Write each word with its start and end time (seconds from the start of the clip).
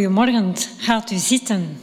Goedemorgen, 0.00 0.54
gaat 0.78 1.10
u 1.10 1.16
zitten. 1.16 1.80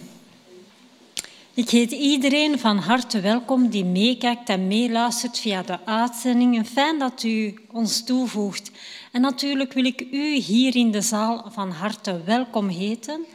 Ik 1.53 1.69
heet 1.69 1.91
iedereen 1.91 2.59
van 2.59 2.77
harte 2.77 3.19
welkom 3.19 3.69
die 3.69 3.85
meekijkt 3.85 4.49
en 4.49 4.67
meeluistert 4.67 5.39
via 5.39 5.61
de 5.61 5.85
uitzendingen. 5.85 6.65
Fijn 6.65 6.99
dat 6.99 7.23
u 7.23 7.59
ons 7.71 8.03
toevoegt. 8.03 8.71
En 9.11 9.21
natuurlijk 9.21 9.73
wil 9.73 9.85
ik 9.85 10.07
u 10.11 10.35
hier 10.35 10.75
in 10.75 10.91
de 10.91 11.01
zaal 11.01 11.45
van 11.51 11.71
harte 11.71 12.21
welkom 12.25 12.67
heten. 12.67 13.25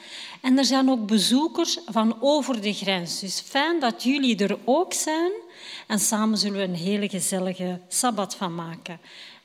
En 0.40 0.58
er 0.58 0.64
zijn 0.64 0.90
ook 0.90 1.06
bezoekers 1.06 1.78
van 1.86 2.16
over 2.20 2.60
de 2.60 2.72
grens. 2.72 3.20
Dus 3.20 3.40
fijn 3.40 3.80
dat 3.80 4.02
jullie 4.02 4.36
er 4.36 4.58
ook 4.64 4.92
zijn. 4.92 5.32
En 5.86 5.98
samen 5.98 6.38
zullen 6.38 6.58
we 6.58 6.64
een 6.64 6.74
hele 6.74 7.08
gezellige 7.08 7.80
sabbat 7.88 8.34
van 8.34 8.54
maken. 8.54 9.00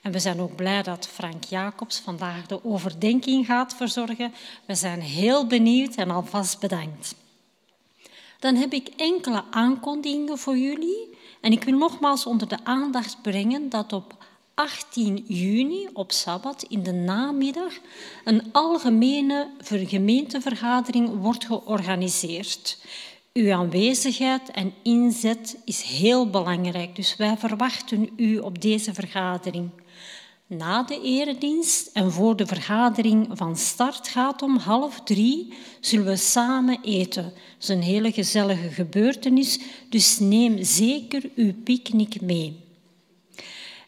En 0.08 0.14
we 0.14 0.20
zijn 0.20 0.40
ook 0.40 0.56
blij 0.56 0.84
dat 0.84 1.08
Frank 1.08 1.44
Jacobs 1.44 2.00
vandaag 2.00 2.46
de 2.46 2.66
overdenking 2.66 3.46
gaat 3.46 3.76
verzorgen. 3.76 4.34
We 4.66 4.76
zijn 4.76 5.02
heel 5.02 5.48
benieuwd 5.48 5.96
en 5.96 6.12
alvast 6.12 6.60
bedankt. 6.60 7.16
Dan 8.40 8.56
heb 8.56 8.74
ik 8.74 8.88
enkele 8.88 9.44
aankondigingen 9.52 10.38
voor 10.38 10.58
jullie. 10.58 11.18
En 11.42 11.52
ik 11.52 11.64
wil 11.64 11.78
nogmaals 11.78 12.26
onder 12.26 12.48
de 12.48 12.58
aandacht 12.64 13.22
brengen 13.22 13.70
dat 13.70 13.94
op 13.94 14.26
18 14.54 15.24
juni 15.28 15.88
op 15.94 16.12
Sabbat 16.12 16.64
in 16.64 16.84
de 16.84 16.94
namiddag 16.94 17.74
een 18.26 18.44
algemene 18.52 19.50
gemeentevergadering 19.64 21.22
wordt 21.22 21.46
georganiseerd. 21.46 22.78
Uw 23.34 23.54
aanwezigheid 23.54 24.52
en 24.52 24.74
inzet 24.84 25.58
is 25.66 25.82
heel 25.82 26.30
belangrijk, 26.30 26.96
dus 26.96 27.16
wij 27.16 27.38
verwachten 27.38 28.10
u 28.16 28.38
op 28.38 28.62
deze 28.62 28.94
vergadering. 28.94 29.70
Na 30.50 30.84
de 30.84 31.02
eredienst 31.02 31.90
en 31.94 32.12
voor 32.12 32.36
de 32.36 32.46
vergadering 32.46 33.28
van 33.32 33.58
start 33.58 34.08
gaat 34.08 34.42
om 34.42 34.58
half 34.58 35.02
drie, 35.04 35.54
zullen 35.80 36.06
we 36.06 36.16
samen 36.16 36.80
eten. 36.82 37.24
Dat 37.24 37.34
is 37.60 37.68
een 37.68 37.82
hele 37.82 38.12
gezellige 38.12 38.70
gebeurtenis, 38.70 39.60
dus 39.90 40.20
neem 40.20 40.64
zeker 40.64 41.30
uw 41.36 41.54
picknick 41.64 42.22
mee. 42.22 42.60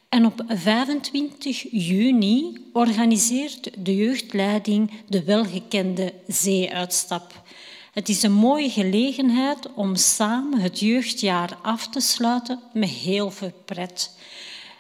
En 0.10 0.26
op 0.26 0.44
25 0.48 1.66
juni 1.72 2.58
organiseert 2.74 3.86
de 3.86 3.96
jeugdleiding 3.96 4.92
de 5.08 5.24
welgekende 5.24 6.14
zeeuitstap. 6.28 7.44
Het 7.92 8.10
is 8.10 8.24
een 8.24 8.34
mooie 8.34 8.70
gelegenheid 8.70 9.74
om 9.74 9.96
samen 9.96 10.60
het 10.60 10.80
jeugdjaar 10.80 11.58
af 11.62 11.88
te 11.88 12.00
sluiten 12.00 12.60
met 12.74 12.90
heel 12.90 13.32
veel 13.32 13.54
pret. 13.66 14.12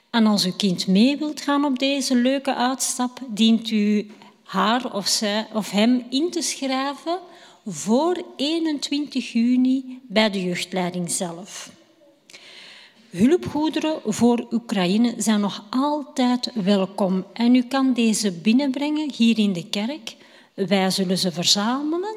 En 0.09 0.25
als 0.25 0.45
uw 0.45 0.53
kind 0.57 0.87
mee 0.87 1.17
wilt 1.17 1.41
gaan 1.41 1.65
op 1.65 1.79
deze 1.79 2.15
leuke 2.15 2.55
uitstap, 2.55 3.19
dient 3.27 3.69
u 3.69 4.11
haar 4.43 4.93
of, 4.93 5.07
zij, 5.07 5.47
of 5.53 5.71
hem 5.71 6.05
in 6.09 6.31
te 6.31 6.41
schrijven 6.41 7.19
voor 7.65 8.23
21 8.35 9.31
juni 9.31 10.01
bij 10.07 10.29
de 10.29 10.43
jeugdleiding 10.43 11.11
zelf. 11.11 11.71
Hulpgoederen 13.09 14.01
voor 14.05 14.47
Oekraïne 14.51 15.13
zijn 15.17 15.39
nog 15.39 15.65
altijd 15.69 16.51
welkom 16.53 17.25
en 17.33 17.55
u 17.55 17.61
kan 17.61 17.93
deze 17.93 18.31
binnenbrengen 18.31 19.11
hier 19.11 19.39
in 19.39 19.53
de 19.53 19.69
kerk. 19.69 20.15
Wij 20.53 20.89
zullen 20.89 21.17
ze 21.17 21.31
verzamelen 21.31 22.15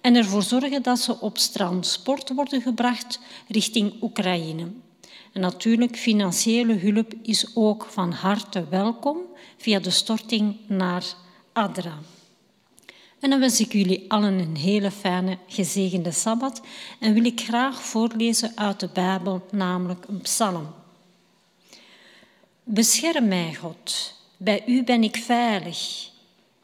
en 0.00 0.14
ervoor 0.14 0.42
zorgen 0.42 0.82
dat 0.82 0.98
ze 0.98 1.20
op 1.20 1.38
transport 1.38 2.34
worden 2.34 2.62
gebracht 2.62 3.20
richting 3.48 4.02
Oekraïne. 4.02 4.66
En 5.34 5.40
natuurlijk, 5.40 5.96
financiële 5.96 6.74
hulp 6.74 7.14
is 7.22 7.46
ook 7.54 7.86
van 7.90 8.12
harte 8.12 8.68
welkom 8.68 9.18
via 9.56 9.78
de 9.78 9.90
storting 9.90 10.56
naar 10.66 11.04
ADRA. 11.52 11.98
En 13.20 13.30
dan 13.30 13.40
wens 13.40 13.60
ik 13.60 13.72
jullie 13.72 14.04
allen 14.08 14.38
een 14.38 14.56
hele 14.56 14.90
fijne, 14.90 15.38
gezegende 15.46 16.10
Sabbat 16.10 16.60
en 17.00 17.12
wil 17.14 17.24
ik 17.24 17.40
graag 17.40 17.82
voorlezen 17.82 18.52
uit 18.54 18.80
de 18.80 18.88
Bijbel, 18.92 19.46
namelijk 19.50 20.04
een 20.08 20.20
psalm. 20.20 20.74
Bescherm 22.64 23.28
mij, 23.28 23.54
God, 23.54 24.14
bij 24.36 24.62
u 24.66 24.84
ben 24.84 25.02
ik 25.02 25.16
veilig. 25.16 26.10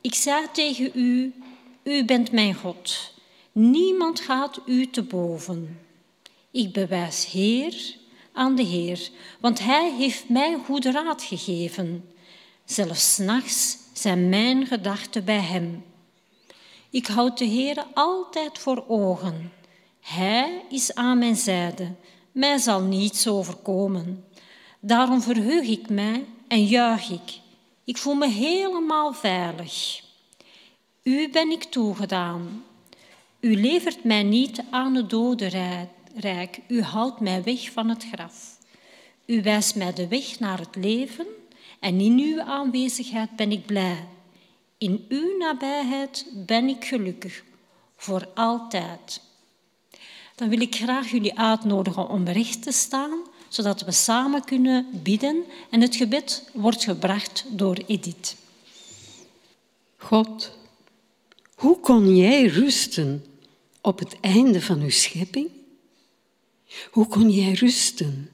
Ik 0.00 0.14
zei 0.14 0.46
tegen 0.52 0.90
u, 0.94 1.34
u 1.82 2.04
bent 2.04 2.32
mijn 2.32 2.54
God. 2.54 3.12
Niemand 3.52 4.20
gaat 4.20 4.60
u 4.66 4.90
te 4.90 5.02
boven. 5.02 5.80
Ik 6.50 6.72
bewijs 6.72 7.26
Heer 7.26 7.98
aan 8.40 8.54
de 8.54 8.62
Heer, 8.62 9.10
want 9.40 9.58
Hij 9.58 9.92
heeft 9.92 10.28
mij 10.28 10.58
goede 10.64 10.90
raad 10.90 11.22
gegeven. 11.22 12.10
Zelfs 12.64 13.18
nachts 13.18 13.78
zijn 13.92 14.28
mijn 14.28 14.66
gedachten 14.66 15.24
bij 15.24 15.40
Hem. 15.40 15.84
Ik 16.90 17.06
houd 17.06 17.38
de 17.38 17.44
Heer 17.44 17.84
altijd 17.94 18.58
voor 18.58 18.84
ogen. 18.88 19.52
Hij 20.00 20.62
is 20.68 20.94
aan 20.94 21.18
mijn 21.18 21.36
zijde. 21.36 21.92
Mij 22.32 22.58
zal 22.58 22.80
niets 22.80 23.28
overkomen. 23.28 24.24
Daarom 24.80 25.22
verheug 25.22 25.66
ik 25.66 25.88
mij 25.88 26.24
en 26.48 26.64
juich 26.64 27.10
ik. 27.10 27.38
Ik 27.84 27.96
voel 27.96 28.14
me 28.14 28.28
helemaal 28.28 29.12
veilig. 29.12 30.02
U 31.02 31.30
ben 31.30 31.50
ik 31.50 31.64
toegedaan. 31.64 32.64
U 33.40 33.56
levert 33.56 34.04
mij 34.04 34.22
niet 34.22 34.62
aan 34.70 34.94
het 34.94 35.10
dodenrijk. 36.12 36.60
U 36.68 36.82
houdt 36.82 37.20
mij 37.20 37.42
weg 37.42 37.70
van 37.70 37.88
het 37.88 38.06
graf. 38.12 38.58
U 39.26 39.42
wijst 39.42 39.74
mij 39.74 39.92
de 39.92 40.08
weg 40.08 40.38
naar 40.38 40.58
het 40.58 40.76
leven 40.76 41.26
en 41.80 42.00
in 42.00 42.18
uw 42.18 42.40
aanwezigheid 42.40 43.36
ben 43.36 43.52
ik 43.52 43.66
blij. 43.66 44.04
In 44.78 45.04
uw 45.08 45.36
nabijheid 45.38 46.26
ben 46.46 46.68
ik 46.68 46.84
gelukkig, 46.84 47.42
voor 47.96 48.28
altijd. 48.34 49.20
Dan 50.34 50.48
wil 50.48 50.60
ik 50.60 50.74
graag 50.74 51.10
jullie 51.10 51.38
uitnodigen 51.38 52.08
om 52.08 52.28
recht 52.28 52.62
te 52.62 52.72
staan, 52.72 53.18
zodat 53.48 53.80
we 53.80 53.92
samen 53.92 54.44
kunnen 54.44 54.86
bidden 55.02 55.44
en 55.70 55.80
het 55.80 55.96
gebed 55.96 56.50
wordt 56.52 56.84
gebracht 56.84 57.44
door 57.48 57.76
Edith. 57.86 58.36
God, 59.96 60.52
hoe 61.54 61.80
kon 61.80 62.16
jij 62.16 62.46
rusten 62.46 63.24
op 63.80 63.98
het 63.98 64.20
einde 64.20 64.62
van 64.62 64.80
uw 64.80 64.90
schepping? 64.90 65.59
Hoe 66.90 67.06
kon 67.06 67.30
jij 67.30 67.52
rusten 67.52 68.30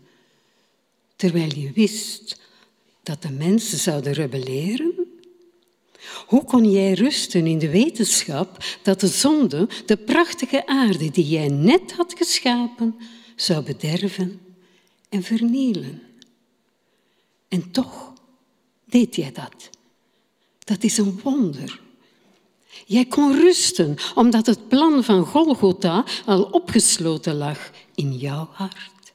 terwijl 1.16 1.54
je 1.54 1.72
wist 1.72 2.40
dat 3.02 3.22
de 3.22 3.30
mensen 3.30 3.78
zouden 3.78 4.12
rebelleren? 4.12 4.94
Hoe 6.26 6.44
kon 6.44 6.70
jij 6.70 6.92
rusten 6.92 7.46
in 7.46 7.58
de 7.58 7.70
wetenschap 7.70 8.64
dat 8.82 9.00
de 9.00 9.06
zonde 9.06 9.68
de 9.86 9.96
prachtige 9.96 10.66
aarde 10.66 11.10
die 11.10 11.28
jij 11.28 11.48
net 11.48 11.92
had 11.92 12.14
geschapen 12.16 12.96
zou 13.36 13.64
bederven 13.64 14.40
en 15.08 15.22
vernielen? 15.22 16.02
En 17.48 17.70
toch 17.70 18.12
deed 18.84 19.16
jij 19.16 19.32
dat. 19.32 19.70
Dat 20.58 20.82
is 20.84 20.98
een 20.98 21.20
wonder. 21.20 21.80
Jij 22.86 23.04
kon 23.04 23.34
rusten 23.34 23.96
omdat 24.14 24.46
het 24.46 24.68
plan 24.68 25.04
van 25.04 25.26
Golgotha 25.26 26.04
al 26.24 26.42
opgesloten 26.42 27.34
lag 27.34 27.70
in 27.94 28.16
jouw 28.16 28.48
hart. 28.52 29.12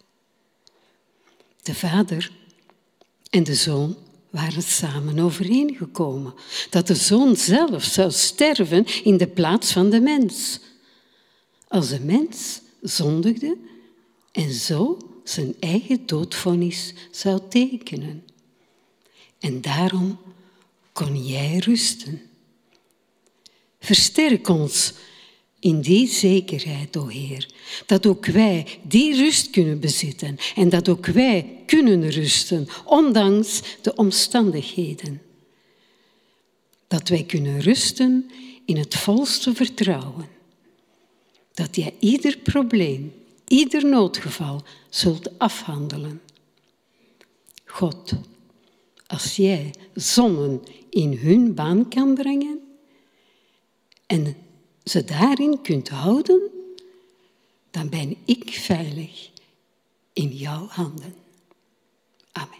De 1.62 1.76
Vader 1.76 2.32
en 3.30 3.44
de 3.44 3.56
Zoon 3.56 3.96
waren 4.30 4.64
samen 4.64 5.20
overeengekomen 5.20 6.34
dat 6.70 6.88
de 6.88 6.96
Zoon 6.96 7.36
zelf 7.36 7.84
zou 7.84 8.12
sterven 8.12 8.86
in 9.04 9.18
de 9.18 9.28
plaats 9.28 9.72
van 9.72 9.90
de 9.90 10.02
mens. 10.02 10.60
Als 11.68 11.90
de 11.90 12.00
mens 12.00 12.62
zondigde 12.82 13.58
en 14.32 14.52
zo 14.52 14.98
zijn 15.24 15.56
eigen 15.60 16.06
doodvonnis 16.06 16.94
zou 17.12 17.40
tekenen. 17.50 18.24
En 19.40 19.62
daarom 19.62 20.20
kon 20.92 21.26
jij 21.26 21.58
rusten. 21.58 22.22
Versterk 23.82 24.48
ons 24.48 24.94
in 25.60 25.82
die 25.82 26.08
zekerheid, 26.08 26.98
o 26.98 27.08
Heer, 27.08 27.48
dat 27.86 28.06
ook 28.06 28.26
wij 28.26 28.66
die 28.82 29.16
rust 29.16 29.50
kunnen 29.50 29.80
bezitten 29.80 30.38
en 30.56 30.70
dat 30.70 30.90
ook 30.90 31.06
wij 31.06 31.64
kunnen 31.66 32.10
rusten, 32.10 32.68
ondanks 32.86 33.62
de 33.82 33.96
omstandigheden. 33.96 35.22
Dat 36.88 37.10
wij 37.10 37.24
kunnen 37.24 37.60
rusten 37.60 38.32
in 38.66 38.78
het 38.78 38.96
volste 38.96 39.54
vertrouwen. 39.54 40.28
Dat 41.54 41.76
jij 41.76 41.94
ieder 42.00 42.38
probleem, 42.38 43.14
ieder 43.48 43.86
noodgeval 43.86 44.64
zult 44.90 45.40
afhandelen. 45.40 46.22
God, 47.66 48.12
als 49.08 49.36
jij 49.36 49.74
zonnen 49.94 50.62
in 50.90 51.18
hun 51.18 51.54
baan 51.54 51.90
kan 51.90 52.14
brengen 52.14 52.71
en 54.12 54.36
ze 54.84 55.04
daarin 55.04 55.62
kunt 55.62 55.90
houden, 55.90 56.50
dan 57.70 57.90
ben 57.90 58.18
ik 58.26 58.50
veilig 58.54 59.32
in 60.14 60.28
jouw 60.28 60.68
handen. 60.68 61.16
Amen. 62.32 62.60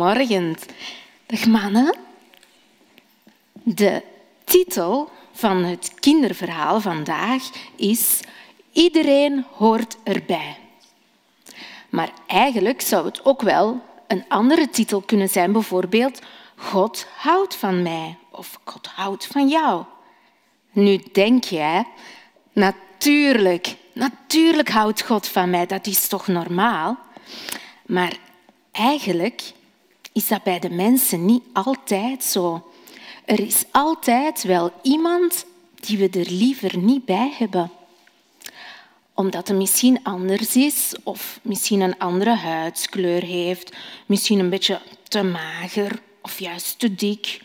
Goedemorgen. 0.00 0.56
Dag 1.26 1.46
mannen. 1.46 1.94
De 3.52 4.02
titel 4.44 5.10
van 5.32 5.64
het 5.64 5.94
kinderverhaal 5.94 6.80
vandaag 6.80 7.42
is 7.76 8.20
Iedereen 8.72 9.44
hoort 9.52 9.96
erbij. 10.02 10.56
Maar 11.88 12.10
eigenlijk 12.26 12.80
zou 12.80 13.06
het 13.06 13.24
ook 13.24 13.42
wel 13.42 13.80
een 14.06 14.24
andere 14.28 14.68
titel 14.68 15.00
kunnen 15.00 15.28
zijn, 15.28 15.52
bijvoorbeeld 15.52 16.20
God 16.56 17.06
houdt 17.16 17.54
van 17.54 17.82
mij 17.82 18.16
of 18.30 18.58
God 18.64 18.86
houdt 18.86 19.26
van 19.26 19.48
jou. 19.48 19.84
Nu 20.72 21.00
denk 21.12 21.44
jij, 21.44 21.86
natuurlijk, 22.52 23.76
natuurlijk 23.92 24.68
houdt 24.68 25.02
God 25.02 25.28
van 25.28 25.50
mij, 25.50 25.66
dat 25.66 25.86
is 25.86 26.08
toch 26.08 26.26
normaal? 26.26 26.98
Maar 27.86 28.16
eigenlijk 28.72 29.52
is 30.12 30.28
dat 30.28 30.42
bij 30.42 30.58
de 30.58 30.70
mensen 30.70 31.24
niet 31.24 31.42
altijd 31.52 32.24
zo. 32.24 32.70
Er 33.24 33.40
is 33.40 33.64
altijd 33.70 34.42
wel 34.42 34.72
iemand 34.82 35.44
die 35.74 35.98
we 35.98 36.08
er 36.08 36.30
liever 36.30 36.78
niet 36.78 37.04
bij 37.04 37.34
hebben 37.38 37.70
omdat 39.20 39.48
het 39.48 39.56
misschien 39.56 40.02
anders 40.02 40.56
is 40.56 40.94
of 41.02 41.40
misschien 41.42 41.80
een 41.80 41.98
andere 41.98 42.34
huidskleur 42.34 43.22
heeft, 43.22 43.76
misschien 44.06 44.38
een 44.38 44.50
beetje 44.50 44.80
te 45.08 45.22
mager 45.22 46.00
of 46.22 46.38
juist 46.38 46.78
te 46.78 46.94
dik, 46.94 47.40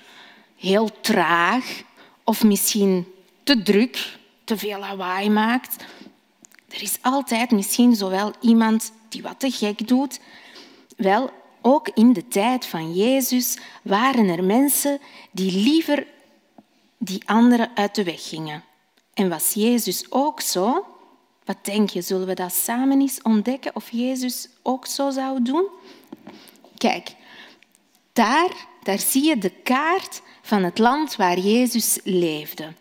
heel 0.58 0.90
traag 1.02 1.84
of 2.24 2.44
misschien 2.44 3.08
te 3.44 3.62
druk, 3.62 4.18
te 4.44 4.58
veel 4.58 4.80
lawaai 4.80 5.30
maakt. 5.30 5.84
Er 6.70 6.82
is 6.82 6.98
altijd 7.02 7.52
misschien 7.52 7.96
zowel 7.96 8.34
iemand 8.42 8.92
die 9.10 9.22
wat 9.22 9.40
te 9.40 9.52
gek 9.52 9.88
doet. 9.88 10.20
Wel, 10.98 11.30
ook 11.68 11.90
in 11.94 12.14
de 12.14 12.28
tijd 12.28 12.66
van 12.66 12.94
Jezus 12.94 13.58
waren 13.82 14.28
er 14.28 14.44
mensen 14.44 15.00
die 15.32 15.52
liever 15.52 16.08
die 16.98 17.22
anderen 17.26 17.70
uit 17.76 17.96
de 17.96 18.04
weg 18.04 18.28
gingen. 18.28 18.64
En 19.14 19.30
was 19.30 19.54
Jezus 19.54 20.06
ook 20.12 20.42
zo? 20.42 20.86
Wat 21.46 21.58
denk 21.62 21.90
je, 21.90 22.02
zullen 22.02 22.28
we 22.28 22.34
dat 22.34 22.54
samen 22.54 23.02
eens 23.02 23.22
ontdekken 23.22 23.76
of 23.76 23.90
Jezus 23.92 24.50
ook 24.62 24.86
zo 24.86 25.10
zou 25.10 25.42
doen? 25.42 25.68
Kijk, 26.78 27.16
daar, 28.14 28.68
daar 28.84 29.00
zie 29.00 29.24
je 29.24 29.38
de 29.38 29.52
kaart 29.64 30.22
van 30.42 30.64
het 30.64 30.78
land 30.78 31.16
waar 31.16 31.40
Jezus 31.40 32.00
leefde. 32.04 32.74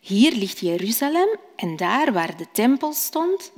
Hier 0.00 0.32
ligt 0.32 0.58
Jeruzalem 0.58 1.28
en 1.56 1.76
daar 1.76 2.12
waar 2.12 2.36
de 2.36 2.46
tempel 2.52 2.92
stond. 2.92 3.52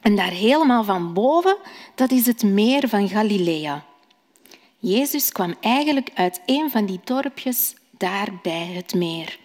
En 0.00 0.16
daar 0.16 0.30
helemaal 0.30 0.84
van 0.84 1.12
boven, 1.12 1.56
dat 1.94 2.10
is 2.10 2.26
het 2.26 2.42
meer 2.42 2.88
van 2.88 3.08
Galilea. 3.08 3.84
Jezus 4.78 5.32
kwam 5.32 5.54
eigenlijk 5.60 6.10
uit 6.14 6.40
een 6.46 6.70
van 6.70 6.86
die 6.86 7.00
dorpjes 7.04 7.74
daar 7.90 8.28
bij 8.42 8.70
het 8.74 8.94
meer. 8.94 9.38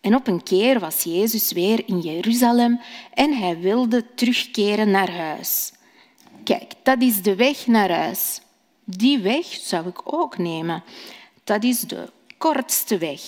En 0.00 0.14
op 0.14 0.26
een 0.26 0.42
keer 0.42 0.80
was 0.80 1.02
Jezus 1.02 1.52
weer 1.52 1.82
in 1.88 2.00
Jeruzalem 2.00 2.80
en 3.14 3.32
hij 3.32 3.58
wilde 3.58 4.14
terugkeren 4.14 4.90
naar 4.90 5.10
huis. 5.10 5.72
Kijk, 6.44 6.72
dat 6.82 7.02
is 7.02 7.22
de 7.22 7.34
weg 7.34 7.66
naar 7.66 7.90
huis. 7.90 8.40
Die 8.84 9.18
weg 9.18 9.46
zou 9.46 9.86
ik 9.88 10.14
ook 10.14 10.38
nemen. 10.38 10.84
Dat 11.44 11.64
is 11.64 11.80
de 11.80 12.08
kortste 12.38 12.98
weg. 12.98 13.20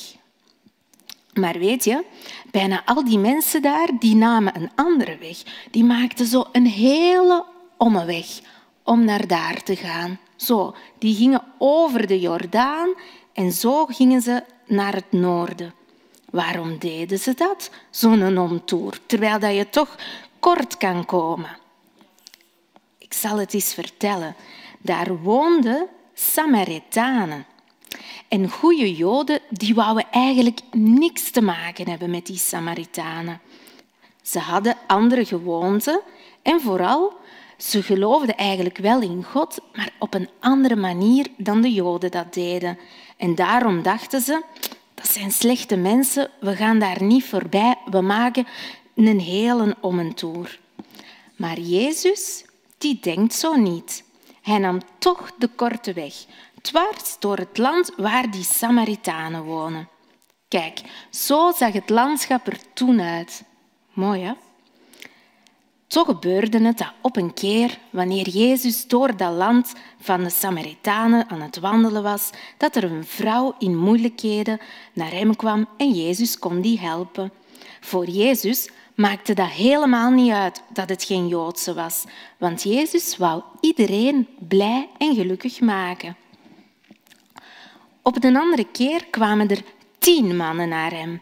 Maar 1.35 1.59
weet 1.59 1.85
je, 1.85 2.05
bijna 2.51 2.83
al 2.85 3.05
die 3.05 3.19
mensen 3.19 3.63
daar, 3.63 3.89
die 3.99 4.15
namen 4.15 4.57
een 4.57 4.71
andere 4.75 5.17
weg. 5.19 5.43
Die 5.71 5.85
maakten 5.85 6.27
zo 6.27 6.45
een 6.53 6.67
hele 6.67 7.45
omweg 7.77 8.27
om 8.83 9.05
naar 9.05 9.27
daar 9.27 9.63
te 9.63 9.77
gaan. 9.77 10.19
Zo, 10.37 10.75
die 10.99 11.15
gingen 11.15 11.43
over 11.59 12.07
de 12.07 12.21
Jordaan 12.21 12.95
en 13.33 13.53
zo 13.53 13.87
gingen 13.87 14.21
ze 14.21 14.43
naar 14.67 14.95
het 14.95 15.13
noorden. 15.13 15.75
Waarom 16.31 16.79
deden 16.79 17.19
ze 17.19 17.35
dat, 17.35 17.71
zo'n 17.91 18.39
omtoer, 18.39 18.99
terwijl 19.07 19.39
dat 19.39 19.55
je 19.55 19.71
toch 19.71 19.97
kort 20.39 20.77
kan 20.77 21.05
komen? 21.05 21.57
Ik 22.99 23.13
zal 23.13 23.39
het 23.39 23.55
eens 23.55 23.75
vertellen. 23.75 24.35
Daar 24.79 25.17
woonden 25.17 25.87
Samaritanen. 26.15 27.47
En 28.29 28.51
goede 28.51 28.95
Joden 28.95 29.41
die 29.51 29.75
wouden 29.75 30.07
eigenlijk 30.11 30.61
niks 30.73 31.31
te 31.31 31.43
maken 31.43 31.89
hebben 31.89 32.11
met 32.11 32.27
die 32.27 32.39
Samaritanen. 32.39 33.41
Ze 34.23 34.39
hadden 34.39 34.77
andere 34.87 35.25
gewoonten 35.25 36.01
en 36.43 36.61
vooral, 36.61 37.13
ze 37.57 37.83
geloofden 37.83 38.37
eigenlijk 38.37 38.79
wel 38.79 39.01
in 39.01 39.25
God, 39.25 39.59
maar 39.73 39.93
op 39.99 40.15
een 40.15 40.29
andere 40.41 40.77
manier 40.77 41.27
dan 41.37 41.61
de 41.61 41.73
Joden 41.73 42.11
dat 42.11 42.35
deden. 42.35 42.79
En 43.17 43.35
daarom 43.35 43.83
dachten 43.83 44.21
ze, 44.21 44.43
dat 44.95 45.09
zijn 45.09 45.31
slechte 45.31 45.77
mensen, 45.77 46.31
we 46.41 46.57
gaan 46.57 46.79
daar 46.79 47.03
niet 47.03 47.25
voorbij, 47.25 47.77
we 47.91 48.01
maken 48.01 48.47
een 48.95 49.21
hele 49.21 49.77
om 49.81 49.99
een 49.99 50.15
toer. 50.15 50.59
Maar 51.37 51.61
Jezus, 51.61 52.45
die 52.79 52.99
denkt 53.01 53.35
zo 53.35 53.55
niet. 53.55 54.05
Hij 54.43 54.59
nam 54.59 54.81
toch 54.99 55.31
de 55.39 55.49
korte 55.49 55.93
weg, 55.93 56.15
dwars 56.65 57.17
door 57.19 57.37
het 57.37 57.59
land 57.59 57.91
waar 57.97 58.31
die 58.31 58.45
Samaritanen 58.45 59.43
wonen. 59.43 59.89
Kijk, 60.49 60.81
zo 61.11 61.53
zag 61.53 61.73
het 61.73 61.91
landschap 61.91 62.47
er 62.47 62.59
toen 62.75 63.01
uit. 63.01 63.45
Mooi, 63.93 64.23
hè? 64.23 64.33
Zo 65.87 66.05
gebeurde 66.05 66.61
het 66.61 66.79
dat 66.79 66.93
op 67.01 67.17
een 67.17 67.35
keer, 67.35 67.79
wanneer 67.91 68.29
Jezus 68.29 68.87
door 68.87 69.17
dat 69.17 69.33
land 69.33 69.73
van 70.01 70.23
de 70.23 70.31
Samaritanen 70.31 71.29
aan 71.29 71.41
het 71.41 71.59
wandelen 71.59 72.03
was, 72.03 72.31
dat 72.57 72.77
er 72.77 72.85
een 72.85 73.05
vrouw 73.05 73.55
in 73.59 73.77
moeilijkheden 73.77 74.61
naar 74.93 75.11
hem 75.11 75.37
kwam 75.37 75.69
en 75.77 75.91
Jezus 75.91 76.39
kon 76.39 76.61
die 76.61 76.81
helpen. 76.81 77.33
Voor 77.81 78.07
Jezus 78.07 78.69
maakte 78.95 79.35
dat 79.35 79.49
helemaal 79.49 80.11
niet 80.11 80.33
uit 80.33 80.63
dat 80.73 80.89
het 80.89 81.05
geen 81.05 81.29
Joodse 81.29 81.75
was, 81.75 82.05
want 82.39 82.63
Jezus 82.63 83.17
wou 83.17 83.43
iedereen 83.61 84.29
blij 84.49 84.89
en 84.99 85.15
gelukkig 85.15 85.61
maken. 85.61 86.17
Op 88.07 88.25
een 88.25 88.37
andere 88.37 88.67
keer 88.73 89.05
kwamen 89.11 89.49
er 89.49 89.63
tien 89.99 90.37
mannen 90.37 90.69
naar 90.69 90.91
hem. 90.91 91.21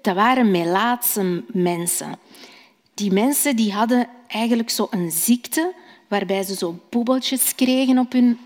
Dat 0.00 0.14
waren 0.14 0.50
Melaatse 0.50 1.44
mensen. 1.52 2.18
Die 2.94 3.12
mensen 3.12 3.56
die 3.56 3.72
hadden 3.72 4.08
eigenlijk 4.26 4.70
zo 4.70 4.86
een 4.90 5.10
ziekte 5.10 5.74
waarbij 6.08 6.42
ze 6.42 6.54
zo 6.54 6.80
boebeltjes 6.90 7.54
kregen 7.54 7.98
op 7.98 8.12
hun 8.12 8.38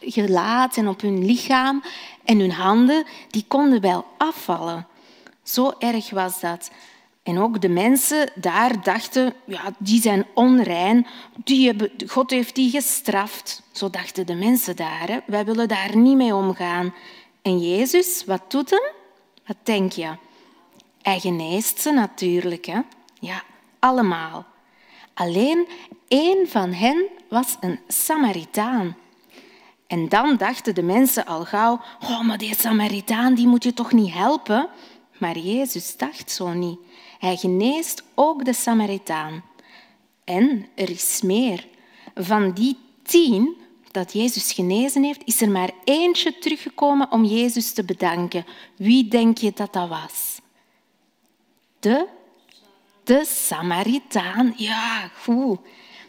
gelaat 0.00 0.76
en 0.76 0.88
op 0.88 1.00
hun 1.00 1.24
lichaam. 1.24 1.82
En 2.24 2.38
hun 2.38 2.52
handen 2.52 3.04
die 3.30 3.44
konden 3.48 3.80
wel 3.80 4.06
afvallen. 4.18 4.86
Zo 5.42 5.72
erg 5.78 6.10
was 6.10 6.40
dat. 6.40 6.70
En 7.22 7.38
ook 7.38 7.60
de 7.60 7.68
mensen 7.68 8.30
daar 8.34 8.82
dachten, 8.82 9.34
ja, 9.44 9.74
die 9.78 10.00
zijn 10.00 10.26
onrein, 10.34 11.06
die 11.44 11.66
hebben, 11.66 11.90
God 12.06 12.30
heeft 12.30 12.54
die 12.54 12.70
gestraft. 12.70 13.62
Zo 13.72 13.90
dachten 13.90 14.26
de 14.26 14.34
mensen 14.34 14.76
daar. 14.76 15.22
Wij 15.26 15.44
willen 15.44 15.68
daar 15.68 15.96
niet 15.96 16.16
mee 16.16 16.34
omgaan. 16.34 16.94
En 17.46 17.58
Jezus, 17.58 18.24
wat 18.24 18.50
doet 18.50 18.70
hem? 18.70 18.82
Wat 19.46 19.56
denk 19.62 19.92
je? 19.92 20.16
Hij 21.02 21.20
geneest 21.20 21.80
ze 21.80 21.90
natuurlijk. 21.90 22.64
Hè? 22.64 22.80
Ja, 23.20 23.42
allemaal. 23.78 24.46
Alleen 25.14 25.68
één 26.08 26.48
van 26.48 26.72
hen 26.72 27.06
was 27.28 27.56
een 27.60 27.78
Samaritaan. 27.88 28.96
En 29.86 30.08
dan 30.08 30.36
dachten 30.36 30.74
de 30.74 30.82
mensen 30.82 31.26
al 31.26 31.44
gauw, 31.44 31.80
oh, 32.00 32.20
maar 32.20 32.38
die 32.38 32.54
Samaritaan 32.54 33.34
die 33.34 33.46
moet 33.46 33.64
je 33.64 33.74
toch 33.74 33.92
niet 33.92 34.12
helpen? 34.12 34.68
Maar 35.18 35.38
Jezus 35.38 35.96
dacht 35.96 36.30
zo 36.30 36.48
niet. 36.48 36.78
Hij 37.18 37.36
geneest 37.36 38.02
ook 38.14 38.44
de 38.44 38.54
Samaritaan. 38.54 39.44
En 40.24 40.66
er 40.74 40.90
is 40.90 41.20
meer. 41.22 41.66
Van 42.14 42.52
die 42.52 42.78
tien 43.02 43.56
dat 43.96 44.12
Jezus 44.12 44.52
genezen 44.52 45.02
heeft, 45.02 45.20
is 45.24 45.40
er 45.40 45.50
maar 45.50 45.70
eentje 45.84 46.38
teruggekomen 46.38 47.12
om 47.12 47.24
Jezus 47.24 47.72
te 47.72 47.84
bedanken. 47.84 48.46
Wie 48.76 49.08
denk 49.08 49.38
je 49.38 49.52
dat 49.54 49.72
dat 49.72 49.88
was? 49.88 50.40
De 51.80 52.06
de 53.06 53.24
Samaritaan. 53.24 54.52
Ja, 54.56 55.10
goed. 55.22 55.58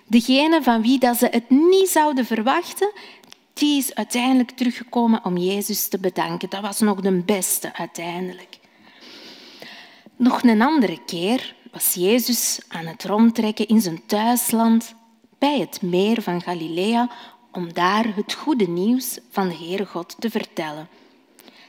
Degene 0.06 0.64
van 0.64 0.82
wie 0.82 1.00
dat 1.00 1.18
ze 1.18 1.28
het 1.32 1.50
niet 1.50 1.90
zouden 1.90 2.26
verwachten, 2.26 2.92
die 3.54 3.78
is 3.78 3.96
uiteindelijk 3.96 4.52
teruggekomen 4.52 5.26
om 5.26 5.38
Jezus 5.38 5.88
te 5.88 6.00
bedanken. 6.00 6.50
Dat 6.50 6.62
was 6.62 6.80
nog 6.80 7.02
de 7.02 7.12
beste 7.12 7.74
uiteindelijk. 7.74 8.60
Nog 10.16 10.44
een 10.44 10.62
andere 10.62 11.04
keer 11.06 11.56
was 11.72 11.94
Jezus 11.94 12.60
aan 12.68 12.86
het 12.86 13.04
rondtrekken 13.04 13.68
in 13.68 13.82
zijn 13.82 14.06
thuisland 14.06 14.96
bij 15.38 15.60
het 15.60 15.82
meer 15.82 16.22
van 16.22 16.42
Galilea 16.42 17.10
om 17.52 17.74
daar 17.74 18.16
het 18.16 18.34
goede 18.34 18.68
nieuws 18.68 19.20
van 19.30 19.48
de 19.48 19.56
Heere 19.56 19.86
God 19.86 20.16
te 20.20 20.30
vertellen. 20.30 20.90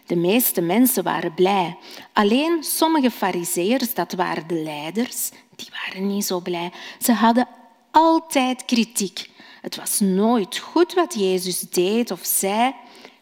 De 0.07 0.17
meeste 0.17 0.61
mensen 0.61 1.03
waren 1.05 1.35
blij. 1.35 1.77
Alleen 2.13 2.65
sommige 2.65 3.11
fariseërs, 3.11 3.95
dat 3.95 4.13
waren 4.13 4.47
de 4.47 4.63
leiders, 4.63 5.31
die 5.57 5.69
waren 5.85 6.07
niet 6.07 6.25
zo 6.25 6.41
blij. 6.41 6.73
Ze 7.01 7.13
hadden 7.13 7.49
altijd 7.91 8.65
kritiek. 8.65 9.31
Het 9.61 9.77
was 9.77 10.01
nooit 10.01 10.59
goed 10.59 10.95
wat 10.95 11.15
Jezus 11.15 11.61
deed 11.61 12.11
of 12.11 12.21
zei 12.23 12.75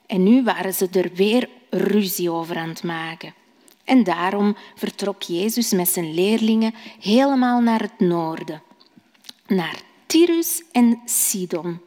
en 0.07 0.23
nu 0.23 0.43
waren 0.43 0.75
ze 0.75 0.89
er 0.93 1.11
weer 1.15 1.49
ruzie 1.71 2.31
over 2.31 2.57
aan 2.57 2.69
het 2.69 2.83
maken. 2.83 3.35
En 3.85 4.05
daarom 4.05 4.57
vertrok 4.75 5.23
Jezus 5.23 5.71
met 5.71 5.89
zijn 5.89 6.15
leerlingen 6.15 6.75
helemaal 7.01 7.61
naar 7.61 7.81
het 7.81 8.01
noorden, 8.01 8.63
naar 9.47 9.81
Tyrus 10.07 10.63
en 10.73 11.01
Sidon. 11.05 11.81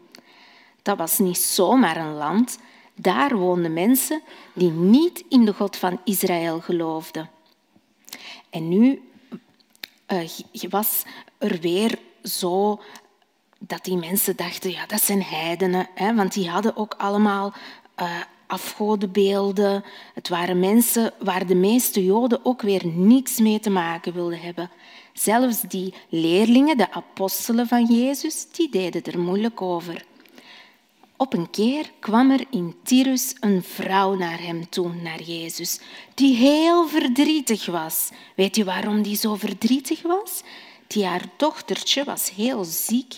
Dat 0.89 0.97
was 0.97 1.19
niet 1.19 1.37
zomaar 1.37 1.97
een 1.97 2.13
land, 2.13 2.59
daar 2.95 3.37
woonden 3.37 3.73
mensen 3.73 4.21
die 4.53 4.71
niet 4.71 5.23
in 5.29 5.45
de 5.45 5.53
God 5.53 5.75
van 5.75 5.99
Israël 6.03 6.59
geloofden. 6.59 7.29
En 8.49 8.69
nu 8.69 9.01
uh, 10.07 10.69
was 10.69 11.03
er 11.37 11.59
weer 11.59 11.99
zo 12.23 12.81
dat 13.59 13.83
die 13.83 13.97
mensen 13.97 14.35
dachten, 14.35 14.71
ja, 14.71 14.85
dat 14.85 15.01
zijn 15.01 15.23
heidenen, 15.23 15.89
hè, 15.93 16.15
want 16.15 16.33
die 16.33 16.49
hadden 16.49 16.77
ook 16.77 16.93
allemaal 16.97 17.53
uh, 18.01 18.21
afgodenbeelden. 18.47 19.83
Het 20.13 20.29
waren 20.29 20.59
mensen 20.59 21.13
waar 21.19 21.45
de 21.45 21.55
meeste 21.55 22.05
Joden 22.05 22.45
ook 22.45 22.61
weer 22.61 22.87
niks 22.87 23.39
mee 23.39 23.59
te 23.59 23.69
maken 23.69 24.13
wilden 24.13 24.39
hebben. 24.39 24.71
Zelfs 25.13 25.61
die 25.61 25.93
leerlingen, 26.09 26.77
de 26.77 26.91
apostelen 26.91 27.67
van 27.67 27.85
Jezus, 27.85 28.47
die 28.51 28.69
deden 28.71 29.03
er 29.03 29.19
moeilijk 29.19 29.61
over. 29.61 30.07
Op 31.21 31.33
een 31.33 31.49
keer 31.49 31.91
kwam 31.99 32.31
er 32.31 32.45
in 32.49 32.75
Tyrus 32.83 33.35
een 33.39 33.63
vrouw 33.63 34.15
naar 34.15 34.41
hem 34.41 34.69
toe, 34.69 34.93
naar 34.93 35.21
Jezus, 35.21 35.79
die 36.13 36.35
heel 36.35 36.87
verdrietig 36.87 37.65
was. 37.65 38.09
Weet 38.35 38.55
je 38.55 38.63
waarom 38.63 39.01
die 39.01 39.15
zo 39.15 39.35
verdrietig 39.35 40.01
was? 40.01 40.43
Die 40.87 41.05
haar 41.05 41.23
dochtertje 41.37 42.03
was 42.03 42.31
heel 42.31 42.63
ziek. 42.63 43.13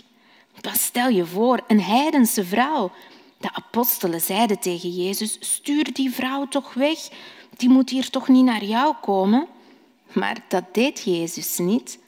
stel 0.62 1.10
je 1.10 1.26
voor, 1.26 1.64
een 1.68 1.82
heidense 1.82 2.46
vrouw. 2.46 2.92
De 3.38 3.54
apostelen 3.54 4.22
zeiden 4.22 4.60
tegen 4.60 4.90
Jezus, 4.90 5.38
stuur 5.40 5.94
die 5.94 6.12
vrouw 6.12 6.48
toch 6.48 6.74
weg, 6.74 7.10
die 7.58 7.70
moet 7.70 7.90
hier 7.90 8.10
toch 8.10 8.28
niet 8.28 8.46
naar 8.46 8.64
jou 8.64 8.96
komen. 9.02 9.48
Maar 10.14 10.46
dat 10.48 10.64
deed 10.72 11.04
Jezus 11.04 11.58
niet. 11.58 12.00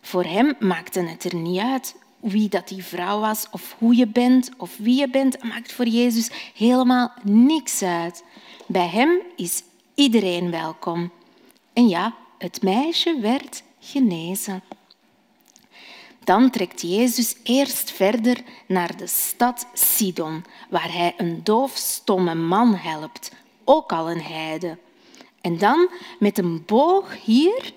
Voor 0.00 0.24
hem 0.24 0.54
maakte 0.58 1.00
het 1.00 1.24
er 1.24 1.34
niet 1.34 1.60
uit 1.60 1.94
wie 2.20 2.48
dat 2.48 2.68
die 2.68 2.84
vrouw 2.84 3.20
was, 3.20 3.46
of 3.50 3.76
hoe 3.78 3.96
je 3.96 4.06
bent, 4.06 4.50
of 4.56 4.76
wie 4.76 4.98
je 4.98 5.08
bent. 5.08 5.42
Maakt 5.42 5.72
voor 5.72 5.86
Jezus 5.86 6.30
helemaal 6.54 7.12
niks 7.22 7.82
uit. 7.82 8.24
Bij 8.66 8.88
hem 8.88 9.20
is 9.36 9.62
iedereen 9.94 10.50
welkom. 10.50 11.10
En 11.72 11.88
ja, 11.88 12.14
het 12.38 12.62
meisje 12.62 13.20
werd 13.20 13.62
genezen. 13.80 14.62
Dan 16.24 16.50
trekt 16.50 16.82
Jezus 16.82 17.36
eerst 17.42 17.90
verder 17.90 18.40
naar 18.66 18.96
de 18.96 19.06
stad 19.06 19.66
Sidon, 19.72 20.44
waar 20.70 20.92
hij 20.92 21.14
een 21.16 21.44
doofstomme 21.44 22.34
man 22.34 22.74
helpt, 22.74 23.32
ook 23.64 23.92
al 23.92 24.10
een 24.10 24.22
heide. 24.22 24.78
En 25.40 25.58
dan 25.58 25.88
met 26.18 26.38
een 26.38 26.62
boog 26.66 27.24
hier 27.24 27.72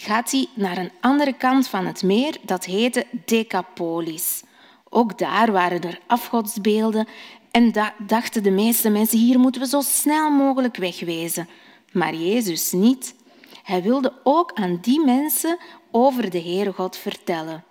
gaat 0.00 0.30
hij 0.30 0.46
naar 0.54 0.78
een 0.78 0.92
andere 1.00 1.32
kant 1.32 1.68
van 1.68 1.86
het 1.86 2.02
meer, 2.02 2.36
dat 2.42 2.64
heette 2.64 3.06
Decapolis. 3.24 4.42
Ook 4.88 5.18
daar 5.18 5.52
waren 5.52 5.80
er 5.80 6.00
afgodsbeelden 6.06 7.08
en 7.50 7.72
dachten 8.06 8.42
de 8.42 8.50
meeste 8.50 8.90
mensen, 8.90 9.18
hier 9.18 9.38
moeten 9.38 9.60
we 9.60 9.66
zo 9.66 9.80
snel 9.80 10.30
mogelijk 10.30 10.76
wegwezen. 10.76 11.48
Maar 11.92 12.14
Jezus 12.14 12.72
niet. 12.72 13.14
Hij 13.62 13.82
wilde 13.82 14.12
ook 14.22 14.52
aan 14.54 14.78
die 14.80 15.04
mensen 15.04 15.58
over 15.90 16.30
de 16.30 16.40
Heere 16.42 16.72
God 16.72 16.96
vertellen. 16.96 17.64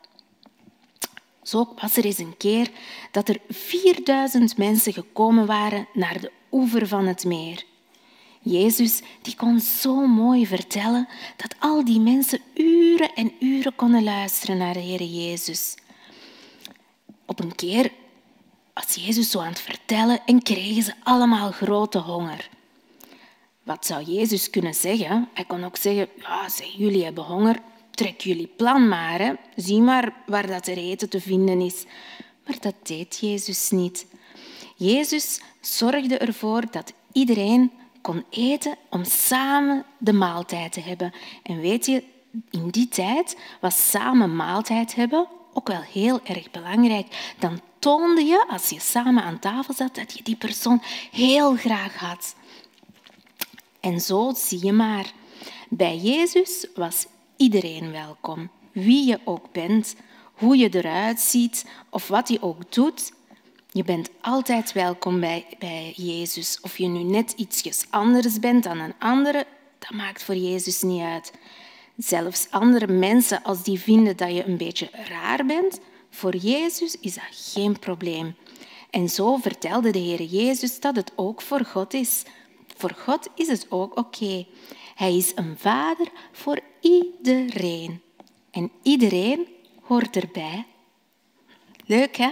Zo 1.42 1.74
was 1.82 1.98
er 1.98 2.06
eens 2.06 2.18
een 2.18 2.38
keer 2.38 2.70
dat 3.12 3.30
er 3.30 3.38
4000 3.50 4.58
mensen 4.58 4.94
gekomen 4.94 5.46
waren 5.46 5.88
naar 5.94 6.22
de 6.22 6.32
oever 6.52 6.88
van 6.88 7.06
het 7.06 7.26
meer. 7.26 7.64
Jezus 8.48 9.02
die 9.22 9.36
kon 9.36 9.60
zo 9.60 10.08
mooi 10.08 10.48
vertellen 10.48 11.08
dat 11.36 11.56
al 11.60 11.86
die 11.86 12.00
mensen 12.00 12.42
uren 12.54 13.14
en 13.14 13.32
uren 13.40 13.76
konden 13.76 14.04
luisteren 14.04 14.58
naar 14.58 14.74
de 14.74 14.80
Heer 14.80 15.04
Jezus. 15.04 15.76
Op 17.26 17.40
een 17.40 17.56
keer 17.56 17.92
was 18.74 18.96
Jezus 18.96 19.32
zo 19.32 19.40
aan 19.40 19.48
het 19.48 19.60
vertellen 19.60 20.20
en 20.26 20.42
kregen 20.42 20.84
ze 20.84 20.94
allemaal 21.04 21.52
grote 21.52 21.98
honger. 21.98 22.50
Wat 23.64 23.86
zou 23.86 24.04
Jezus 24.04 24.50
kunnen 24.50 24.74
zeggen? 24.74 25.30
Hij 25.34 25.46
kon 25.46 25.64
ook 25.64 25.78
zeggen, 25.78 26.10
ja, 26.18 26.48
jullie 26.78 27.04
hebben 27.04 27.24
honger, 27.24 27.60
trek 27.92 28.22
jullie 28.22 28.48
plan 28.48 28.88
maar. 28.88 29.20
Hè. 29.20 29.34
Zie 29.56 29.82
maar 29.82 30.14
waar 30.26 30.48
dat 30.48 30.68
er 30.68 30.78
eten 30.78 31.10
te 31.10 31.22
vinden 31.22 31.62
is. 31.62 31.86
Maar 32.46 32.58
dat 32.60 32.76
deed 32.84 33.18
Jezus 33.22 33.70
niet. 33.70 34.06
Jezus 34.76 35.42
zorgde 35.62 36.18
ervoor 36.18 36.72
dat 36.72 36.94
iedereen 37.12 37.72
kon 38.08 38.26
eten 38.30 38.78
om 38.90 39.04
samen 39.04 39.86
de 39.98 40.14
maaltijd 40.14 40.72
te 40.72 40.80
hebben. 40.80 41.14
En 41.44 41.60
weet 41.60 41.86
je, 41.86 42.04
in 42.50 42.70
die 42.70 42.88
tijd 42.88 43.38
was 43.62 43.90
samen 43.90 44.36
maaltijd 44.36 44.96
hebben 44.96 45.28
ook 45.54 45.68
wel 45.68 45.82
heel 45.82 46.20
erg 46.24 46.52
belangrijk. 46.52 47.36
Dan 47.40 47.60
toonde 47.80 48.24
je, 48.24 48.46
als 48.50 48.70
je 48.70 48.80
samen 48.80 49.24
aan 49.24 49.40
tafel 49.40 49.74
zat, 49.74 49.96
dat 49.96 50.18
je 50.18 50.24
die 50.24 50.36
persoon 50.36 50.82
heel 51.12 51.56
graag 51.56 51.96
had. 51.96 52.36
En 53.80 54.00
zo 54.00 54.34
zie 54.36 54.66
je 54.66 54.72
maar. 54.72 55.12
Bij 55.70 55.98
Jezus 55.98 56.68
was 56.76 57.06
iedereen 57.38 57.92
welkom. 57.92 58.50
Wie 58.72 59.08
je 59.08 59.20
ook 59.24 59.52
bent, 59.52 59.96
hoe 60.34 60.58
je 60.58 60.70
eruit 60.76 61.20
ziet 61.20 61.66
of 61.90 62.08
wat 62.08 62.30
je 62.30 62.42
ook 62.42 62.74
doet, 62.74 63.12
je 63.78 63.84
bent 63.84 64.10
altijd 64.22 64.72
welkom 64.72 65.20
bij, 65.20 65.46
bij 65.60 65.94
Jezus. 65.96 66.60
Of 66.62 66.78
je 66.78 66.88
nu 66.88 67.04
net 67.04 67.32
iets 67.32 67.86
anders 67.90 68.40
bent 68.40 68.64
dan 68.64 68.80
een 68.80 68.94
andere, 69.00 69.46
dat 69.80 69.92
maakt 69.92 70.24
voor 70.24 70.36
Jezus 70.36 70.82
niet 70.82 71.02
uit. 71.02 71.34
Zelfs 71.98 72.48
andere 72.50 72.88
mensen, 72.88 73.44
als 73.44 73.64
die 73.64 73.80
vinden 73.80 74.18
dat 74.18 74.32
je 74.34 74.46
een 74.46 74.58
beetje 74.58 74.90
raar 74.92 75.46
bent, 75.46 75.80
voor 76.10 76.36
Jezus 76.36 77.00
is 77.00 77.14
dat 77.14 77.24
geen 77.30 77.80
probleem. 77.80 78.36
En 78.90 79.10
zo 79.10 79.36
vertelde 79.36 79.92
de 79.92 80.00
Heer 80.00 80.24
Jezus 80.24 80.80
dat 80.80 80.96
het 80.96 81.12
ook 81.16 81.42
voor 81.42 81.66
God 81.66 81.94
is. 81.94 82.24
Voor 82.78 82.96
God 83.00 83.30
is 83.36 83.48
het 83.48 83.66
ook 83.70 83.98
oké. 83.98 84.46
Hij 84.96 85.18
is 85.18 85.32
een 85.36 85.58
vader 85.58 86.08
voor 86.32 86.60
iedereen. 86.82 88.02
En 88.52 88.72
iedereen 88.82 89.48
hoort 89.82 90.16
erbij. 90.16 90.66
Leuk, 91.86 92.16
hè? 92.16 92.30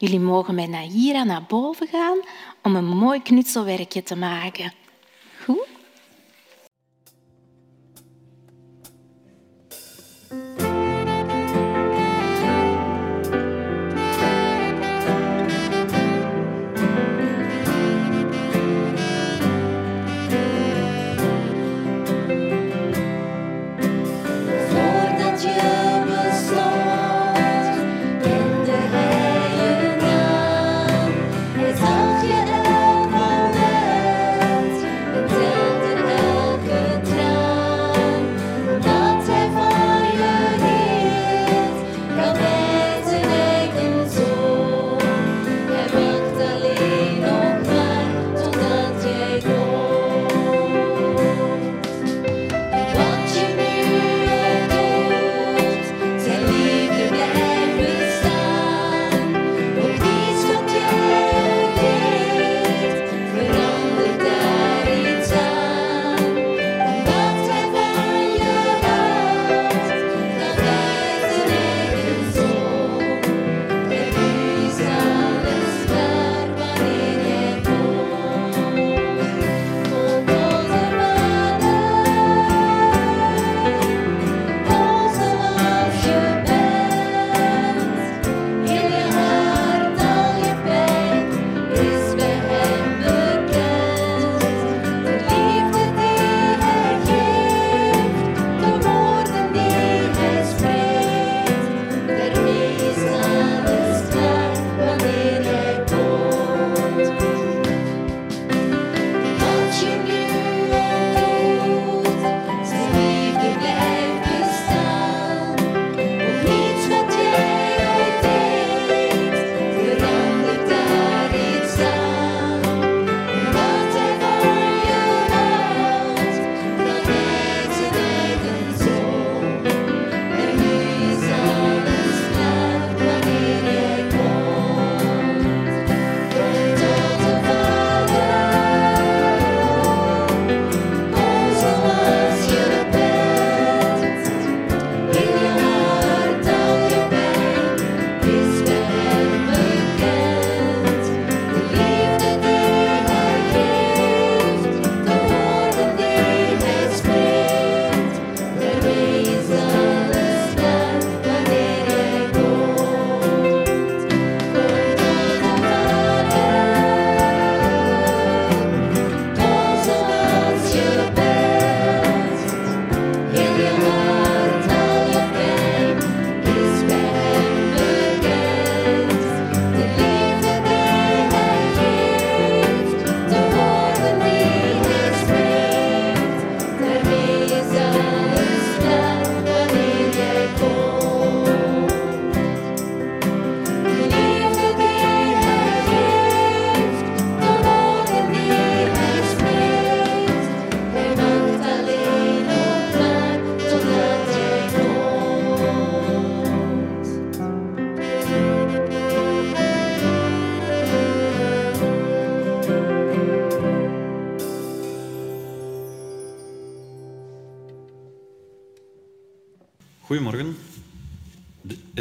Jullie 0.00 0.20
mogen 0.20 0.54
met 0.54 0.68
Naira 0.68 1.24
naar 1.24 1.44
boven 1.48 1.86
gaan 1.86 2.18
om 2.62 2.76
een 2.76 2.86
mooi 2.86 3.22
knutselwerkje 3.22 4.02
te 4.02 4.16
maken. 4.16 4.72
Goed? 5.44 5.66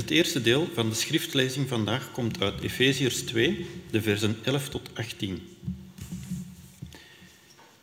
Het 0.10 0.17
eerste 0.17 0.41
deel 0.41 0.67
van 0.74 0.89
de 0.89 0.95
schriftlezing 0.95 1.67
vandaag 1.67 2.12
komt 2.12 2.41
uit 2.41 2.62
Efeziërs 2.62 3.22
2, 3.22 3.65
de 3.91 4.02
versen 4.02 4.38
11 4.43 4.69
tot 4.69 4.89
18. 4.93 5.41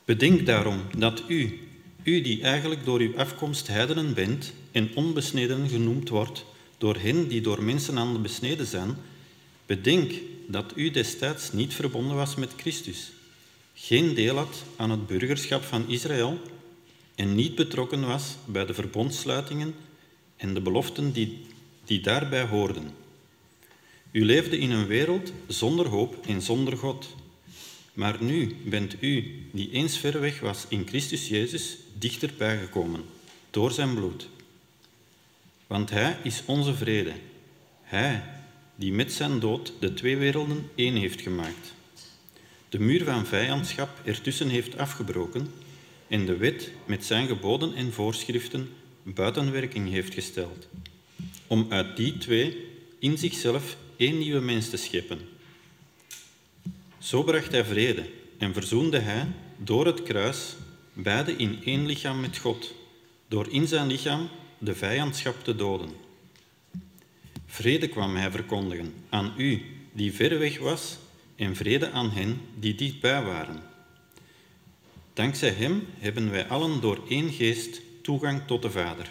Bedenk 0.05 0.47
daarom 0.47 0.81
dat 0.99 1.23
u, 1.29 1.59
u 2.03 2.21
die 2.21 2.43
eigenlijk 2.43 2.85
door 2.85 3.01
uw 3.01 3.17
afkomst 3.17 3.67
heidenen 3.67 4.15
bent 4.15 4.53
en 4.73 4.91
onbesneden 4.95 5.69
genoemd 5.69 6.09
wordt 6.09 6.45
door 6.79 6.97
hen 6.97 7.29
die 7.29 7.41
door 7.41 7.63
mensenhanden 7.63 8.23
besneden 8.23 8.67
zijn, 8.67 8.97
bedenk 9.67 10.13
dat 10.47 10.73
u 10.75 10.91
destijds 10.91 11.53
niet 11.53 11.75
verbonden 11.75 12.17
was 12.17 12.35
met 12.35 12.53
Christus, 12.57 13.13
geen 13.75 14.15
deel 14.15 14.37
had 14.37 14.65
aan 14.77 14.91
het 14.91 15.07
burgerschap 15.07 15.63
van 15.63 15.89
Israël 15.89 16.41
en 17.15 17.35
niet 17.35 17.55
betrokken 17.55 18.07
was 18.07 18.37
bij 18.45 18.67
de 18.67 18.75
verbondsluitingen 18.75 19.75
en 20.37 20.55
de 20.55 20.61
beloften 20.61 21.13
die, 21.13 21.46
die 21.87 22.01
daarbij 22.01 22.47
hoorden. 22.47 22.91
U 24.11 24.25
leefde 24.25 24.59
in 24.59 24.71
een 24.71 24.87
wereld 24.87 25.33
zonder 25.47 25.87
hoop 25.87 26.27
en 26.27 26.43
zonder 26.43 26.77
God. 26.77 27.15
Maar 27.93 28.17
nu 28.23 28.57
bent 28.65 28.97
u, 29.01 29.43
die 29.53 29.71
eens 29.71 29.99
ver 29.99 30.21
weg 30.21 30.41
was 30.41 30.65
in 30.69 30.87
Christus 30.87 31.29
Jezus, 31.29 31.77
dichterbij 31.99 32.59
gekomen 32.59 33.05
door 33.51 33.71
zijn 33.71 33.95
bloed. 33.95 34.29
Want 35.67 35.91
Hij 35.91 36.17
is 36.23 36.43
onze 36.47 36.75
vrede. 36.75 37.13
Hij 37.83 38.23
die 38.77 38.93
met 38.93 39.13
zijn 39.13 39.41
dood 39.41 39.73
de 39.81 39.95
twee 39.95 40.17
werelden 40.17 40.71
één 40.75 40.95
heeft 40.95 41.21
gemaakt. 41.21 41.75
De 42.69 42.79
muur 42.79 43.05
van 43.05 43.27
vijandschap 43.27 44.01
ertussen 44.05 44.49
heeft 44.49 44.79
afgebroken 44.79 45.49
en 46.09 46.27
de 46.27 46.37
wet 46.37 46.71
met 46.87 47.05
zijn 47.05 47.27
geboden 47.27 47.75
en 47.75 47.93
voorschriften 47.93 48.69
buitenwerking 49.03 49.91
heeft 49.91 50.15
gesteld, 50.15 50.69
om 51.47 51.67
uit 51.69 51.97
die 51.97 52.19
twee 52.19 52.67
in 52.99 53.19
zichzelf 53.19 53.77
één 53.97 54.19
nieuwe 54.19 54.41
mens 54.41 54.71
te 54.71 54.77
scheppen. 54.77 55.19
Zo 56.99 57.23
bracht 57.23 57.53
hij 57.53 57.65
vrede 57.65 58.11
en 58.39 58.53
verzoende 58.53 58.99
hij 58.99 59.27
door 59.57 59.87
het 59.87 60.03
kruis 60.03 60.57
beide 60.93 61.33
in 61.37 61.59
één 61.65 61.87
lichaam 61.87 62.21
met 62.21 62.39
God, 62.39 62.75
door 63.29 63.47
in 63.51 63.67
zijn 63.67 63.87
lichaam 63.87 64.29
de 64.59 64.75
vijandschap 64.75 65.45
te 65.45 65.57
doden. 65.57 65.91
Vrede 67.47 67.89
kwam 67.89 68.17
hij 68.17 68.31
verkondigen 68.31 68.95
aan 69.09 69.33
u 69.37 69.63
die 69.93 70.13
ver 70.13 70.39
weg 70.39 70.59
was 70.59 70.99
en 71.37 71.57
vrede 71.57 71.91
aan 71.91 72.11
hen 72.11 72.41
die 72.59 72.75
dichtbij 72.75 73.23
waren. 73.23 73.63
Dankzij 75.13 75.51
hem 75.51 75.87
hebben 75.99 76.31
wij 76.31 76.47
allen 76.47 76.81
door 76.81 77.01
één 77.09 77.33
geest 77.33 77.81
toegang 78.03 78.43
tot 78.47 78.63
de 78.63 78.71
Vader. 78.71 79.09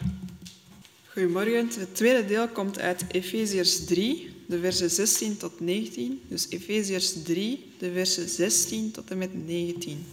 Goedemorgen. 1.16 1.70
Het 1.80 1.96
tweede 1.96 2.26
deel 2.26 2.48
komt 2.48 2.80
uit 2.80 3.04
Efeziërs 3.12 3.86
3, 3.86 4.30
de 4.46 4.60
versen 4.60 4.90
16 4.90 5.38
tot 5.38 5.60
19. 5.60 6.22
Dus 6.28 6.50
Efeziërs 6.50 7.14
3, 7.24 7.72
de 7.78 7.92
versen 7.92 8.30
16 8.30 8.92
tot 8.92 9.12
en 9.12 9.18
met 9.18 9.46
19. 9.46 10.06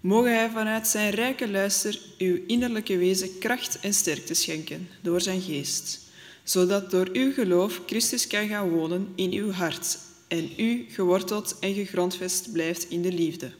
Mogen 0.00 0.36
Hij 0.36 0.50
vanuit 0.50 0.86
zijn 0.86 1.10
rijke 1.10 1.48
luister 1.50 2.00
uw 2.18 2.38
innerlijke 2.46 2.96
wezen 2.96 3.38
kracht 3.38 3.78
en 3.80 3.94
sterkte 3.94 4.34
schenken 4.34 4.88
door 5.02 5.20
zijn 5.20 5.40
geest, 5.40 6.00
zodat 6.42 6.90
door 6.90 7.08
uw 7.12 7.32
geloof 7.32 7.80
Christus 7.86 8.26
kan 8.26 8.48
gaan 8.48 8.70
wonen 8.70 9.08
in 9.14 9.32
uw 9.32 9.50
hart 9.50 9.98
en 10.28 10.50
u 10.56 10.86
geworteld 10.88 11.56
en 11.60 11.74
gegrondvest 11.74 12.52
blijft 12.52 12.86
in 12.88 13.02
de 13.02 13.12
liefde. 13.12 13.50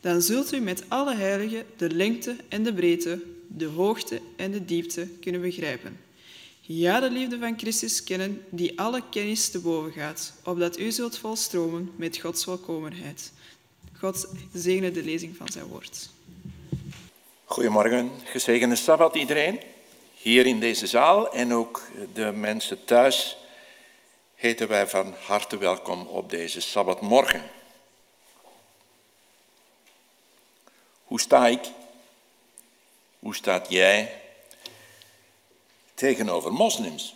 Dan 0.00 0.22
zult 0.22 0.52
u 0.52 0.60
met 0.60 0.84
alle 0.88 1.14
heiligen 1.14 1.64
de 1.76 1.90
lengte 1.90 2.36
en 2.48 2.62
de 2.62 2.74
breedte, 2.74 3.22
de 3.56 3.66
hoogte 3.66 4.20
en 4.36 4.50
de 4.50 4.64
diepte 4.64 5.08
kunnen 5.20 5.40
begrijpen. 5.40 6.00
Ja, 6.60 7.00
de 7.00 7.10
liefde 7.10 7.38
van 7.38 7.58
Christus 7.58 8.04
kennen, 8.04 8.44
die 8.50 8.80
alle 8.80 9.02
kennis 9.10 9.48
te 9.48 9.60
boven 9.60 9.92
gaat, 9.92 10.32
opdat 10.44 10.78
u 10.78 10.90
zult 10.90 11.18
volstromen 11.18 11.92
met 11.96 12.18
Gods 12.18 12.44
welkomenheid. 12.44 13.32
God 13.98 14.28
zegene 14.52 14.90
de 14.90 15.02
lezing 15.02 15.36
van 15.36 15.48
zijn 15.48 15.64
woord. 15.64 16.10
Goedemorgen, 17.44 18.10
gezegende 18.24 18.76
Sabbat 18.76 19.14
iedereen. 19.14 19.60
Hier 20.14 20.46
in 20.46 20.60
deze 20.60 20.86
zaal 20.86 21.32
en 21.32 21.52
ook 21.52 21.82
de 22.12 22.32
mensen 22.32 22.84
thuis 22.84 23.36
heten 24.34 24.68
wij 24.68 24.86
van 24.86 25.14
harte 25.26 25.56
welkom 25.56 26.06
op 26.06 26.30
deze 26.30 26.60
Sabbatmorgen. 26.60 27.42
Hoe 31.04 31.20
sta 31.20 31.46
ik? 31.46 31.60
Hoe 33.24 33.34
staat 33.34 33.66
jij 33.68 34.20
tegenover 35.94 36.52
moslims? 36.52 37.14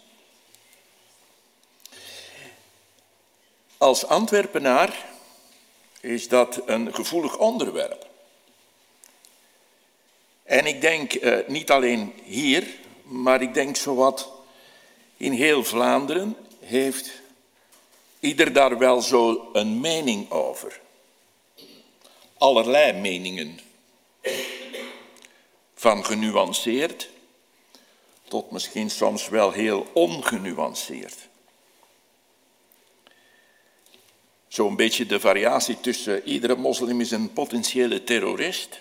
Als 3.76 4.06
Antwerpenaar 4.06 5.04
is 6.00 6.28
dat 6.28 6.62
een 6.66 6.94
gevoelig 6.94 7.38
onderwerp. 7.38 8.06
En 10.42 10.66
ik 10.66 10.80
denk 10.80 11.12
eh, 11.12 11.48
niet 11.48 11.70
alleen 11.70 12.12
hier, 12.24 12.66
maar 13.02 13.42
ik 13.42 13.54
denk 13.54 13.76
zowat 13.76 14.30
in 15.16 15.32
heel 15.32 15.64
Vlaanderen 15.64 16.36
heeft 16.60 17.10
ieder 18.20 18.52
daar 18.52 18.78
wel 18.78 19.02
zo 19.02 19.48
een 19.52 19.80
mening 19.80 20.30
over. 20.30 20.80
Allerlei 22.38 22.92
meningen. 22.92 23.66
Van 25.78 26.04
genuanceerd 26.04 27.08
tot 28.28 28.50
misschien 28.50 28.90
soms 28.90 29.28
wel 29.28 29.50
heel 29.50 29.86
ongenuanceerd. 29.92 31.28
Zo'n 34.48 34.76
beetje 34.76 35.06
de 35.06 35.20
variatie 35.20 35.80
tussen 35.80 36.28
iedere 36.28 36.56
moslim 36.56 37.00
is 37.00 37.10
een 37.10 37.32
potentiële 37.32 38.04
terrorist, 38.04 38.80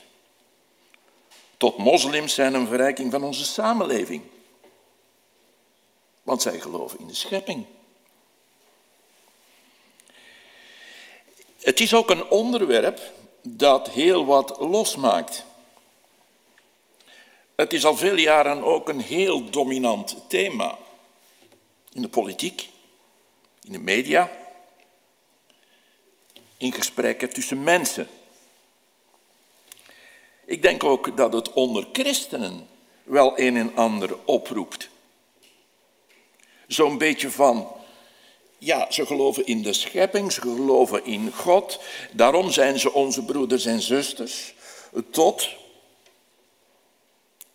tot 1.57 1.77
moslims 1.77 2.33
zijn 2.33 2.53
een 2.53 2.67
verrijking 2.67 3.11
van 3.11 3.23
onze 3.23 3.45
samenleving. 3.45 4.23
Want 6.23 6.41
zij 6.41 6.59
geloven 6.59 6.99
in 6.99 7.07
de 7.07 7.13
schepping. 7.13 7.65
Het 11.59 11.79
is 11.79 11.93
ook 11.93 12.09
een 12.09 12.29
onderwerp 12.29 12.99
dat 13.41 13.89
heel 13.89 14.25
wat 14.25 14.59
losmaakt. 14.59 15.45
Het 17.57 17.73
is 17.73 17.85
al 17.85 17.95
veel 17.95 18.15
jaren 18.15 18.63
ook 18.63 18.89
een 18.89 18.99
heel 18.99 19.49
dominant 19.49 20.17
thema. 20.27 20.77
In 21.93 22.01
de 22.01 22.09
politiek, 22.09 22.69
in 23.63 23.71
de 23.71 23.79
media, 23.79 24.31
in 26.57 26.73
gesprekken 26.73 27.33
tussen 27.33 27.63
mensen. 27.63 28.07
Ik 30.45 30.61
denk 30.61 30.83
ook 30.83 31.17
dat 31.17 31.33
het 31.33 31.53
onder 31.53 31.87
christenen 31.91 32.67
wel 33.03 33.39
een 33.39 33.57
en 33.57 33.75
ander 33.75 34.17
oproept. 34.25 34.89
Zo'n 36.67 36.97
beetje 36.97 37.31
van, 37.31 37.71
ja, 38.57 38.91
ze 38.91 39.05
geloven 39.05 39.45
in 39.45 39.61
de 39.61 39.73
schepping, 39.73 40.31
ze 40.31 40.41
geloven 40.41 41.05
in 41.05 41.31
God, 41.33 41.79
daarom 42.11 42.51
zijn 42.51 42.79
ze 42.79 42.93
onze 42.93 43.23
broeders 43.23 43.65
en 43.65 43.81
zusters, 43.81 44.53
tot 45.11 45.65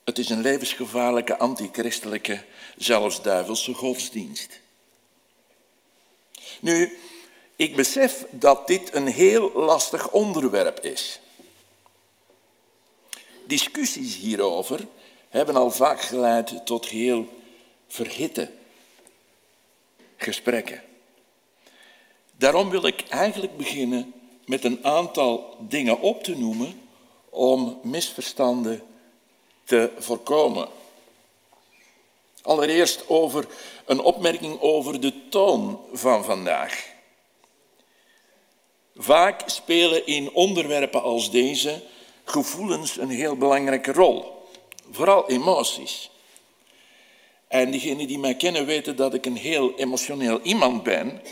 het 0.04 0.18
is 0.18 0.28
een 0.28 0.40
levensgevaarlijke, 0.40 1.38
antichristelijke, 1.38 2.44
zelfs 2.76 3.22
duivelse 3.22 3.74
godsdienst. 3.74 4.60
Nu, 6.60 6.98
ik 7.56 7.76
besef 7.76 8.26
dat 8.30 8.66
dit 8.66 8.94
een 8.94 9.06
heel 9.06 9.52
lastig 9.52 10.10
onderwerp 10.10 10.80
is. 10.80 11.20
Discussies 13.46 14.16
hierover 14.16 14.86
hebben 15.28 15.56
al 15.56 15.70
vaak 15.70 16.00
geleid 16.00 16.66
tot 16.66 16.86
heel 16.86 17.28
verhitte 17.88 18.50
gesprekken. 20.16 20.82
Daarom 22.36 22.70
wil 22.70 22.86
ik 22.86 23.04
eigenlijk 23.08 23.56
beginnen 23.56 24.12
met 24.46 24.64
een 24.64 24.84
aantal 24.84 25.56
dingen 25.60 26.00
op 26.00 26.24
te 26.24 26.36
noemen 26.36 26.80
om 27.28 27.80
misverstanden 27.82 28.82
te 29.72 29.90
voorkomen. 29.98 30.68
Allereerst 32.42 33.08
over 33.08 33.46
een 33.84 34.00
opmerking 34.00 34.60
over 34.60 35.00
de 35.00 35.28
toon 35.28 35.80
van 35.92 36.24
vandaag. 36.24 36.86
Vaak 38.96 39.42
spelen 39.46 40.06
in 40.06 40.32
onderwerpen 40.32 41.02
als 41.02 41.30
deze 41.30 41.82
gevoelens 42.24 42.98
een 42.98 43.10
heel 43.10 43.36
belangrijke 43.36 43.92
rol, 43.92 44.46
vooral 44.90 45.28
emoties. 45.28 46.10
En 47.48 47.70
diegenen 47.70 48.06
die 48.06 48.18
mij 48.18 48.34
kennen 48.34 48.66
weten 48.66 48.96
dat 48.96 49.14
ik 49.14 49.26
een 49.26 49.36
heel 49.36 49.74
emotioneel 49.76 50.40
iemand 50.40 50.82
ben, 50.82 51.22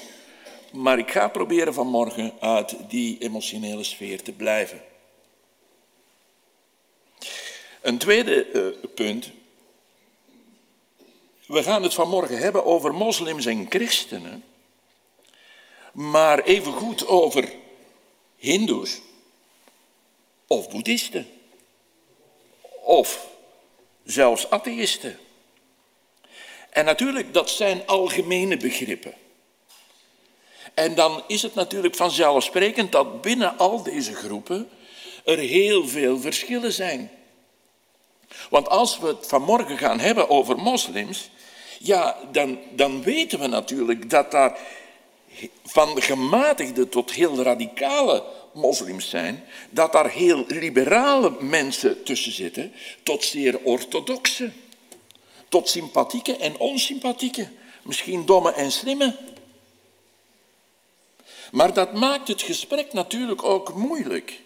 maar 0.73 0.99
ik 0.99 1.11
ga 1.11 1.29
proberen 1.29 1.75
vanmorgen 1.75 2.33
uit 2.39 2.77
die 2.89 3.19
emotionele 3.19 3.85
sfeer 3.85 4.23
te 4.23 4.33
blijven. 4.33 4.90
Een 7.81 7.99
tweede 7.99 8.47
uh, 8.53 8.91
punt 8.95 9.31
We 11.47 11.63
gaan 11.63 11.83
het 11.83 11.95
vanmorgen 11.95 12.39
hebben 12.39 12.65
over 12.65 12.95
moslims 12.95 13.47
en 13.47 13.67
christenen, 13.69 14.45
maar 15.93 16.43
evengoed 16.43 17.07
over 17.07 17.53
hindoes 18.37 19.01
of 20.47 20.71
boeddhisten 20.71 21.27
of 22.83 23.27
zelfs 24.05 24.51
atheïsten. 24.51 25.19
En 26.71 26.85
natuurlijk, 26.85 27.35
dat 27.35 27.51
zijn 27.51 27.87
algemene 27.87 28.57
begrippen. 28.57 29.15
En 30.75 30.95
dan 30.95 31.23
is 31.27 31.43
het 31.43 31.55
natuurlijk 31.55 31.95
vanzelfsprekend 31.95 32.93
dat 32.93 33.23
binnen 33.23 33.59
al 33.59 33.83
deze 33.83 34.15
groepen 34.15 34.69
er 35.25 35.39
heel 35.39 35.89
veel 35.89 36.21
verschillen 36.21 36.73
zijn. 36.73 37.11
Want 38.51 38.69
als 38.69 38.99
we 38.99 39.07
het 39.07 39.27
vanmorgen 39.27 39.79
gaan 39.79 40.01
hebben 40.01 40.31
over 40.31 40.57
moslims, 40.57 41.31
ja, 41.79 42.17
dan, 42.33 42.59
dan 42.73 43.03
weten 43.03 43.39
we 43.39 43.47
natuurlijk 43.47 44.11
dat 44.11 44.31
daar 44.31 44.59
van 45.65 46.03
gematigde 46.03 46.89
tot 46.89 47.13
heel 47.13 47.43
radicale 47.43 48.25
moslims 48.53 49.09
zijn, 49.09 49.45
dat 49.71 49.93
daar 49.93 50.11
heel 50.11 50.45
liberale 50.49 51.37
mensen 51.41 52.03
tussen 52.05 52.33
zitten, 52.33 52.73
tot 53.03 53.25
zeer 53.25 53.59
orthodoxe, 53.63 54.51
tot 55.49 55.69
sympathieke 55.69 56.37
en 56.37 56.59
onsympathieke, 56.59 57.49
misschien 57.83 58.27
domme 58.27 58.53
en 58.53 58.73
slimme. 58.73 59.17
Maar 61.51 61.75
dat 61.75 61.93
maakt 61.93 62.29
het 62.29 62.43
gesprek 62.43 62.93
natuurlijk 62.93 63.45
ook 63.45 63.75
moeilijk. 63.75 64.41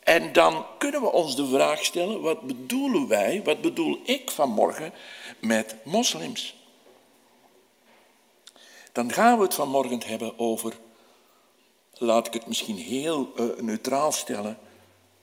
En 0.00 0.32
dan 0.32 0.66
kunnen 0.78 1.00
we 1.00 1.12
ons 1.12 1.36
de 1.36 1.46
vraag 1.46 1.84
stellen, 1.84 2.20
wat 2.20 2.40
bedoelen 2.40 3.08
wij, 3.08 3.42
wat 3.44 3.60
bedoel 3.60 4.00
ik 4.04 4.30
vanmorgen 4.30 4.92
met 5.40 5.74
moslims? 5.84 6.54
Dan 8.92 9.12
gaan 9.12 9.36
we 9.36 9.44
het 9.44 9.54
vanmorgen 9.54 10.02
hebben 10.02 10.38
over, 10.38 10.76
laat 11.92 12.26
ik 12.26 12.32
het 12.32 12.46
misschien 12.46 12.76
heel 12.76 13.32
uh, 13.36 13.62
neutraal 13.62 14.12
stellen, 14.12 14.58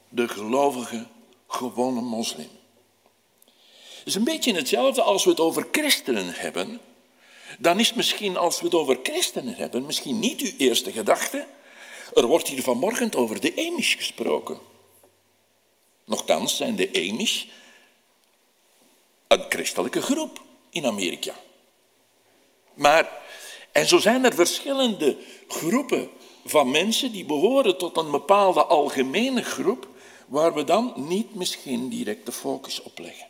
de 0.10 0.28
gelovige, 0.28 1.06
gewone 1.48 2.02
moslim. 2.02 2.50
Het 3.98 4.16
is 4.16 4.16
een 4.16 4.24
beetje 4.24 4.54
hetzelfde 4.54 5.02
als 5.02 5.24
we 5.24 5.30
het 5.30 5.40
over 5.40 5.68
christenen 5.72 6.34
hebben. 6.34 6.80
Dan 7.60 7.80
is 7.80 7.94
misschien 7.94 8.38
als 8.38 8.60
we 8.60 8.66
het 8.66 8.76
over 8.76 9.00
christenen 9.04 9.56
hebben, 9.56 9.86
misschien 9.86 10.20
niet 10.20 10.42
uw 10.42 10.52
eerste 10.58 10.92
gedachte. 10.92 11.46
Er 12.18 12.26
wordt 12.26 12.48
hier 12.48 12.64
vanmorgen 12.64 13.16
over 13.16 13.42
de 13.42 13.54
Amish 13.56 13.96
gesproken. 13.96 14.58
Nochtans 16.06 16.58
zijn 16.58 16.76
de 16.76 16.90
Amish 16.94 17.46
een 19.28 19.46
christelijke 19.50 20.02
groep 20.02 20.42
in 20.70 20.86
Amerika. 20.86 21.34
Maar, 22.74 23.12
en 23.72 23.88
zo 23.88 23.98
zijn 23.98 24.26
er 24.26 24.34
verschillende 24.34 25.18
groepen 25.48 26.10
van 26.46 26.72
mensen 26.72 27.12
die 27.12 27.26
behoren 27.26 27.78
tot 27.78 27.98
een 27.98 28.12
bepaalde 28.12 28.66
algemene 28.66 29.44
groep, 29.44 29.88
waar 30.28 30.54
we 30.54 30.64
dan 30.64 30.94
niet 30.96 31.36
misschien 31.36 31.90
direct 31.90 32.26
de 32.26 32.32
focus 32.32 32.82
op 32.82 33.00
leggen. 33.00 33.27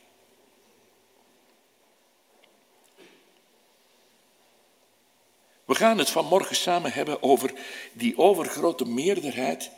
We 5.68 5.76
gaan 5.76 5.98
het 5.98 6.10
vanmorgen 6.10 6.56
samen 6.56 6.94
hebben 6.94 7.24
over 7.24 7.54
die 7.94 8.18
overgrote 8.18 8.86
meerderheid 8.86 9.72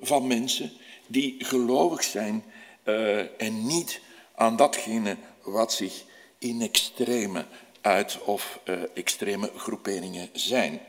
van 0.00 0.26
mensen 0.26 0.72
die 1.06 1.34
gelovig 1.38 2.02
zijn 2.02 2.44
uh, 2.84 3.42
en 3.42 3.66
niet 3.66 4.00
aan 4.34 4.56
datgene 4.56 5.16
wat 5.42 5.72
zich 5.72 6.04
in 6.38 6.62
extreme 6.62 7.46
uit- 7.80 8.18
of 8.24 8.60
uh, 8.64 8.82
extreme 8.94 9.50
groeperingen 9.56 10.28
zijn. 10.32 10.80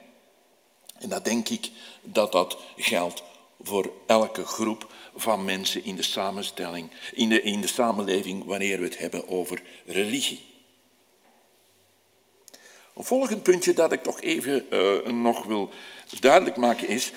En 0.99 1.09
dat 1.09 1.25
denk 1.25 1.49
ik 1.49 1.69
dat 2.01 2.31
dat 2.31 2.57
geldt 2.77 3.23
voor 3.61 3.91
elke 4.07 4.45
groep 4.45 4.93
van 5.15 5.45
mensen 5.45 5.83
in 5.83 5.95
de 5.95 6.03
samenstelling, 6.03 6.91
in 7.13 7.29
de, 7.29 7.41
in 7.41 7.61
de 7.61 7.67
samenleving 7.67 8.45
wanneer 8.45 8.77
we 8.77 8.83
het 8.83 8.97
hebben 8.97 9.27
over 9.27 9.61
religie. 9.85 10.54
Een 12.95 13.03
volgend 13.03 13.43
puntje 13.43 13.73
dat 13.73 13.91
ik 13.91 14.03
toch 14.03 14.21
even 14.21 14.65
uh, 14.69 15.13
nog 15.13 15.45
wil 15.45 15.69
duidelijk 16.19 16.55
maken 16.55 16.87
is 16.87 17.11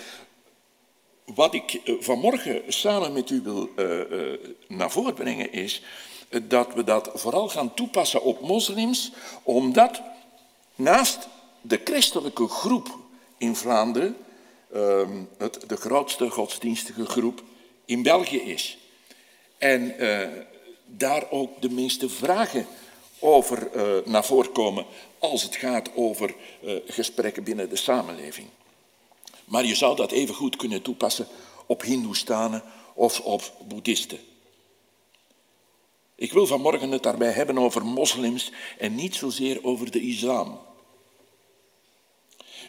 wat 1.35 1.55
ik 1.55 1.73
eh, 1.73 1.95
vanmorgen 2.01 2.63
samen 2.69 3.13
met 3.13 3.31
u 3.31 3.41
wil 3.43 3.69
uh, 3.77 4.39
naar 4.69 4.91
voren 4.91 5.15
brengen 5.15 5.53
is 5.53 5.83
dat 6.43 6.75
we 6.75 6.85
dat 6.85 7.11
vooral 7.15 7.49
gaan 7.49 7.75
toepassen 7.75 8.23
op 8.23 8.41
moslims, 8.41 9.13
omdat 9.43 10.03
naast 10.75 11.29
de 11.61 11.81
christelijke 11.85 12.49
groep 12.49 12.97
in 13.37 13.57
Vlaanderen 13.57 14.17
ehm, 14.73 15.23
het 15.37 15.65
de 15.67 15.77
grootste 15.77 16.31
godsdienstige 16.31 17.05
groep 17.05 17.43
in 17.85 18.03
België 18.03 18.41
is. 18.41 18.79
En 19.59 19.95
daar 20.87 21.31
ook 21.31 21.63
de 21.63 21.71
meeste 21.71 22.09
vragen 22.09 22.67
over 23.19 23.71
naar 24.05 24.25
voren 24.25 24.53
komen 24.53 24.87
als 25.19 25.43
het 25.43 25.57
gaat 25.57 25.91
over 25.95 26.35
gesprekken 26.87 27.45
binnen 27.45 27.69
de 27.69 27.77
samenleving. 27.77 28.49
Maar 29.45 29.65
je 29.65 29.75
zou 29.75 29.97
dat 29.97 30.11
even 30.11 30.35
goed 30.35 30.57
kunnen 30.57 30.83
toepassen 30.83 31.27
op 31.67 31.83
Hindoestanen 31.83 32.63
of 32.95 33.21
op 33.21 33.53
Boeddhisten. 33.69 34.19
Ik 36.15 36.33
wil 36.33 36.47
vanmorgen 36.47 36.91
het 36.91 37.03
daarbij 37.03 37.33
hebben 37.33 37.59
over 37.59 37.87
moslims 37.87 38.53
en 38.79 38.95
niet 38.95 39.15
zozeer 39.15 39.65
over 39.65 39.91
de 39.91 40.01
islam. 40.01 40.61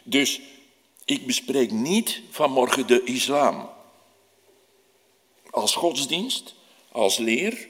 Dus 0.02 0.40
ik 1.04 1.26
bespreek 1.26 1.70
niet 1.70 2.22
vanmorgen 2.30 2.86
de 2.86 3.04
islam 3.04 3.70
als 5.50 5.74
godsdienst, 5.74 6.54
als 6.92 7.16
leer, 7.16 7.68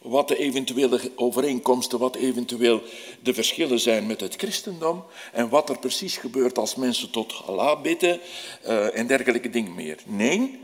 wat 0.00 0.28
de 0.28 0.36
eventuele 0.36 1.12
overeenkomsten, 1.16 1.98
wat 1.98 2.16
eventueel 2.16 2.82
de 3.22 3.34
verschillen 3.34 3.80
zijn 3.80 4.06
met 4.06 4.20
het 4.20 4.34
christendom 4.36 5.04
en 5.32 5.48
wat 5.48 5.68
er 5.68 5.78
precies 5.78 6.16
gebeurt 6.16 6.58
als 6.58 6.74
mensen 6.74 7.10
tot 7.10 7.42
Allah 7.46 7.80
bidden 7.80 8.20
uh, 8.66 8.98
en 8.98 9.06
dergelijke 9.06 9.50
dingen 9.50 9.74
meer. 9.74 9.98
Nee, 10.06 10.60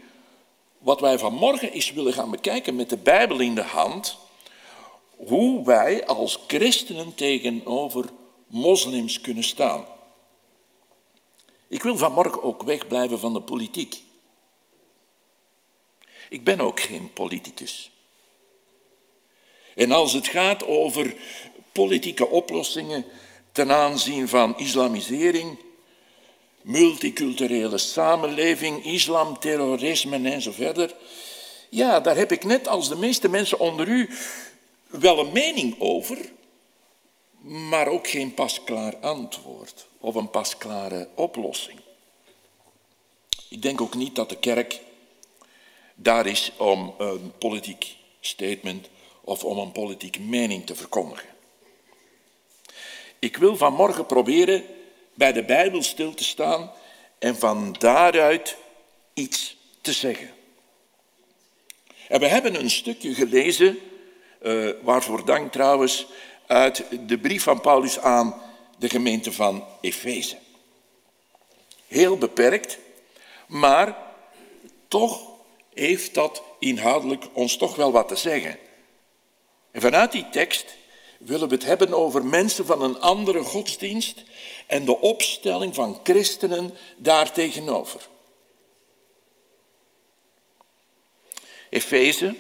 wat 0.79 1.01
wij 1.01 1.19
vanmorgen 1.19 1.73
eens 1.73 1.93
willen 1.93 2.13
gaan 2.13 2.31
bekijken 2.31 2.77
met 2.77 2.91
de 2.91 2.97
Bijbel 2.97 3.41
in 3.41 3.55
de 3.55 3.63
hand, 3.63 4.19
hoe 5.17 5.65
wij 5.65 6.07
als 6.07 6.39
christenen 6.47 7.15
tegenover 7.15 8.05
moslims 8.47 9.21
kunnen 9.21 9.45
staan. 9.45 9.85
Ik 11.69 11.83
wil 11.83 11.97
vanmorgen 11.97 12.43
ook 12.43 12.63
wegblijven 12.63 13.19
van 13.19 13.33
de 13.33 13.41
politiek. 13.41 14.03
Ik 16.29 16.45
ben 16.45 16.61
ook 16.61 16.81
geen 16.81 17.13
politicus. 17.13 17.91
En 19.77 19.93
als 19.93 20.13
het 20.13 20.29
gaat 20.29 20.67
over 20.67 21.15
politieke 21.73 22.27
oplossingen 22.27 23.05
ten 23.53 23.73
aanzien 23.73 24.29
van 24.29 24.59
islamisering, 24.59 25.59
multiculturele 26.63 27.79
samenleving, 27.79 28.85
islam, 28.85 29.39
terrorisme 29.39 30.31
en 30.31 30.43
verder. 30.43 30.95
Ja, 31.69 32.01
daar 32.01 32.17
heb 32.17 32.33
ik 32.33 32.45
net 32.45 32.69
als 32.69 32.89
de 32.89 32.97
meeste 32.97 33.29
mensen 33.29 33.59
onder 33.59 33.89
u 33.89 34.11
wel 34.87 35.19
een 35.19 35.33
mening 35.33 35.81
over, 35.81 36.19
maar 37.41 37.87
ook 37.87 38.09
geen 38.09 38.35
pasklaar 38.35 38.97
antwoord 38.97 39.87
of 40.01 40.15
een 40.15 40.31
pasklare 40.31 41.09
oplossing. 41.15 41.81
Ik 43.49 43.63
denk 43.63 43.81
ook 43.81 43.95
niet 43.95 44.15
dat 44.15 44.29
de 44.29 44.39
kerk 44.39 44.81
daar 45.95 46.27
is 46.27 46.53
om 46.57 46.95
een 46.99 47.33
politiek 47.39 47.97
statement 48.21 48.89
of 49.27 49.45
om 49.45 49.59
een 49.59 49.73
politieke 49.73 50.21
mening 50.21 50.67
te 50.67 50.75
verkondigen. 50.75 51.29
Ik 53.19 53.37
wil 53.37 53.57
vanmorgen 53.57 54.07
proberen 54.07 54.65
bij 55.15 55.33
de 55.33 55.45
Bijbel 55.45 55.83
stil 55.83 56.15
te 56.15 56.25
staan 56.25 56.73
en 57.19 57.37
van 57.37 57.77
daaruit 57.79 58.57
iets 59.15 59.57
te 59.81 59.93
zeggen. 59.93 60.31
En 62.09 62.21
we 62.21 62.27
hebben 62.27 62.55
een 62.55 62.71
stukje 62.71 63.15
gelezen, 63.15 63.79
uh, 64.43 64.71
waarvoor 64.83 65.25
dank 65.25 65.53
trouwens, 65.53 66.07
uit 66.47 66.85
de 67.07 67.19
brief 67.19 67.43
van 67.43 67.61
Paulus 67.61 67.99
aan 67.99 68.43
de 68.79 68.89
gemeente 68.89 69.33
van 69.33 69.65
Efeze. 69.81 70.37
Heel 71.87 72.17
beperkt, 72.19 72.79
maar 73.47 73.97
toch 74.89 75.21
heeft 75.75 76.15
dat 76.15 76.43
inhoudelijk 76.59 77.25
ons 77.33 77.57
toch 77.57 77.77
wel 77.77 77.93
wat 77.93 78.09
te 78.09 78.17
zeggen. 78.17 78.59
En 79.77 79.83
vanuit 79.83 80.13
die 80.13 80.29
tekst 80.31 80.77
willen 81.19 81.49
we 81.49 81.55
het 81.55 81.65
hebben 81.65 81.95
over 81.95 82.25
mensen 82.25 82.67
van 82.67 82.83
een 82.83 83.01
andere 83.01 83.43
godsdienst 83.43 84.23
en 84.67 84.85
de 84.85 85.01
opstelling 85.01 85.75
van 85.75 86.01
christenen 86.03 86.75
daartegenover. 86.97 88.09
Efeze, 91.71 92.35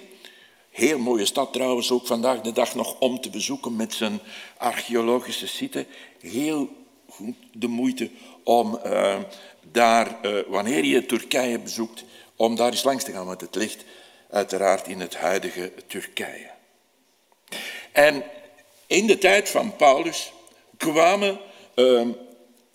Heel 0.70 0.98
mooie 0.98 1.26
stad 1.26 1.52
trouwens, 1.52 1.90
ook 1.90 2.06
vandaag 2.06 2.40
de 2.40 2.52
dag 2.52 2.74
nog 2.74 2.98
om 2.98 3.20
te 3.20 3.30
bezoeken 3.30 3.76
met 3.76 3.94
zijn 3.94 4.20
archeologische 4.56 5.46
site. 5.46 5.86
Heel 6.20 6.68
goed 7.08 7.36
de 7.52 7.68
moeite 7.68 8.10
om 8.44 8.80
uh, 8.86 9.18
daar, 9.72 10.18
uh, 10.22 10.42
wanneer 10.48 10.84
je 10.84 11.06
Turkije 11.06 11.58
bezoekt, 11.58 12.04
om 12.36 12.56
daar 12.56 12.70
eens 12.70 12.82
langs 12.82 13.04
te 13.04 13.12
gaan, 13.12 13.26
want 13.26 13.40
het 13.40 13.54
ligt 13.54 13.84
uiteraard 14.30 14.88
in 14.88 15.00
het 15.00 15.16
huidige 15.16 15.72
Turkije. 15.86 16.55
En 17.96 18.24
in 18.86 19.06
de 19.06 19.18
tijd 19.18 19.50
van 19.50 19.76
Paulus 19.76 20.32
kwamen 20.76 21.38
uh, 21.74 22.08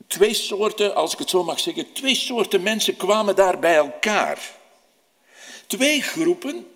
twee 0.07 0.33
soorten, 0.33 0.95
als 0.95 1.13
ik 1.13 1.19
het 1.19 1.29
zo 1.29 1.43
mag 1.43 1.59
zeggen, 1.59 1.93
twee 1.93 2.15
soorten 2.15 2.61
mensen 2.61 2.95
kwamen 2.95 3.35
daar 3.35 3.59
bij 3.59 3.75
elkaar. 3.75 4.39
Twee 5.67 6.01
groepen 6.01 6.67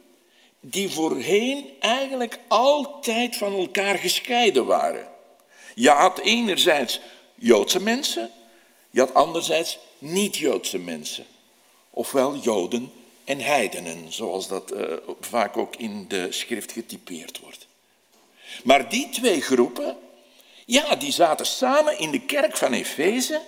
die 0.60 0.90
voorheen 0.90 1.70
eigenlijk 1.80 2.40
altijd 2.48 3.36
van 3.36 3.54
elkaar 3.54 3.98
gescheiden 3.98 4.66
waren. 4.66 5.08
Je 5.76 5.90
had 5.90 6.20
enerzijds 6.20 7.00
Joodse 7.36 7.82
mensen, 7.82 8.32
je 8.90 9.00
had 9.00 9.14
anderzijds 9.14 9.78
niet-Joodse 9.98 10.80
mensen. 10.80 11.26
Ofwel 11.90 12.36
Joden 12.36 12.92
en 13.24 13.40
heidenen, 13.40 14.14
zoals 14.14 14.48
dat 14.48 14.74
uh, 14.74 14.94
vaak 15.20 15.58
ook 15.58 15.76
in 15.76 16.08
de 16.08 16.32
schrift 16.32 16.72
getypeerd 16.72 17.40
wordt. 17.40 17.65
Maar 18.64 18.90
die 18.90 19.10
twee 19.10 19.42
groepen, 19.42 19.98
ja, 20.66 20.96
die 20.96 21.12
zaten 21.12 21.46
samen 21.46 22.00
in 22.00 22.12
de 22.12 22.22
kerk 22.22 22.58
van 22.58 22.74
Efeze 22.74 23.42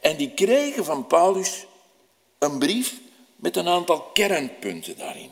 en 0.00 0.16
die 0.16 0.30
kregen 0.30 0.84
van 0.84 1.06
Paulus 1.06 1.66
een 2.38 2.58
brief 2.58 2.94
met 3.36 3.56
een 3.56 3.68
aantal 3.68 4.00
kernpunten 4.00 4.96
daarin. 4.96 5.30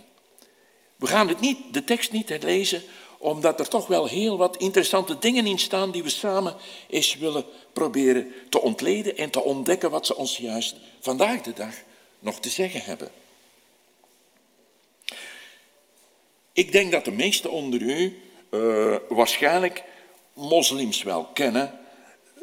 We 0.96 1.06
gaan 1.06 1.28
het 1.28 1.40
niet, 1.40 1.58
de 1.72 1.84
tekst 1.84 2.12
niet 2.12 2.42
lezen, 2.42 2.82
omdat 3.18 3.60
er 3.60 3.68
toch 3.68 3.86
wel 3.86 4.06
heel 4.06 4.36
wat 4.36 4.56
interessante 4.56 5.18
dingen 5.18 5.46
in 5.46 5.58
staan 5.58 5.90
die 5.90 6.02
we 6.02 6.08
samen 6.08 6.56
eens 6.88 7.14
willen 7.14 7.44
proberen 7.72 8.32
te 8.48 8.60
ontleden 8.60 9.16
en 9.16 9.30
te 9.30 9.42
ontdekken 9.42 9.90
wat 9.90 10.06
ze 10.06 10.16
ons 10.16 10.36
juist 10.36 10.76
vandaag 11.00 11.40
de 11.40 11.52
dag 11.52 11.74
nog 12.18 12.40
te 12.40 12.48
zeggen 12.48 12.82
hebben. 12.82 13.10
Ik 16.52 16.72
denk 16.72 16.92
dat 16.92 17.04
de 17.04 17.10
meesten 17.10 17.50
onder 17.50 17.80
u 17.82 18.22
uh, 18.50 18.96
waarschijnlijk 19.08 19.84
moslims 20.38 21.02
wel 21.02 21.28
kennen, 21.32 21.78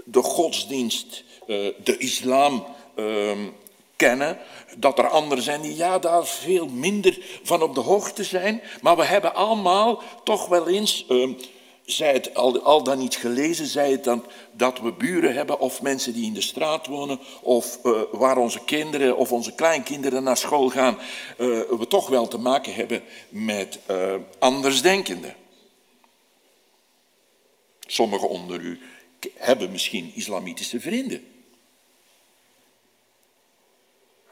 de 0.06 0.22
godsdienst, 0.22 1.24
uh, 1.48 1.74
de 1.84 1.98
islam 1.98 2.66
uh, 2.96 3.32
kennen, 3.96 4.38
dat 4.78 5.00
er 5.00 5.08
anderen 5.08 5.44
zijn 5.44 5.62
die 5.62 5.76
ja, 5.76 6.00
daar 6.00 6.26
veel 6.26 6.68
minder 6.68 7.18
van 7.44 7.62
op 7.62 7.76
de 7.76 7.82
hoogte 7.82 8.24
zijn, 8.24 8.62
maar 8.82 8.96
we 8.96 9.06
hebben 9.06 9.36
allemaal 9.36 10.02
toch 10.24 10.48
wel 10.48 10.68
eens, 10.68 11.06
uh, 11.10 11.30
zij 11.86 12.14
het 12.14 12.36
al, 12.36 12.62
al 12.62 12.84
dan 12.84 12.98
niet 12.98 13.16
gelezen, 13.16 13.66
zij 13.66 13.92
het 13.92 14.04
dan 14.04 14.26
dat 14.52 14.80
we 14.80 14.92
buren 14.92 15.34
hebben 15.34 15.60
of 15.60 15.82
mensen 15.82 16.14
die 16.14 16.26
in 16.26 16.34
de 16.34 16.42
straat 16.42 16.88
wonen 16.88 17.20
of 17.42 17.80
uh, 17.84 18.02
waar 18.12 18.38
onze 18.38 18.60
kinderen 18.66 19.18
of 19.18 19.32
onze 19.32 19.52
kleinkinderen 19.52 20.24
naar 20.24 20.38
school 20.38 20.70
gaan, 20.70 20.98
we 21.38 21.86
toch 21.88 22.08
wel 22.08 22.28
te 22.28 22.38
maken 22.38 22.74
hebben 22.74 23.04
met 23.30 23.80
andersdenkenden. 24.40 25.36
Sommigen 27.86 28.30
onder 28.30 28.60
u 28.60 28.80
hebben 29.34 29.72
misschien 29.72 30.12
islamitische 30.16 30.80
vrienden. 30.80 31.28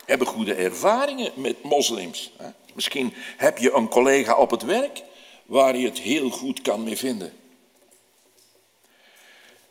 Hebben 0.06 0.28
goede 0.28 0.54
ervaringen 0.54 1.32
met 1.36 1.64
moslims. 1.64 2.32
Misschien 2.74 3.14
heb 3.38 3.58
je 3.58 3.72
een 3.72 3.88
collega 3.88 4.36
op 4.36 4.52
het 4.52 4.64
werk 4.64 5.04
waar 5.46 5.78
je 5.78 5.86
het 5.86 6.00
heel 6.00 6.30
goed 6.30 6.62
kan 6.62 6.84
mee 6.84 6.98
vinden. 6.98 7.34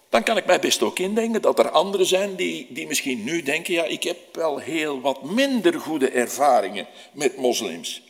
Dan 0.08 0.22
kan 0.22 0.36
ik 0.36 0.46
mij 0.46 0.60
best 0.60 0.82
ook 0.82 0.98
indenken 0.98 1.42
dat 1.42 1.58
er 1.58 1.70
anderen 1.70 2.06
zijn 2.06 2.36
die, 2.36 2.66
die 2.70 2.86
misschien 2.86 3.24
nu 3.24 3.42
denken, 3.42 3.74
ja, 3.74 3.84
ik 3.84 4.02
heb 4.02 4.18
wel 4.32 4.58
heel 4.58 5.00
wat 5.00 5.22
minder 5.22 5.80
goede 5.80 6.10
ervaringen 6.10 6.86
met 7.12 7.36
moslims. 7.36 8.02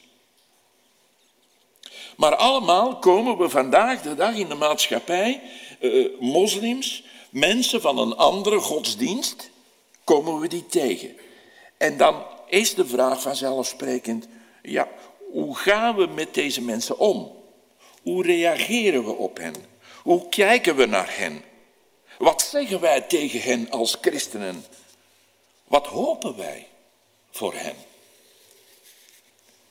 Maar 2.23 2.37
allemaal 2.37 2.99
komen 2.99 3.39
we 3.39 3.49
vandaag 3.49 4.03
de 4.03 4.15
dag 4.15 4.35
in 4.35 4.49
de 4.49 4.55
maatschappij, 4.55 5.43
eh, 5.81 6.07
moslims, 6.21 7.05
mensen 7.31 7.81
van 7.81 7.99
een 7.99 8.17
andere 8.17 8.59
godsdienst, 8.59 9.51
komen 10.05 10.41
we 10.41 10.49
die 10.49 10.67
tegen. 10.67 11.17
En 11.77 11.97
dan 11.97 12.25
is 12.47 12.75
de 12.75 12.87
vraag 12.87 13.23
vanzelfsprekend, 13.23 14.29
ja, 14.63 14.89
hoe 15.31 15.57
gaan 15.57 15.97
we 15.97 16.07
met 16.07 16.35
deze 16.35 16.63
mensen 16.63 16.99
om? 16.99 17.37
Hoe 18.03 18.23
reageren 18.23 19.05
we 19.05 19.13
op 19.13 19.37
hen? 19.37 19.55
Hoe 20.03 20.29
kijken 20.29 20.77
we 20.77 20.87
naar 20.87 21.17
hen? 21.17 21.43
Wat 22.19 22.43
zeggen 22.43 22.81
wij 22.81 23.01
tegen 23.01 23.41
hen 23.41 23.71
als 23.71 23.97
christenen? 24.01 24.65
Wat 25.65 25.87
hopen 25.87 26.37
wij 26.37 26.69
voor 27.31 27.55
hen? 27.55 27.77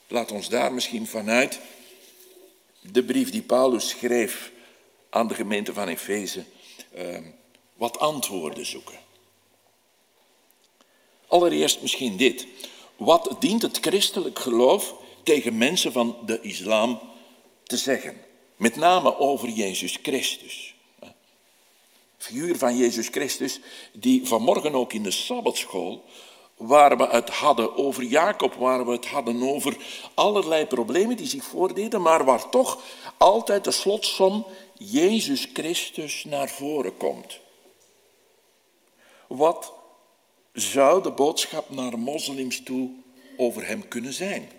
Laat 0.08 0.32
ons 0.32 0.50
daar 0.50 0.74
misschien 0.74 1.08
vanuit 1.08 1.60
de 2.82 3.04
brief 3.04 3.32
die 3.32 3.42
Paulus 3.42 3.90
schreef 3.90 4.52
aan 5.10 5.28
de 5.28 5.34
gemeente 5.34 5.74
van 5.74 5.88
Efeze 5.88 6.44
uh, 6.96 7.18
wat 7.76 8.00
antwoorden 8.00 8.66
zoeken. 8.66 9.00
Allereerst 11.28 11.82
misschien 11.82 12.18
dit. 12.18 12.48
Wat 12.98 13.36
dient 13.40 13.62
het 13.62 13.78
christelijk 13.82 14.40
geloof 14.40 14.94
tegen 15.24 15.58
mensen 15.58 15.92
van 15.92 16.18
de 16.26 16.42
islam 16.42 17.00
te 17.64 17.78
zeggen? 17.78 18.18
Met 18.56 18.76
name 18.76 19.18
over 19.18 19.50
Jezus 19.50 19.98
Christus. 20.02 20.76
Figuur 22.18 22.58
van 22.58 22.78
Jezus 22.78 23.08
Christus, 23.08 23.60
die 23.94 24.28
vanmorgen 24.28 24.76
ook 24.76 24.94
in 24.94 25.04
de 25.04 25.12
Sabbatschool, 25.12 26.04
waar 26.62 26.98
we 26.98 27.08
het 27.08 27.30
hadden 27.30 27.78
over 27.78 28.04
Jacob, 28.04 28.54
waar 28.54 28.86
we 28.86 28.92
het 28.92 29.06
hadden 29.06 29.42
over 29.42 29.78
allerlei 30.14 30.66
problemen 30.66 31.18
die 31.18 31.28
zich 31.28 31.44
voordeden, 31.44 32.02
maar 32.02 32.26
waar 32.26 32.50
toch 32.50 32.82
altijd 33.18 33.64
de 33.64 33.72
slotsom 33.72 34.46
Jezus 34.78 35.50
Christus 35.54 36.24
naar 36.24 36.50
voren 36.50 36.98
komt. 36.98 37.40
Wat 39.28 39.74
zou 40.54 41.04
de 41.04 41.12
boodschap 41.12 41.70
naar 41.70 42.00
moslims 42.00 42.64
toe 42.64 42.90
over 43.38 43.68
hem 43.68 43.88
kunnen 43.88 44.14
zijn? 44.14 44.52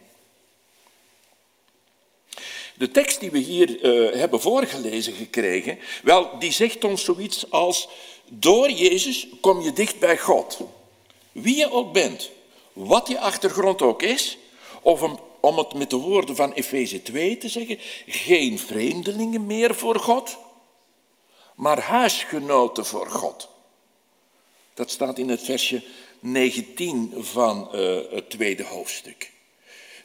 De 2.74 2.90
tekst 2.90 3.20
die 3.20 3.30
we 3.30 3.38
hier 3.38 3.84
uh, 3.84 4.18
hebben 4.18 4.40
voorgelezen 4.40 5.12
gekregen, 5.12 5.78
wel, 6.02 6.38
die 6.38 6.52
zegt 6.52 6.84
ons 6.84 7.04
zoiets 7.04 7.50
als, 7.50 7.88
door 8.28 8.70
Jezus 8.70 9.26
kom 9.40 9.60
je 9.60 9.72
dicht 9.72 9.98
bij 9.98 10.18
God. 10.18 10.60
Wie 11.32 11.56
je 11.56 11.70
ook 11.70 11.92
bent, 11.92 12.30
wat 12.72 13.08
je 13.08 13.20
achtergrond 13.20 13.82
ook 13.82 14.02
is, 14.02 14.38
of 14.82 15.02
om, 15.02 15.20
om 15.40 15.58
het 15.58 15.74
met 15.74 15.90
de 15.90 15.96
woorden 15.96 16.36
van 16.36 16.52
Efeze 16.52 17.02
2 17.02 17.38
te 17.38 17.48
zeggen, 17.48 17.78
geen 18.06 18.58
vreemdelingen 18.58 19.46
meer 19.46 19.74
voor 19.74 19.98
God, 19.98 20.36
maar 21.54 21.80
huisgenoten 21.80 22.86
voor 22.86 23.10
God. 23.10 23.48
Dat 24.74 24.90
staat 24.90 25.18
in 25.18 25.28
het 25.28 25.42
versje 25.42 25.82
19 26.20 27.14
van 27.16 27.68
uh, 27.74 28.00
het 28.10 28.30
tweede 28.30 28.64
hoofdstuk. 28.64 29.30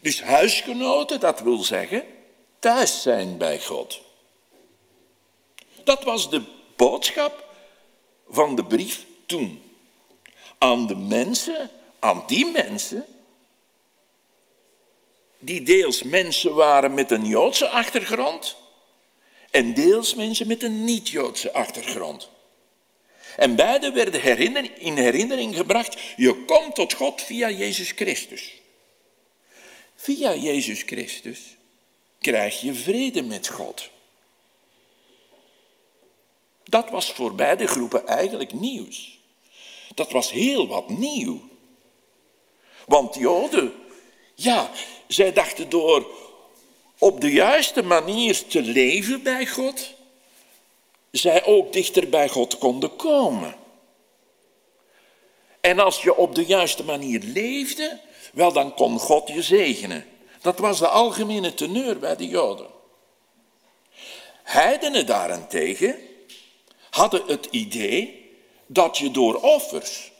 Dus 0.01 0.21
huisgenoten, 0.21 1.19
dat 1.19 1.39
wil 1.39 1.57
zeggen 1.57 2.05
thuis 2.59 3.01
zijn 3.01 3.37
bij 3.37 3.59
God. 3.61 3.99
Dat 5.83 6.03
was 6.03 6.29
de 6.29 6.41
boodschap 6.75 7.45
van 8.29 8.55
de 8.55 8.63
brief 8.63 9.05
toen. 9.25 9.61
Aan 10.57 10.87
de 10.87 10.95
mensen, 10.95 11.69
aan 11.99 12.23
die 12.27 12.45
mensen, 12.45 13.05
die 15.39 15.63
deels 15.63 16.03
mensen 16.03 16.55
waren 16.55 16.93
met 16.93 17.11
een 17.11 17.25
Joodse 17.25 17.69
achtergrond 17.69 18.55
en 19.51 19.73
deels 19.73 20.15
mensen 20.15 20.47
met 20.47 20.63
een 20.63 20.83
niet-Joodse 20.83 21.53
achtergrond. 21.53 22.29
En 23.37 23.55
beide 23.55 23.91
werden 23.91 24.21
in 24.79 24.97
herinnering 24.97 25.55
gebracht, 25.55 25.99
je 26.15 26.43
komt 26.45 26.75
tot 26.75 26.93
God 26.93 27.21
via 27.21 27.49
Jezus 27.49 27.91
Christus. 27.91 28.61
Via 29.95 30.35
Jezus 30.35 30.81
Christus 30.81 31.39
krijg 32.19 32.61
je 32.61 32.73
vrede 32.73 33.21
met 33.21 33.47
God. 33.47 33.89
Dat 36.63 36.89
was 36.89 37.11
voor 37.11 37.35
beide 37.35 37.67
groepen 37.67 38.07
eigenlijk 38.07 38.53
nieuws. 38.53 39.16
Dat 39.97 40.11
was 40.11 40.31
heel 40.31 40.67
wat 40.67 40.89
nieuw. 40.89 41.39
Want 42.85 43.15
Joden, 43.15 43.73
ja, 44.35 44.71
zij 45.07 45.33
dachten 45.33 45.69
door 45.69 46.07
op 46.97 47.21
de 47.21 47.31
juiste 47.31 47.83
manier 47.83 48.47
te 48.47 48.61
leven 48.61 49.23
bij 49.23 49.47
God, 49.47 49.93
zij 51.11 51.45
ook 51.45 51.73
dichter 51.73 52.09
bij 52.09 52.29
God 52.29 52.57
konden 52.57 52.95
komen. 52.95 53.55
En 55.61 55.79
als 55.79 56.01
je 56.01 56.15
op 56.15 56.35
de 56.35 56.45
juiste 56.45 56.83
manier 56.83 57.19
leefde, 57.23 57.99
wel 58.33 58.53
dan 58.53 58.73
kon 58.73 58.99
God 58.99 59.27
je 59.27 59.41
zegenen. 59.41 60.05
Dat 60.41 60.59
was 60.59 60.79
de 60.79 60.87
algemene 60.87 61.53
teneur 61.53 61.99
bij 61.99 62.15
de 62.15 62.27
Joden. 62.27 62.67
Heidenen 64.43 65.05
daarentegen 65.05 65.99
hadden 66.89 67.23
het 67.27 67.47
idee 67.51 68.16
dat 68.67 68.97
je 68.97 69.11
door 69.11 69.35
offers, 69.35 70.11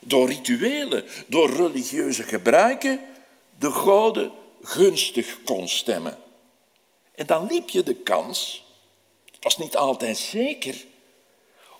door 0.00 0.28
rituelen, 0.28 1.04
door 1.26 1.50
religieuze 1.50 2.22
gebruiken 2.22 3.00
de 3.58 3.70
goden 3.70 4.32
gunstig 4.62 5.38
kon 5.44 5.68
stemmen. 5.68 6.18
En 7.14 7.26
dan 7.26 7.46
liep 7.46 7.68
je 7.68 7.82
de 7.82 7.94
kans, 7.94 8.64
het 9.24 9.44
was 9.44 9.58
niet 9.58 9.76
altijd 9.76 10.18
zeker, 10.18 10.84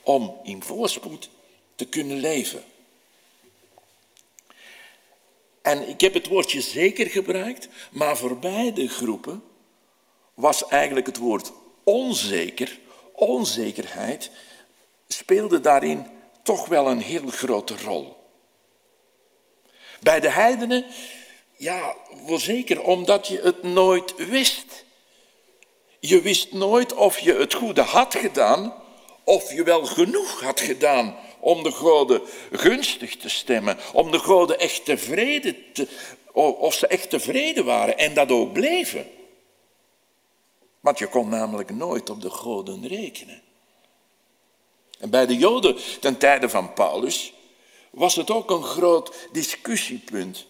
om 0.02 0.40
in 0.42 0.62
voorspoed 0.62 1.28
te 1.74 1.84
kunnen 1.84 2.16
leven. 2.16 2.64
En 5.62 5.88
ik 5.88 6.00
heb 6.00 6.14
het 6.14 6.28
woordje 6.28 6.61
zeker 6.61 7.07
gebruikt, 7.07 7.68
maar 7.90 8.16
voor 8.16 8.38
beide 8.38 8.88
groepen 8.88 9.42
was 10.34 10.66
eigenlijk 10.68 11.07
het 11.07 11.16
woord 11.16 11.52
onzeker, 11.84 12.78
onzekerheid, 13.12 14.30
speelde 15.14 15.60
daarin 15.60 16.06
toch 16.42 16.66
wel 16.66 16.86
een 16.86 17.00
heel 17.00 17.26
grote 17.26 17.74
rol. 17.84 18.16
Bij 20.00 20.20
de 20.20 20.28
heidenen, 20.28 20.84
ja, 21.56 21.96
wel 22.26 22.38
zeker 22.38 22.82
omdat 22.82 23.26
je 23.26 23.40
het 23.40 23.62
nooit 23.62 24.14
wist. 24.16 24.84
Je 26.00 26.20
wist 26.20 26.52
nooit 26.52 26.94
of 26.94 27.18
je 27.18 27.34
het 27.34 27.54
goede 27.54 27.82
had 27.82 28.14
gedaan, 28.14 28.74
of 29.24 29.52
je 29.52 29.62
wel 29.62 29.84
genoeg 29.84 30.40
had 30.40 30.60
gedaan 30.60 31.16
om 31.40 31.62
de 31.62 31.72
goden 31.72 32.20
gunstig 32.52 33.16
te 33.16 33.28
stemmen, 33.28 33.78
om 33.92 34.10
de 34.10 34.18
goden 34.18 34.58
echt 34.58 34.84
tevreden 34.84 35.56
te, 35.72 35.88
of 36.32 36.74
ze 36.74 36.86
echt 36.86 37.10
tevreden 37.10 37.64
waren 37.64 37.98
en 37.98 38.14
dat 38.14 38.30
ook 38.30 38.52
bleven. 38.52 39.06
Want 40.80 40.98
je 40.98 41.06
kon 41.06 41.28
namelijk 41.28 41.70
nooit 41.70 42.10
op 42.10 42.20
de 42.20 42.30
goden 42.30 42.86
rekenen. 42.86 43.43
En 44.99 45.11
bij 45.11 45.26
de 45.26 45.36
Joden 45.36 45.76
ten 46.01 46.18
tijde 46.18 46.49
van 46.49 46.72
Paulus 46.72 47.32
was 47.90 48.16
het 48.16 48.30
ook 48.30 48.51
een 48.51 48.62
groot 48.62 49.28
discussiepunt. 49.32 50.47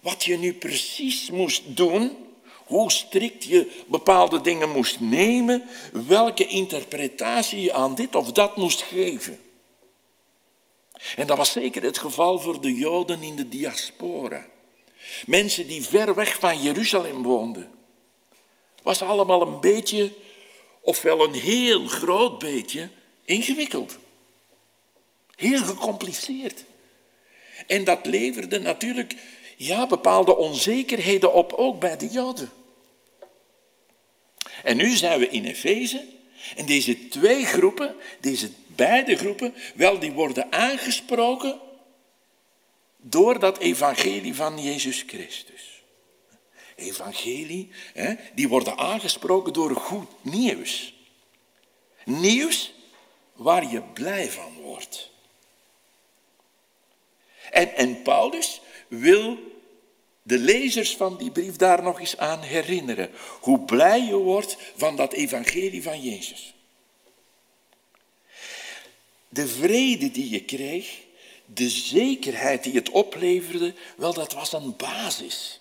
Wat 0.00 0.24
je 0.24 0.36
nu 0.36 0.54
precies 0.54 1.30
moest 1.30 1.76
doen, 1.76 2.16
hoe 2.64 2.90
strikt 2.90 3.44
je 3.44 3.82
bepaalde 3.86 4.40
dingen 4.40 4.70
moest 4.70 5.00
nemen, 5.00 5.68
welke 5.92 6.46
interpretatie 6.46 7.60
je 7.60 7.72
aan 7.72 7.94
dit 7.94 8.14
of 8.14 8.32
dat 8.32 8.56
moest 8.56 8.82
geven. 8.82 9.40
En 11.16 11.26
dat 11.26 11.36
was 11.36 11.52
zeker 11.52 11.82
het 11.82 11.98
geval 11.98 12.38
voor 12.38 12.60
de 12.60 12.74
Joden 12.74 13.22
in 13.22 13.36
de 13.36 13.48
diaspora. 13.48 14.46
Mensen 15.26 15.66
die 15.66 15.82
ver 15.82 16.14
weg 16.14 16.38
van 16.38 16.62
Jeruzalem 16.62 17.22
woonden. 17.22 17.70
Was 18.82 19.02
allemaal 19.02 19.42
een 19.42 19.60
beetje, 19.60 20.12
ofwel 20.80 21.24
een 21.24 21.34
heel 21.34 21.86
groot 21.86 22.38
beetje, 22.38 22.88
ingewikkeld. 23.24 23.98
Heel 25.36 25.62
gecompliceerd. 25.64 26.64
En 27.66 27.84
dat 27.84 28.06
leverde 28.06 28.58
natuurlijk 28.58 29.14
ja, 29.56 29.86
bepaalde 29.86 30.36
onzekerheden 30.36 31.34
op, 31.34 31.52
ook 31.52 31.80
bij 31.80 31.96
de 31.96 32.08
Joden. 32.08 32.50
En 34.62 34.76
nu 34.76 34.90
zijn 34.90 35.18
we 35.18 35.28
in 35.28 35.44
Efeze 35.44 36.04
en 36.56 36.66
deze 36.66 37.08
twee 37.08 37.44
groepen, 37.44 37.94
deze 38.20 38.50
beide 38.66 39.16
groepen, 39.16 39.54
wel, 39.74 39.98
die 39.98 40.12
worden 40.12 40.52
aangesproken 40.52 41.60
door 42.96 43.38
dat 43.38 43.58
evangelie 43.58 44.34
van 44.34 44.62
Jezus 44.62 45.04
Christus. 45.06 45.82
Evangelie, 46.76 47.70
hè, 47.92 48.14
die 48.34 48.48
worden 48.48 48.78
aangesproken 48.78 49.52
door 49.52 49.76
goed 49.76 50.08
nieuws. 50.22 50.94
Nieuws 52.04 52.72
waar 53.34 53.70
je 53.70 53.82
blij 53.82 54.30
van 54.30 54.54
wordt. 54.62 55.10
En, 57.50 57.74
en 57.74 58.02
Paulus 58.02 58.60
wil 58.88 59.38
de 60.22 60.38
lezers 60.38 60.96
van 60.96 61.16
die 61.16 61.30
brief 61.30 61.56
daar 61.56 61.82
nog 61.82 62.00
eens 62.00 62.16
aan 62.16 62.40
herinneren. 62.40 63.10
Hoe 63.40 63.60
blij 63.60 64.00
je 64.00 64.16
wordt 64.16 64.56
van 64.76 64.96
dat 64.96 65.12
evangelie 65.12 65.82
van 65.82 66.00
Jezus. 66.00 66.54
De 69.28 69.48
vrede 69.48 70.10
die 70.10 70.30
je 70.30 70.44
kreeg, 70.44 71.00
de 71.44 71.68
zekerheid 71.68 72.62
die 72.62 72.74
het 72.74 72.90
opleverde, 72.90 73.74
wel 73.96 74.14
dat 74.14 74.32
was 74.32 74.52
een 74.52 74.76
basis. 74.76 75.60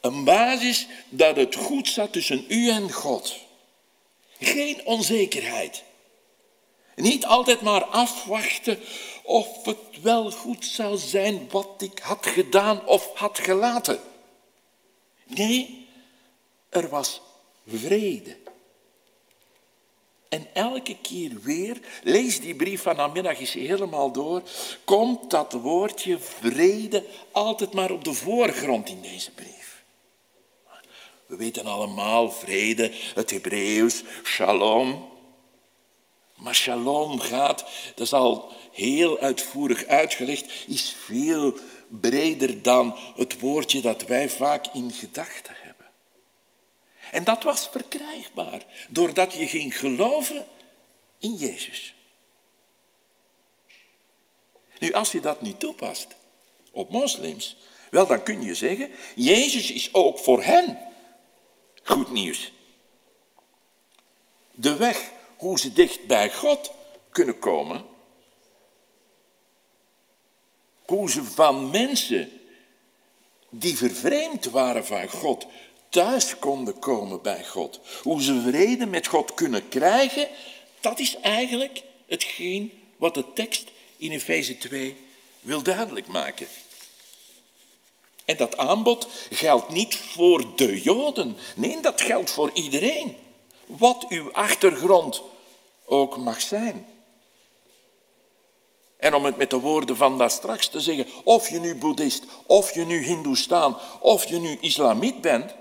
Een 0.00 0.24
basis 0.24 0.86
dat 1.08 1.36
het 1.36 1.54
goed 1.54 1.88
zat 1.88 2.12
tussen 2.12 2.44
u 2.48 2.70
en 2.70 2.92
God. 2.92 3.45
Geen 4.40 4.86
onzekerheid. 4.86 5.82
Niet 6.94 7.26
altijd 7.26 7.60
maar 7.60 7.84
afwachten 7.84 8.78
of 9.22 9.64
het 9.64 10.02
wel 10.02 10.30
goed 10.30 10.64
zou 10.64 10.96
zijn 10.96 11.48
wat 11.50 11.82
ik 11.82 11.98
had 11.98 12.26
gedaan 12.26 12.86
of 12.86 13.10
had 13.14 13.38
gelaten. 13.38 14.00
Nee, 15.26 15.86
er 16.68 16.88
was 16.88 17.20
vrede. 17.66 18.36
En 20.28 20.46
elke 20.52 20.96
keer 21.02 21.40
weer, 21.42 21.80
lees 22.02 22.40
die 22.40 22.54
brief 22.54 22.82
van 22.82 22.96
namiddag 22.96 23.38
eens 23.38 23.52
helemaal 23.52 24.12
door, 24.12 24.42
komt 24.84 25.30
dat 25.30 25.52
woordje 25.52 26.18
vrede 26.18 27.04
altijd 27.30 27.72
maar 27.72 27.90
op 27.90 28.04
de 28.04 28.12
voorgrond 28.12 28.88
in 28.88 29.00
deze 29.00 29.30
brief. 29.30 29.65
We 31.26 31.36
weten 31.36 31.66
allemaal 31.66 32.30
vrede, 32.30 32.92
het 33.14 33.30
Hebreeuws, 33.30 34.02
shalom. 34.24 35.14
Maar 36.36 36.54
shalom 36.54 37.20
gaat, 37.20 37.64
dat 37.94 38.06
is 38.06 38.12
al 38.12 38.52
heel 38.72 39.18
uitvoerig 39.18 39.86
uitgelegd, 39.86 40.52
is 40.66 40.96
veel 41.04 41.54
breder 41.88 42.62
dan 42.62 42.96
het 43.16 43.40
woordje 43.40 43.80
dat 43.80 44.02
wij 44.02 44.28
vaak 44.28 44.66
in 44.66 44.92
gedachten 44.92 45.54
hebben. 45.58 45.86
En 47.10 47.24
dat 47.24 47.42
was 47.42 47.68
verkrijgbaar 47.68 48.64
doordat 48.88 49.32
je 49.32 49.46
ging 49.46 49.78
geloven 49.78 50.46
in 51.18 51.34
Jezus. 51.34 51.94
Nu, 54.78 54.92
als 54.92 55.12
je 55.12 55.20
dat 55.20 55.42
niet 55.42 55.60
toepast 55.60 56.06
op 56.72 56.90
moslims, 56.90 57.56
wel 57.90 58.06
dan 58.06 58.22
kun 58.22 58.42
je 58.42 58.54
zeggen, 58.54 58.90
Jezus 59.14 59.70
is 59.70 59.94
ook 59.94 60.18
voor 60.18 60.42
hen 60.42 60.85
goed 61.86 62.10
nieuws. 62.10 62.52
De 64.52 64.76
weg 64.76 65.10
hoe 65.36 65.58
ze 65.58 65.72
dicht 65.72 66.06
bij 66.06 66.32
God 66.32 66.72
kunnen 67.10 67.38
komen, 67.38 67.84
hoe 70.86 71.10
ze 71.10 71.24
van 71.24 71.70
mensen 71.70 72.40
die 73.48 73.76
vervreemd 73.76 74.44
waren 74.44 74.86
van 74.86 75.08
God 75.08 75.46
thuis 75.88 76.38
konden 76.38 76.78
komen 76.78 77.22
bij 77.22 77.44
God, 77.44 77.80
hoe 78.02 78.22
ze 78.22 78.40
vrede 78.40 78.86
met 78.86 79.06
God 79.06 79.34
kunnen 79.34 79.68
krijgen, 79.68 80.28
dat 80.80 80.98
is 80.98 81.16
eigenlijk 81.20 81.82
hetgeen 82.06 82.72
wat 82.96 83.14
de 83.14 83.32
tekst 83.32 83.70
in 83.96 84.10
Efeze 84.10 84.58
2 84.58 84.96
wil 85.40 85.62
duidelijk 85.62 86.06
maken. 86.06 86.46
En 88.26 88.36
dat 88.36 88.56
aanbod 88.56 89.08
geldt 89.30 89.68
niet 89.68 89.96
voor 89.96 90.56
de 90.56 90.80
Joden. 90.80 91.36
Nee, 91.56 91.80
dat 91.80 92.00
geldt 92.00 92.30
voor 92.30 92.50
iedereen. 92.52 93.16
Wat 93.66 94.06
uw 94.08 94.32
achtergrond 94.32 95.22
ook 95.84 96.16
mag 96.16 96.40
zijn. 96.40 96.86
En 98.96 99.14
om 99.14 99.24
het 99.24 99.36
met 99.36 99.50
de 99.50 99.58
woorden 99.58 99.96
van 99.96 100.18
daar 100.18 100.30
straks 100.30 100.68
te 100.68 100.80
zeggen, 100.80 101.06
of 101.24 101.48
je 101.48 101.58
nu 101.58 101.74
boeddhist, 101.74 102.24
of 102.46 102.74
je 102.74 102.84
nu 102.84 103.04
hindoestaan, 103.04 103.78
of 104.00 104.24
je 104.24 104.38
nu 104.38 104.58
islamiet 104.60 105.20
bent, 105.20 105.54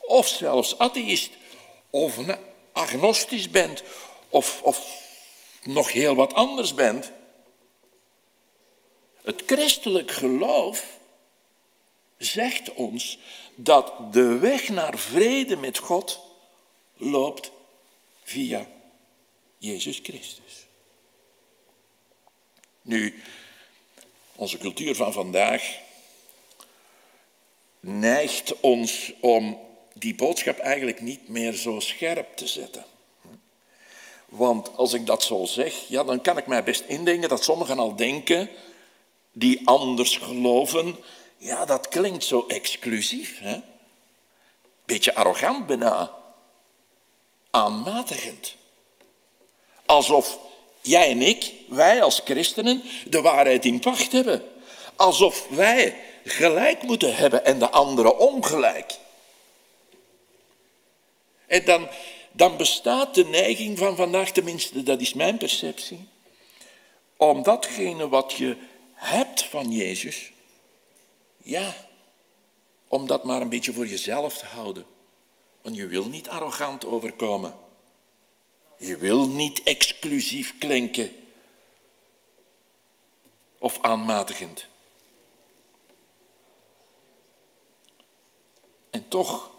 of 0.00 0.26
zelfs 0.26 0.78
atheïst, 0.78 1.30
of 1.90 2.18
agnostisch 2.72 3.50
bent, 3.50 3.82
of, 4.28 4.60
of 4.62 5.00
nog 5.62 5.92
heel 5.92 6.14
wat 6.14 6.34
anders 6.34 6.74
bent. 6.74 7.10
Het 9.22 9.42
christelijk 9.46 10.10
geloof 10.10 11.00
zegt 12.24 12.74
ons 12.74 13.18
dat 13.54 14.12
de 14.12 14.38
weg 14.38 14.68
naar 14.68 14.98
vrede 14.98 15.56
met 15.56 15.78
God 15.78 16.20
loopt 16.96 17.50
via 18.22 18.66
Jezus 19.58 20.00
Christus. 20.02 20.66
Nu, 22.82 23.22
onze 24.34 24.58
cultuur 24.58 24.94
van 24.94 25.12
vandaag 25.12 25.78
neigt 27.80 28.60
ons 28.60 29.12
om 29.20 29.60
die 29.94 30.14
boodschap 30.14 30.58
eigenlijk 30.58 31.00
niet 31.00 31.28
meer 31.28 31.52
zo 31.52 31.80
scherp 31.80 32.36
te 32.36 32.46
zetten. 32.46 32.84
Want 34.28 34.76
als 34.76 34.92
ik 34.92 35.06
dat 35.06 35.22
zo 35.22 35.44
zeg, 35.44 35.88
ja, 35.88 36.04
dan 36.04 36.20
kan 36.20 36.38
ik 36.38 36.46
mij 36.46 36.64
best 36.64 36.84
indenken 36.86 37.28
dat 37.28 37.44
sommigen 37.44 37.78
al 37.78 37.96
denken 37.96 38.50
die 39.32 39.60
anders 39.64 40.16
geloven, 40.16 40.96
ja, 41.42 41.64
dat 41.64 41.88
klinkt 41.88 42.24
zo 42.24 42.44
exclusief. 42.48 43.38
Hè? 43.38 43.60
Beetje 44.84 45.14
arrogant 45.14 45.66
bijna. 45.66 46.20
aanmatigend. 47.50 48.54
Alsof 49.86 50.38
jij 50.80 51.10
en 51.10 51.22
ik, 51.22 51.52
wij 51.68 52.02
als 52.02 52.20
christenen, 52.24 52.82
de 53.06 53.20
waarheid 53.20 53.64
in 53.64 53.80
pacht 53.80 54.12
hebben. 54.12 54.42
Alsof 54.96 55.48
wij 55.48 56.00
gelijk 56.24 56.82
moeten 56.82 57.16
hebben 57.16 57.44
en 57.44 57.58
de 57.58 57.70
anderen 57.70 58.18
ongelijk. 58.18 58.98
En 61.46 61.64
dan, 61.64 61.88
dan 62.32 62.56
bestaat 62.56 63.14
de 63.14 63.24
neiging 63.24 63.78
van 63.78 63.96
vandaag, 63.96 64.30
tenminste 64.30 64.82
dat 64.82 65.00
is 65.00 65.14
mijn 65.14 65.36
perceptie, 65.36 66.08
om 67.16 67.42
datgene 67.42 68.08
wat 68.08 68.32
je 68.32 68.56
hebt 68.94 69.44
van 69.44 69.72
Jezus, 69.72 70.32
ja, 71.42 71.74
om 72.88 73.06
dat 73.06 73.24
maar 73.24 73.40
een 73.40 73.48
beetje 73.48 73.72
voor 73.72 73.86
jezelf 73.86 74.38
te 74.38 74.46
houden. 74.46 74.86
Want 75.62 75.76
je 75.76 75.86
wil 75.86 76.04
niet 76.04 76.28
arrogant 76.28 76.84
overkomen. 76.84 77.54
Je 78.78 78.96
wil 78.96 79.28
niet 79.28 79.62
exclusief 79.62 80.58
klinken 80.58 81.10
of 83.58 83.78
aanmatigend. 83.80 84.66
En 88.90 89.08
toch 89.08 89.50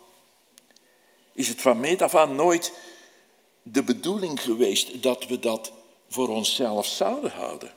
is 1.31 1.47
het 1.47 1.61
van 1.61 1.79
meet 1.79 2.01
af 2.01 2.15
aan 2.15 2.35
nooit 2.35 2.73
de 3.61 3.83
bedoeling 3.83 4.41
geweest 4.41 5.03
dat 5.03 5.25
we 5.25 5.39
dat 5.39 5.71
voor 6.09 6.27
onszelf 6.27 6.85
zouden 6.85 7.31
houden. 7.31 7.73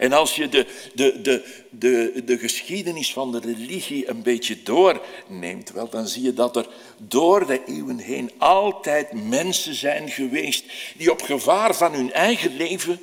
En 0.00 0.12
als 0.12 0.36
je 0.36 0.48
de, 0.48 0.66
de, 0.94 1.20
de, 1.20 1.62
de, 1.70 2.22
de 2.24 2.38
geschiedenis 2.38 3.12
van 3.12 3.32
de 3.32 3.40
religie 3.40 4.08
een 4.08 4.22
beetje 4.22 4.62
doorneemt, 4.62 5.70
wel, 5.70 5.88
dan 5.88 6.08
zie 6.08 6.22
je 6.22 6.34
dat 6.34 6.56
er 6.56 6.68
door 6.98 7.46
de 7.46 7.64
eeuwen 7.64 7.98
heen 7.98 8.30
altijd 8.38 9.12
mensen 9.12 9.74
zijn 9.74 10.08
geweest 10.08 10.64
die 10.96 11.10
op 11.10 11.22
gevaar 11.22 11.74
van 11.74 11.92
hun 11.92 12.12
eigen 12.12 12.56
leven 12.56 13.02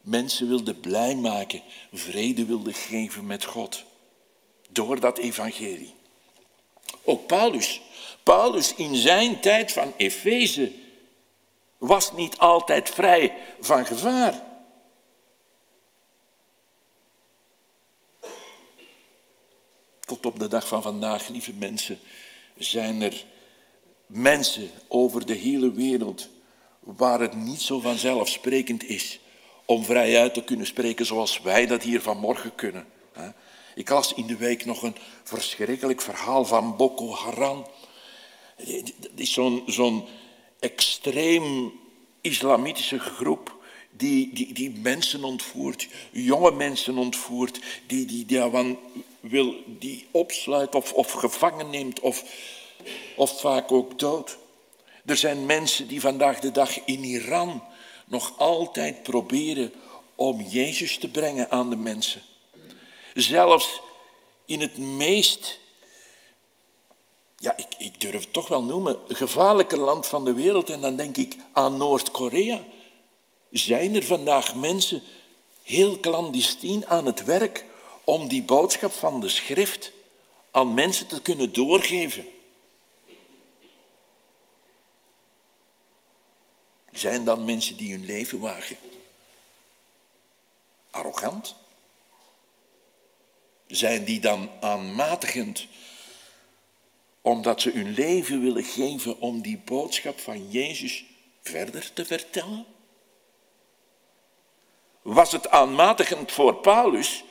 mensen 0.00 0.48
wilden 0.48 0.80
blij 0.80 1.14
maken, 1.14 1.62
vrede 1.92 2.44
wilden 2.44 2.74
geven 2.74 3.26
met 3.26 3.44
God. 3.44 3.84
Door 4.70 5.00
dat 5.00 5.18
evangelie. 5.18 5.94
Ook 7.04 7.26
Paulus. 7.26 7.80
Paulus 8.22 8.74
in 8.74 8.96
zijn 8.96 9.40
tijd 9.40 9.72
van 9.72 9.92
Efeze 9.96 10.72
was 11.78 12.12
niet 12.12 12.38
altijd 12.38 12.90
vrij 12.90 13.34
van 13.60 13.86
gevaar. 13.86 14.50
Tot 20.04 20.26
op 20.26 20.38
de 20.38 20.48
dag 20.48 20.68
van 20.68 20.82
vandaag, 20.82 21.28
lieve 21.28 21.52
mensen, 21.52 21.98
zijn 22.56 23.02
er 23.02 23.24
mensen 24.06 24.70
over 24.88 25.26
de 25.26 25.34
hele 25.34 25.72
wereld 25.72 26.28
waar 26.80 27.20
het 27.20 27.34
niet 27.34 27.60
zo 27.60 27.80
vanzelfsprekend 27.80 28.84
is 28.84 29.20
om 29.64 29.84
vrij 29.84 30.18
uit 30.18 30.34
te 30.34 30.44
kunnen 30.44 30.66
spreken 30.66 31.06
zoals 31.06 31.40
wij 31.40 31.66
dat 31.66 31.82
hier 31.82 32.00
vanmorgen 32.00 32.54
kunnen. 32.54 32.86
Ik 33.74 33.88
las 33.88 34.14
in 34.14 34.26
de 34.26 34.36
week 34.36 34.64
nog 34.64 34.82
een 34.82 34.96
verschrikkelijk 35.22 36.00
verhaal 36.00 36.44
van 36.44 36.76
Boko 36.76 37.14
Haram. 37.14 37.66
Het 38.56 38.94
is 39.14 39.32
zo'n 39.32 39.62
zo'n 39.66 40.04
extreem 40.58 41.72
islamitische 42.20 42.98
groep 42.98 43.60
die, 43.90 44.34
die, 44.34 44.52
die 44.52 44.70
mensen 44.70 45.24
ontvoert, 45.24 45.88
jonge 46.10 46.52
mensen 46.52 46.98
ontvoert, 46.98 47.60
die, 47.86 48.06
die, 48.06 48.26
die, 48.26 48.40
wil, 49.22 49.54
die 49.66 50.06
opsluit 50.10 50.74
of, 50.74 50.92
of 50.92 51.12
gevangen 51.12 51.70
neemt 51.70 52.00
of, 52.00 52.24
of 53.16 53.40
vaak 53.40 53.72
ook 53.72 53.98
dood. 53.98 54.36
Er 55.04 55.16
zijn 55.16 55.46
mensen 55.46 55.88
die 55.88 56.00
vandaag 56.00 56.38
de 56.38 56.50
dag 56.50 56.84
in 56.84 57.04
Iran 57.04 57.62
nog 58.06 58.38
altijd 58.38 59.02
proberen 59.02 59.72
om 60.14 60.40
Jezus 60.40 60.98
te 60.98 61.08
brengen 61.08 61.50
aan 61.50 61.70
de 61.70 61.76
mensen. 61.76 62.22
Zelfs 63.14 63.80
in 64.44 64.60
het 64.60 64.78
meest, 64.78 65.58
ja, 67.38 67.56
ik, 67.56 67.66
ik 67.78 68.00
durf 68.00 68.20
het 68.20 68.32
toch 68.32 68.48
wel 68.48 68.62
noemen, 68.62 68.98
gevaarlijke 69.08 69.76
land 69.76 70.06
van 70.06 70.24
de 70.24 70.32
wereld, 70.32 70.70
en 70.70 70.80
dan 70.80 70.96
denk 70.96 71.16
ik 71.16 71.36
aan 71.52 71.76
Noord-Korea, 71.76 72.64
zijn 73.50 73.94
er 73.94 74.04
vandaag 74.04 74.54
mensen 74.54 75.02
heel 75.62 76.00
clandestien 76.00 76.86
aan 76.86 77.06
het 77.06 77.24
werk 77.24 77.64
om 78.04 78.28
die 78.28 78.42
boodschap 78.42 78.92
van 78.92 79.20
de 79.20 79.28
schrift 79.28 79.92
aan 80.50 80.74
mensen 80.74 81.06
te 81.06 81.22
kunnen 81.22 81.52
doorgeven. 81.52 82.26
Zijn 86.92 87.24
dan 87.24 87.44
mensen 87.44 87.76
die 87.76 87.92
hun 87.92 88.04
leven 88.04 88.40
wagen 88.40 88.76
arrogant? 90.92 91.54
Zijn 93.66 94.04
die 94.04 94.20
dan 94.20 94.50
aanmatigend 94.60 95.66
omdat 97.20 97.60
ze 97.60 97.70
hun 97.70 97.90
leven 97.90 98.40
willen 98.40 98.64
geven 98.64 99.20
om 99.20 99.42
die 99.42 99.58
boodschap 99.58 100.20
van 100.20 100.50
Jezus 100.50 101.04
verder 101.42 101.92
te 101.92 102.04
vertellen? 102.04 102.66
Was 105.02 105.32
het 105.32 105.48
aanmatigend 105.50 106.32
voor 106.32 106.54
Paulus 106.54 107.24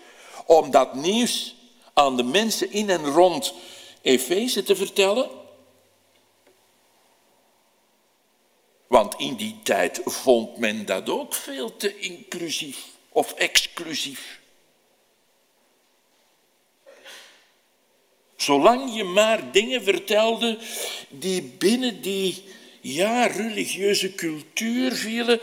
om 0.51 0.71
dat 0.71 0.93
nieuws 0.93 1.55
aan 1.93 2.17
de 2.17 2.23
mensen 2.23 2.71
in 2.71 2.89
en 2.89 3.05
rond 3.05 3.53
Efeze 4.01 4.63
te 4.63 4.75
vertellen? 4.75 5.29
Want 8.87 9.15
in 9.17 9.35
die 9.35 9.59
tijd 9.63 10.01
vond 10.05 10.57
men 10.57 10.85
dat 10.85 11.09
ook 11.09 11.33
veel 11.33 11.77
te 11.77 11.99
inclusief 11.99 12.87
of 13.09 13.33
exclusief. 13.33 14.39
Zolang 18.35 18.95
je 18.95 19.03
maar 19.03 19.51
dingen 19.51 19.83
vertelde 19.83 20.57
die 21.09 21.41
binnen 21.41 22.01
die 22.01 22.43
ja, 22.81 23.25
religieuze 23.25 24.15
cultuur 24.15 24.91
vielen, 24.91 25.39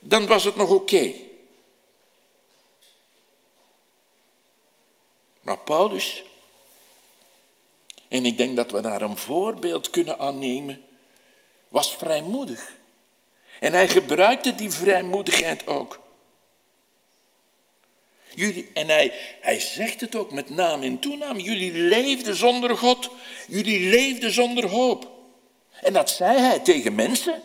dan 0.00 0.26
was 0.26 0.44
het 0.44 0.56
nog 0.56 0.70
oké. 0.70 1.12
Maar 5.42 5.58
Paulus, 5.58 6.22
en 8.08 8.26
ik 8.26 8.36
denk 8.36 8.56
dat 8.56 8.70
we 8.70 8.80
daar 8.80 9.02
een 9.02 9.16
voorbeeld 9.16 9.90
kunnen 9.90 10.18
aannemen, 10.18 10.84
was 11.68 11.96
vrijmoedig. 11.96 12.72
En 13.60 13.72
hij 13.72 13.88
gebruikte 13.88 14.54
die 14.54 14.70
vrijmoedigheid 14.70 15.66
ook. 15.66 16.00
Jullie, 18.34 18.70
en 18.74 18.88
hij, 18.88 19.12
hij 19.40 19.60
zegt 19.60 20.00
het 20.00 20.16
ook 20.16 20.30
met 20.32 20.50
naam 20.50 20.82
en 20.82 20.98
toenaam. 20.98 21.38
Jullie 21.38 21.72
leefden 21.72 22.36
zonder 22.36 22.76
God. 22.76 23.10
Jullie 23.48 23.90
leefden 23.90 24.32
zonder 24.32 24.68
hoop. 24.68 25.10
En 25.80 25.92
dat 25.92 26.10
zei 26.10 26.38
hij 26.38 26.58
tegen 26.58 26.94
mensen 26.94 27.42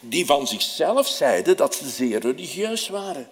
die 0.00 0.26
van 0.26 0.46
zichzelf 0.46 1.08
zeiden 1.08 1.56
dat 1.56 1.74
ze 1.74 1.88
zeer 1.88 2.20
religieus 2.20 2.88
waren. 2.88 3.30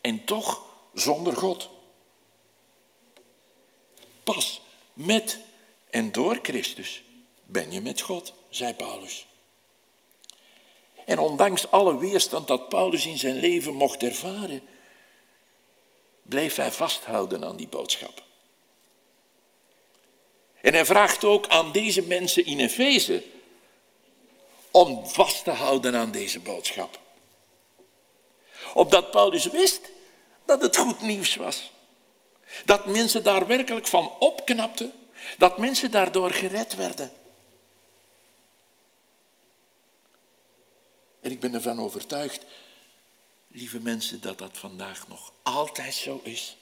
En 0.00 0.24
toch 0.24 0.62
zonder 0.94 1.36
God. 1.36 1.70
Pas 4.34 4.60
met 4.92 5.38
en 5.90 6.12
door 6.12 6.38
Christus 6.42 7.02
ben 7.44 7.72
je 7.72 7.80
met 7.80 8.00
God, 8.00 8.32
zei 8.48 8.74
Paulus. 8.74 9.26
En 11.04 11.18
ondanks 11.18 11.70
alle 11.70 11.98
weerstand 11.98 12.48
dat 12.48 12.68
Paulus 12.68 13.06
in 13.06 13.18
zijn 13.18 13.36
leven 13.36 13.74
mocht 13.74 14.02
ervaren, 14.02 14.62
bleef 16.22 16.56
hij 16.56 16.72
vasthouden 16.72 17.44
aan 17.44 17.56
die 17.56 17.68
boodschap. 17.68 18.22
En 20.60 20.74
hij 20.74 20.84
vraagt 20.84 21.24
ook 21.24 21.48
aan 21.48 21.72
deze 21.72 22.02
mensen 22.02 22.44
in 22.44 22.60
Efeze 22.60 23.22
om 24.70 25.06
vast 25.06 25.44
te 25.44 25.50
houden 25.50 25.94
aan 25.96 26.10
deze 26.10 26.40
boodschap. 26.40 27.00
Opdat 28.74 29.10
Paulus 29.10 29.44
wist 29.44 29.80
dat 30.44 30.62
het 30.62 30.76
goed 30.76 31.00
nieuws 31.00 31.36
was. 31.36 31.74
Dat 32.64 32.86
mensen 32.86 33.22
daar 33.22 33.46
werkelijk 33.46 33.86
van 33.86 34.12
opknapten. 34.18 34.92
Dat 35.38 35.58
mensen 35.58 35.90
daardoor 35.90 36.30
gered 36.30 36.74
werden. 36.74 37.12
En 41.20 41.30
ik 41.30 41.40
ben 41.40 41.54
ervan 41.54 41.80
overtuigd 41.80 42.44
lieve 43.48 43.80
mensen, 43.80 44.20
dat 44.20 44.38
dat 44.38 44.50
vandaag 44.52 45.08
nog 45.08 45.32
altijd 45.42 45.94
zo 45.94 46.20
is. 46.22 46.56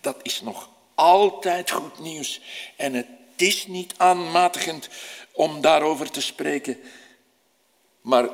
Dat 0.00 0.16
is 0.22 0.40
nog 0.40 0.68
altijd 0.94 1.70
goed 1.70 1.98
nieuws. 1.98 2.40
En 2.76 2.94
het 2.94 3.06
is 3.36 3.66
niet 3.66 3.94
aanmatigend 3.96 4.88
om 5.32 5.60
daarover 5.60 6.10
te 6.10 6.20
spreken. 6.20 6.78
Maar 8.00 8.28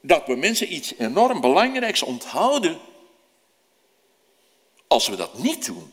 dat 0.00 0.26
we 0.26 0.36
mensen 0.36 0.72
iets 0.72 0.94
enorm 0.98 1.40
belangrijks 1.40 2.02
onthouden, 2.02 2.80
als 4.86 5.08
we 5.08 5.16
dat 5.16 5.38
niet 5.38 5.66
doen, 5.66 5.92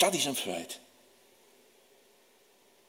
dat 0.00 0.14
is 0.14 0.24
een 0.24 0.36
feit. 0.36 0.80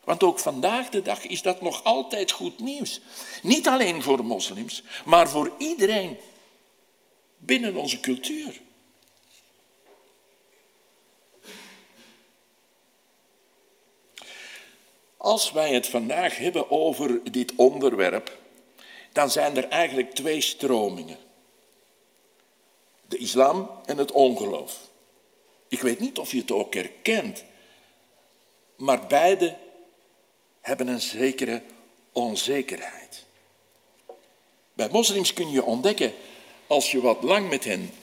Want 0.03 0.23
ook 0.23 0.39
vandaag 0.39 0.89
de 0.89 1.01
dag 1.01 1.25
is 1.25 1.41
dat 1.41 1.61
nog 1.61 1.83
altijd 1.83 2.31
goed 2.31 2.59
nieuws. 2.59 3.01
Niet 3.41 3.67
alleen 3.67 4.03
voor 4.03 4.25
moslims, 4.25 4.83
maar 5.05 5.29
voor 5.29 5.51
iedereen 5.57 6.17
binnen 7.37 7.75
onze 7.75 7.99
cultuur. 7.99 8.61
Als 15.17 15.51
wij 15.51 15.73
het 15.73 15.87
vandaag 15.87 16.37
hebben 16.37 16.71
over 16.71 17.31
dit 17.31 17.55
onderwerp, 17.55 18.37
dan 19.11 19.29
zijn 19.29 19.57
er 19.57 19.67
eigenlijk 19.67 20.13
twee 20.13 20.41
stromingen. 20.41 21.17
De 23.07 23.17
islam 23.17 23.69
en 23.85 23.97
het 23.97 24.11
ongeloof. 24.11 24.90
Ik 25.71 25.81
weet 25.81 25.99
niet 25.99 26.17
of 26.17 26.31
je 26.31 26.37
het 26.37 26.51
ook 26.51 26.73
herkent, 26.73 27.43
maar 28.75 29.07
beide 29.07 29.57
hebben 30.61 30.87
een 30.87 31.01
zekere 31.01 31.61
onzekerheid. 32.11 33.25
Bij 34.73 34.89
moslims 34.89 35.33
kun 35.33 35.51
je 35.51 35.63
ontdekken, 35.63 36.13
als 36.67 36.91
je 36.91 37.01
wat 37.01 37.23
lang 37.23 37.49
met 37.49 37.63
hen 37.63 37.93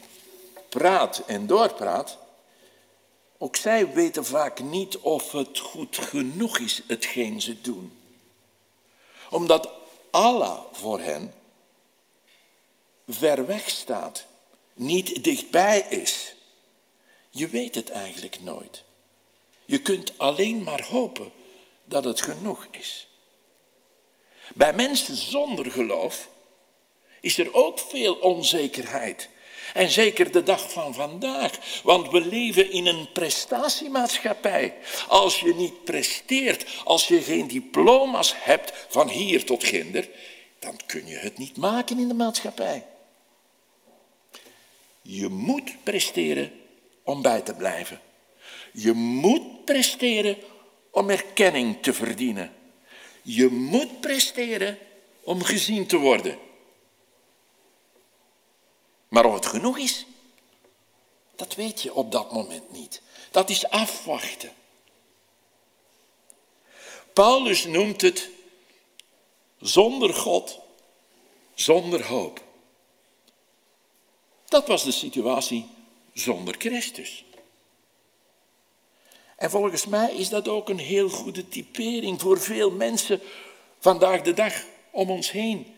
praat 0.69 1.23
en 1.27 1.47
doorpraat, 1.47 2.19
ook 3.39 3.57
zij 3.57 3.93
weten 3.93 4.25
vaak 4.25 4.61
niet 4.61 4.99
of 4.99 5.33
het 5.33 5.59
goed 5.59 5.97
genoeg 5.97 6.59
is, 6.59 6.83
hetgeen 6.87 7.41
ze 7.41 7.61
doen. 7.61 7.99
Omdat 9.31 9.71
Allah 10.11 10.61
voor 10.73 11.01
hen 11.01 11.35
ver 13.09 13.47
weg 13.47 13.71
staat, 13.71 14.25
niet 14.75 15.25
dichtbij 15.25 15.81
is. 15.81 16.37
Je 17.31 17.49
weet 17.49 17.75
het 17.75 17.91
eigenlijk 17.91 18.41
nooit. 18.41 18.85
Je 19.65 19.83
kunt 19.83 20.19
alleen 20.19 20.63
maar 20.63 20.83
hopen 20.83 21.33
dat 21.85 22.05
het 22.05 22.23
genoeg 22.23 22.69
is. 22.71 23.09
Bij 24.55 24.73
mensen 24.73 25.17
zonder 25.17 25.71
geloof 25.71 26.29
is 27.21 27.39
er 27.39 27.55
ook 27.55 27.79
veel 27.79 28.15
onzekerheid. 28.15 29.29
En 29.75 29.91
zeker 29.91 30.33
de 30.33 30.43
dag 30.43 30.73
van 30.73 30.95
vandaag, 30.95 31.81
want 31.83 32.11
we 32.11 32.21
leven 32.21 32.71
in 32.71 32.87
een 32.87 33.13
prestatiemaatschappij. 33.13 34.75
Als 35.09 35.41
je 35.41 35.55
niet 35.55 35.85
presteert, 35.85 36.67
als 36.85 37.09
je 37.09 37.23
geen 37.23 37.49
diploma's 37.49 38.35
hebt 38.37 38.87
van 38.89 39.09
hier 39.09 39.45
tot 39.45 39.65
ginder, 39.65 40.09
dan 40.59 40.81
kun 40.87 41.07
je 41.07 41.17
het 41.17 41.39
niet 41.39 41.57
maken 41.57 41.99
in 41.99 42.09
de 42.09 42.15
maatschappij. 42.15 42.87
Je 45.03 45.29
moet 45.29 45.85
presteren 45.85 46.53
om 47.09 47.23
bij 47.23 47.41
te 47.41 47.55
blijven. 47.55 48.01
Je 48.73 48.93
moet 48.93 49.65
presteren 49.65 50.39
om 50.91 51.11
erkenning 51.11 51.83
te 51.83 51.93
verdienen. 51.93 52.55
Je 53.23 53.49
moet 53.49 54.01
presteren 54.01 54.79
om 55.23 55.43
gezien 55.43 55.87
te 55.87 55.97
worden. 55.97 56.39
Maar 59.09 59.25
of 59.25 59.35
het 59.35 59.47
genoeg 59.47 59.79
is, 59.79 60.07
dat 61.37 61.55
weet 61.55 61.83
je 61.83 61.95
op 61.95 62.13
dat 62.13 62.33
moment 62.33 62.73
niet. 62.73 63.03
Dat 63.31 63.51
is 63.51 63.69
afwachten. 63.69 64.53
Paulus 67.13 67.65
noemt 67.65 68.01
het 68.01 68.29
zonder 69.61 70.15
God, 70.15 70.59
zonder 71.55 72.07
hoop. 72.07 72.43
Dat 74.45 74.67
was 74.67 74.85
de 74.85 74.93
situatie 74.93 75.77
zonder 76.21 76.55
Christus. 76.59 77.25
En 79.37 79.51
volgens 79.51 79.87
mij 79.87 80.15
is 80.15 80.29
dat 80.29 80.49
ook 80.49 80.69
een 80.69 80.79
heel 80.79 81.09
goede 81.09 81.49
typering 81.49 82.21
voor 82.21 82.41
veel 82.41 82.71
mensen 82.71 83.21
vandaag 83.79 84.23
de 84.23 84.35
dag 84.35 84.53
om 84.91 85.11
ons 85.11 85.31
heen. 85.31 85.77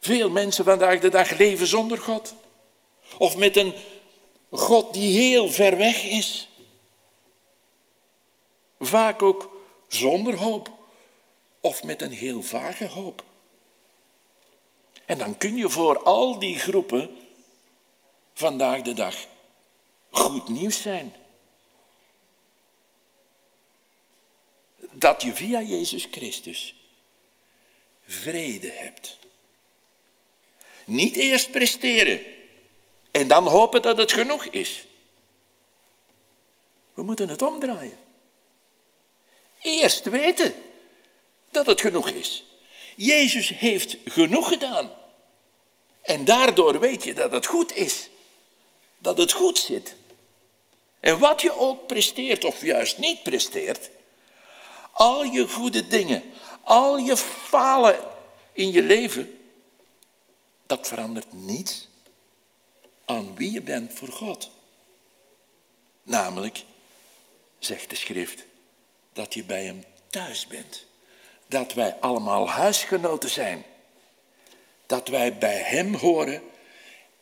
Veel 0.00 0.30
mensen 0.30 0.64
vandaag 0.64 1.00
de 1.00 1.08
dag 1.08 1.38
leven 1.38 1.66
zonder 1.66 1.98
God. 1.98 2.34
Of 3.18 3.36
met 3.36 3.56
een 3.56 3.74
God 4.50 4.94
die 4.94 5.18
heel 5.18 5.48
ver 5.50 5.76
weg 5.76 6.04
is. 6.04 6.48
Vaak 8.80 9.22
ook 9.22 9.60
zonder 9.88 10.36
hoop. 10.36 10.70
Of 11.60 11.82
met 11.82 12.02
een 12.02 12.12
heel 12.12 12.42
vage 12.42 12.86
hoop. 12.86 13.24
En 15.04 15.18
dan 15.18 15.38
kun 15.38 15.56
je 15.56 15.68
voor 15.68 16.02
al 16.02 16.38
die 16.38 16.58
groepen 16.58 17.16
vandaag 18.34 18.82
de 18.82 18.92
dag 18.92 19.16
goed 20.10 20.48
nieuws 20.48 20.82
zijn. 20.82 21.14
Dat 24.90 25.22
je 25.22 25.34
via 25.34 25.62
Jezus 25.62 26.08
Christus 26.10 26.74
vrede 28.06 28.70
hebt. 28.70 29.18
Niet 30.84 31.16
eerst 31.16 31.50
presteren 31.50 32.20
en 33.10 33.28
dan 33.28 33.46
hopen 33.46 33.82
dat 33.82 33.96
het 33.96 34.12
genoeg 34.12 34.44
is. 34.44 34.86
We 36.94 37.02
moeten 37.02 37.28
het 37.28 37.42
omdraaien. 37.42 37.98
Eerst 39.62 40.04
weten 40.04 40.54
dat 41.50 41.66
het 41.66 41.80
genoeg 41.80 42.08
is. 42.08 42.44
Jezus 42.96 43.48
heeft 43.48 43.96
genoeg 44.04 44.48
gedaan. 44.48 44.90
En 46.02 46.24
daardoor 46.24 46.80
weet 46.80 47.04
je 47.04 47.14
dat 47.14 47.32
het 47.32 47.46
goed 47.46 47.76
is. 47.76 48.08
Dat 48.98 49.18
het 49.18 49.32
goed 49.32 49.58
zit. 49.58 49.94
En 51.00 51.18
wat 51.18 51.42
je 51.42 51.58
ook 51.58 51.86
presteert 51.86 52.44
of 52.44 52.62
juist 52.62 52.98
niet 52.98 53.22
presteert, 53.22 53.90
al 54.92 55.24
je 55.24 55.48
goede 55.48 55.86
dingen, 55.86 56.22
al 56.62 56.96
je 56.96 57.16
falen 57.16 57.98
in 58.52 58.72
je 58.72 58.82
leven, 58.82 59.38
dat 60.66 60.88
verandert 60.88 61.32
niets 61.32 61.88
aan 63.04 63.36
wie 63.36 63.52
je 63.52 63.62
bent 63.62 63.92
voor 63.92 64.08
God. 64.08 64.50
Namelijk, 66.02 66.64
zegt 67.58 67.90
de 67.90 67.96
schrift, 67.96 68.44
dat 69.12 69.34
je 69.34 69.44
bij 69.44 69.64
Hem 69.64 69.84
thuis 70.06 70.46
bent. 70.46 70.86
Dat 71.46 71.72
wij 71.72 71.96
allemaal 72.00 72.48
huisgenoten 72.50 73.30
zijn. 73.30 73.64
Dat 74.86 75.08
wij 75.08 75.38
bij 75.38 75.58
Hem 75.58 75.94
horen 75.94 76.42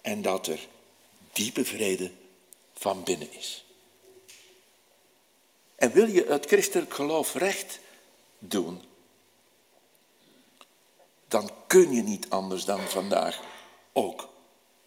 en 0.00 0.22
dat 0.22 0.46
er 0.46 0.58
diepe 1.32 1.64
vrede 1.64 2.10
van 2.74 3.04
binnen 3.04 3.32
is. 3.32 3.65
En 5.76 5.92
wil 5.92 6.06
je 6.06 6.24
het 6.28 6.46
christelijk 6.46 6.94
geloof 6.94 7.34
recht 7.34 7.78
doen, 8.38 8.82
dan 11.28 11.50
kun 11.66 11.92
je 11.92 12.02
niet 12.02 12.26
anders 12.28 12.64
dan 12.64 12.80
vandaag 12.80 13.40
ook 13.92 14.28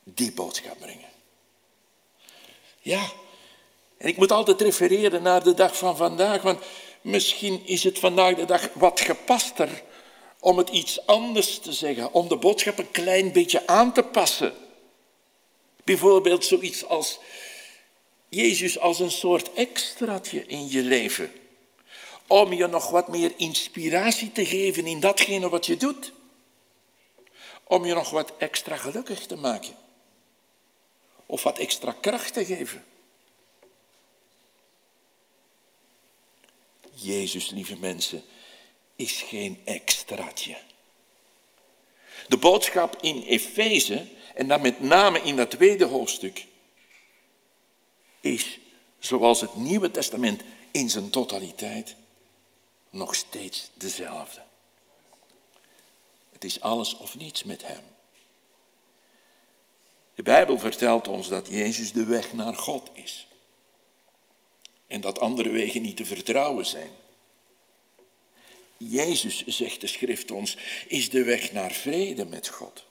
die 0.03 0.31
boodschap 0.31 0.79
brengen. 0.79 1.09
Ja, 2.79 3.11
en 3.97 4.07
ik 4.07 4.17
moet 4.17 4.31
altijd 4.31 4.61
refereren 4.61 5.21
naar 5.21 5.43
de 5.43 5.53
dag 5.53 5.77
van 5.77 5.97
vandaag, 5.97 6.41
want 6.41 6.63
misschien 7.01 7.65
is 7.65 7.83
het 7.83 7.99
vandaag 7.99 8.35
de 8.35 8.45
dag 8.45 8.69
wat 8.73 8.99
gepaster 8.99 9.83
om 10.39 10.57
het 10.57 10.69
iets 10.69 11.05
anders 11.05 11.59
te 11.59 11.73
zeggen, 11.73 12.13
om 12.13 12.27
de 12.27 12.37
boodschap 12.37 12.77
een 12.77 12.91
klein 12.91 13.31
beetje 13.31 13.67
aan 13.67 13.93
te 13.93 14.03
passen. 14.03 14.53
Bijvoorbeeld 15.83 16.45
zoiets 16.45 16.85
als 16.85 17.19
Jezus 18.29 18.79
als 18.79 18.99
een 18.99 19.11
soort 19.11 19.53
extraatje 19.53 20.45
in 20.45 20.69
je 20.69 20.81
leven. 20.81 21.31
Om 22.27 22.53
je 22.53 22.67
nog 22.67 22.89
wat 22.89 23.07
meer 23.07 23.33
inspiratie 23.37 24.31
te 24.31 24.45
geven 24.45 24.85
in 24.85 24.99
datgene 24.99 25.49
wat 25.49 25.65
je 25.65 25.77
doet. 25.77 26.11
Om 27.63 27.85
je 27.85 27.93
nog 27.93 28.09
wat 28.09 28.33
extra 28.37 28.75
gelukkig 28.75 29.25
te 29.25 29.35
maken. 29.35 29.75
Of 31.25 31.43
wat 31.43 31.57
extra 31.57 31.95
kracht 32.01 32.33
te 32.33 32.45
geven. 32.45 32.85
Jezus, 36.93 37.49
lieve 37.49 37.77
mensen, 37.77 38.23
is 38.95 39.21
geen 39.21 39.61
extraatje. 39.65 40.57
De 42.27 42.37
boodschap 42.37 42.97
in 43.01 43.21
Efeze, 43.21 44.07
en 44.35 44.47
dan 44.47 44.61
met 44.61 44.81
name 44.81 45.21
in 45.21 45.35
dat 45.35 45.51
tweede 45.51 45.85
hoofdstuk, 45.85 46.45
is, 48.19 48.59
zoals 48.99 49.41
het 49.41 49.55
Nieuwe 49.55 49.91
Testament 49.91 50.41
in 50.71 50.89
zijn 50.89 51.09
totaliteit, 51.09 51.95
nog 52.89 53.15
steeds 53.15 53.69
dezelfde. 53.73 54.41
Het 56.31 56.43
is 56.43 56.61
alles 56.61 56.97
of 56.97 57.17
niets 57.17 57.43
met 57.43 57.67
Hem. 57.67 57.83
De 60.15 60.23
Bijbel 60.23 60.59
vertelt 60.59 61.07
ons 61.07 61.27
dat 61.27 61.47
Jezus 61.47 61.91
de 61.91 62.05
weg 62.05 62.33
naar 62.33 62.55
God 62.55 62.89
is. 62.93 63.27
En 64.87 65.01
dat 65.01 65.19
andere 65.19 65.49
wegen 65.49 65.81
niet 65.81 65.97
te 65.97 66.05
vertrouwen 66.05 66.65
zijn. 66.65 66.89
Jezus, 68.77 69.45
zegt 69.45 69.81
de 69.81 69.87
schrift 69.87 70.31
ons, 70.31 70.57
is 70.87 71.09
de 71.09 71.23
weg 71.23 71.51
naar 71.51 71.71
vrede 71.71 72.25
met 72.25 72.47
God. 72.47 72.85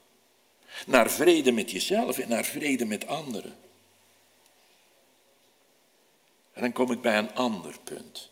Naar 0.87 1.11
vrede 1.11 1.53
met 1.53 1.71
jezelf 1.71 2.19
en 2.19 2.29
naar 2.29 2.45
vrede 2.45 2.85
met 2.85 3.07
anderen. 3.07 3.57
En 6.59 6.65
dan 6.65 6.73
kom 6.73 6.93
ik 6.93 7.01
bij 7.01 7.19
een 7.19 7.35
ander 7.35 7.79
punt. 7.85 8.31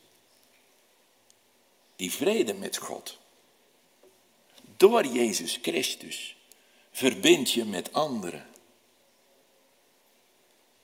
die 1.96 2.12
vrede 2.12 2.54
met 2.54 2.76
God, 2.76 3.18
door 4.76 5.06
Jezus 5.06 5.58
Christus, 5.62 6.36
verbind 6.92 7.52
je 7.52 7.64
met 7.64 7.92
anderen. 7.92 8.46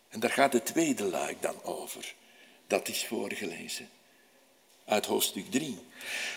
En 0.09 0.20
daar 0.20 0.30
gaat 0.30 0.53
de 0.53 0.62
tweede 0.62 1.05
luik 1.05 1.43
dan 1.43 1.62
over. 1.62 2.14
Dat 2.66 2.88
is 2.88 3.07
voorgelezen 3.07 3.90
uit 4.84 5.07
hoofdstuk 5.07 5.51
3. 5.51 5.78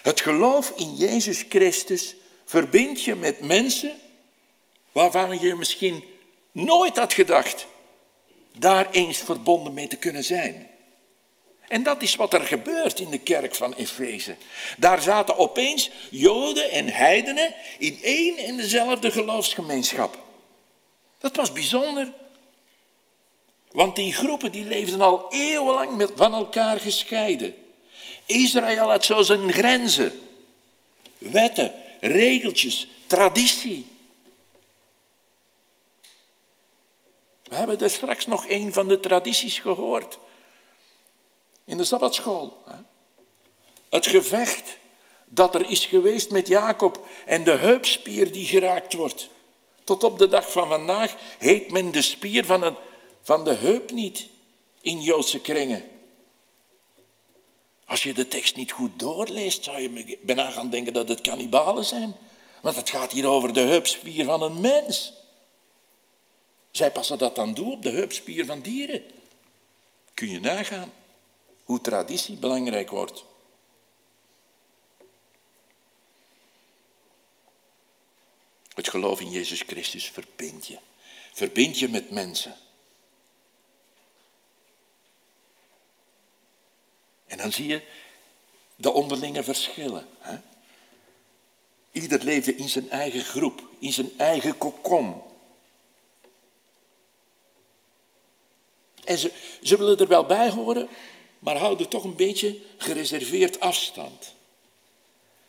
Het 0.01 0.21
geloof 0.21 0.69
in 0.69 0.95
Jezus 0.95 1.45
Christus 1.49 2.15
verbindt 2.45 3.03
je 3.03 3.15
met 3.15 3.39
mensen 3.39 3.99
waarvan 4.91 5.39
je 5.39 5.55
misschien 5.55 6.03
nooit 6.51 6.97
had 6.97 7.13
gedacht 7.13 7.67
daar 8.57 8.91
eens 8.91 9.17
verbonden 9.17 9.73
mee 9.73 9.87
te 9.87 9.97
kunnen 9.97 10.23
zijn. 10.23 10.73
En 11.67 11.83
dat 11.83 12.01
is 12.01 12.15
wat 12.15 12.33
er 12.33 12.41
gebeurt 12.41 12.99
in 12.99 13.09
de 13.09 13.17
kerk 13.17 13.55
van 13.55 13.73
Efeze. 13.73 14.35
Daar 14.77 15.01
zaten 15.01 15.37
opeens 15.37 15.89
Joden 16.09 16.71
en 16.71 16.87
heidenen 16.87 17.53
in 17.77 17.99
één 18.01 18.37
en 18.37 18.57
dezelfde 18.57 19.11
geloofsgemeenschap. 19.11 20.17
Dat 21.19 21.35
was 21.35 21.51
bijzonder. 21.51 22.13
Want 23.71 23.95
die 23.95 24.13
groepen 24.13 24.51
die 24.51 24.65
leefden 24.65 25.01
al 25.01 25.25
eeuwenlang 25.29 26.11
van 26.15 26.33
elkaar 26.33 26.79
gescheiden. 26.79 27.55
Israël 28.25 28.89
had 28.89 29.05
zo 29.05 29.21
zijn 29.21 29.53
grenzen, 29.53 30.19
wetten, 31.17 31.73
regeltjes, 31.99 32.87
traditie. 33.07 33.85
We 37.43 37.55
hebben 37.55 37.79
er 37.79 37.89
straks 37.89 38.25
nog 38.25 38.45
een 38.49 38.73
van 38.73 38.87
de 38.87 38.99
tradities 38.99 39.59
gehoord. 39.59 40.17
In 41.65 41.77
de 41.77 41.83
Sabbatschool. 41.83 42.63
Het 43.89 44.07
gevecht 44.07 44.77
dat 45.25 45.55
er 45.55 45.69
is 45.69 45.85
geweest 45.85 46.31
met 46.31 46.47
Jacob 46.47 47.07
en 47.25 47.43
de 47.43 47.51
heupspier 47.51 48.31
die 48.31 48.45
geraakt 48.45 48.93
wordt. 48.93 49.29
Tot 49.83 50.03
op 50.03 50.17
de 50.17 50.27
dag 50.27 50.51
van 50.51 50.67
vandaag 50.67 51.15
heet 51.37 51.71
men 51.71 51.91
de 51.91 52.01
spier 52.01 52.45
van, 52.45 52.63
een, 52.63 52.75
van 53.21 53.43
de 53.43 53.53
heup 53.53 53.91
niet 53.91 54.27
in 54.81 55.01
Joodse 55.01 55.41
kringen. 55.41 55.83
Als 57.85 58.03
je 58.03 58.13
de 58.13 58.27
tekst 58.27 58.55
niet 58.55 58.71
goed 58.71 58.99
doorleest, 58.99 59.63
zou 59.63 59.81
je 59.81 60.17
bijna 60.21 60.51
gaan 60.51 60.69
denken 60.69 60.93
dat 60.93 61.09
het 61.09 61.21
kannibalen 61.21 61.85
zijn. 61.85 62.15
Want 62.61 62.75
het 62.75 62.89
gaat 62.89 63.11
hier 63.11 63.27
over 63.27 63.53
de 63.53 63.59
heupspier 63.59 64.25
van 64.25 64.41
een 64.41 64.61
mens. 64.61 65.13
Zij 66.71 66.91
passen 66.91 67.17
dat 67.17 67.35
dan 67.35 67.53
toe 67.53 67.71
op 67.71 67.81
de 67.81 67.89
heupspier 67.89 68.45
van 68.45 68.61
dieren. 68.61 69.03
Kun 70.13 70.29
je 70.29 70.39
nagaan 70.39 70.91
hoe 71.65 71.81
traditie 71.81 72.37
belangrijk 72.37 72.89
wordt. 72.89 73.25
Het 78.73 78.89
geloof 78.89 79.19
in 79.19 79.31
Jezus 79.31 79.61
Christus 79.61 80.09
verbindt 80.09 80.67
je. 80.67 80.77
Verbind 81.33 81.79
je 81.79 81.89
met 81.89 82.09
mensen. 82.09 82.55
En 87.25 87.37
dan 87.37 87.51
zie 87.51 87.67
je 87.67 87.81
de 88.75 88.91
onderlinge 88.91 89.43
verschillen. 89.43 90.07
Hè? 90.19 90.37
Ieder 91.91 92.23
leefde 92.23 92.55
in 92.55 92.69
zijn 92.69 92.89
eigen 92.89 93.21
groep, 93.21 93.63
in 93.79 93.93
zijn 93.93 94.11
eigen 94.17 94.57
kokon. 94.57 95.21
En 99.03 99.17
ze, 99.17 99.31
ze 99.61 99.77
willen 99.77 99.97
er 99.97 100.07
wel 100.07 100.25
bij 100.25 100.49
horen, 100.49 100.89
maar 101.45 101.57
houden 101.57 101.89
toch 101.89 102.03
een 102.03 102.15
beetje 102.15 102.57
gereserveerd 102.77 103.59
afstand. 103.59 104.33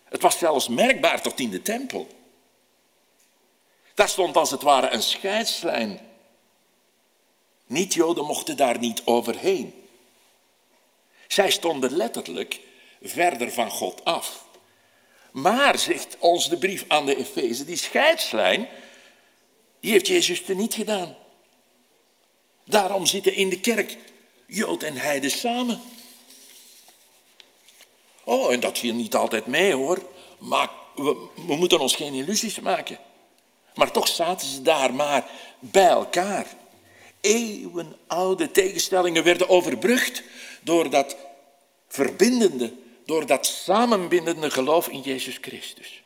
Het 0.05 0.23
was 0.23 0.39
zelfs 0.39 0.69
merkbaar 0.69 1.23
tot 1.23 1.41
in 1.41 1.51
de 1.51 1.63
tempel. 1.63 2.09
Daar 3.95 4.09
stond 4.09 4.37
als 4.37 4.51
het 4.51 4.63
ware 4.63 4.91
een 4.91 5.03
scheidslijn. 5.03 6.01
Niet-Joden 7.67 8.25
mochten 8.25 8.57
daar 8.57 8.79
niet 8.79 9.03
overheen. 9.05 9.87
Zij 11.29 11.51
stonden 11.51 11.97
letterlijk 11.97 12.61
verder 13.03 13.53
van 13.53 13.71
God 13.71 14.05
af. 14.05 14.45
Maar, 15.31 15.79
zegt 15.79 16.17
ons 16.19 16.49
de 16.49 16.59
brief 16.59 16.85
aan 16.89 17.07
de 17.07 17.17
Efeze, 17.17 17.65
die 17.65 17.77
scheidslijn, 17.77 18.69
die 19.81 19.91
heeft 19.91 20.07
Jezus 20.07 20.49
er 20.49 20.57
niet 20.57 20.75
gedaan. 20.75 21.17
Daarom 22.65 23.07
zitten 23.07 23.35
in 23.35 23.49
de 23.49 23.61
kerk 23.61 23.97
Jood 24.47 24.83
en 24.83 24.97
Heide 24.97 25.29
samen. 25.29 25.81
Oh, 28.25 28.53
en 28.53 28.61
dat 28.61 28.79
viel 28.79 28.95
niet 28.95 29.15
altijd 29.15 29.47
mee 29.47 29.75
hoor. 29.75 30.03
Maar 30.39 30.71
we, 30.95 31.29
we 31.47 31.57
moeten 31.57 31.81
ons 31.81 31.95
geen 31.95 32.15
illusies 32.15 32.61
maken. 32.61 32.99
Maar 33.75 33.91
toch 33.91 34.09
zaten 34.09 34.49
ze 34.49 34.63
daar 34.63 34.95
maar 34.95 35.31
bij 35.59 35.89
elkaar. 35.89 36.47
Eeuwenoude 37.21 38.51
tegenstellingen 38.51 39.25
werden 39.25 39.49
overbrugd 39.49 40.23
door 40.61 40.91
dat 40.91 41.17
verbindende, 41.89 42.73
door 43.05 43.27
dat 43.27 43.47
samenbindende 43.47 44.51
geloof 44.51 44.89
in 44.89 45.01
Jezus 45.01 45.39
Christus. 45.41 46.03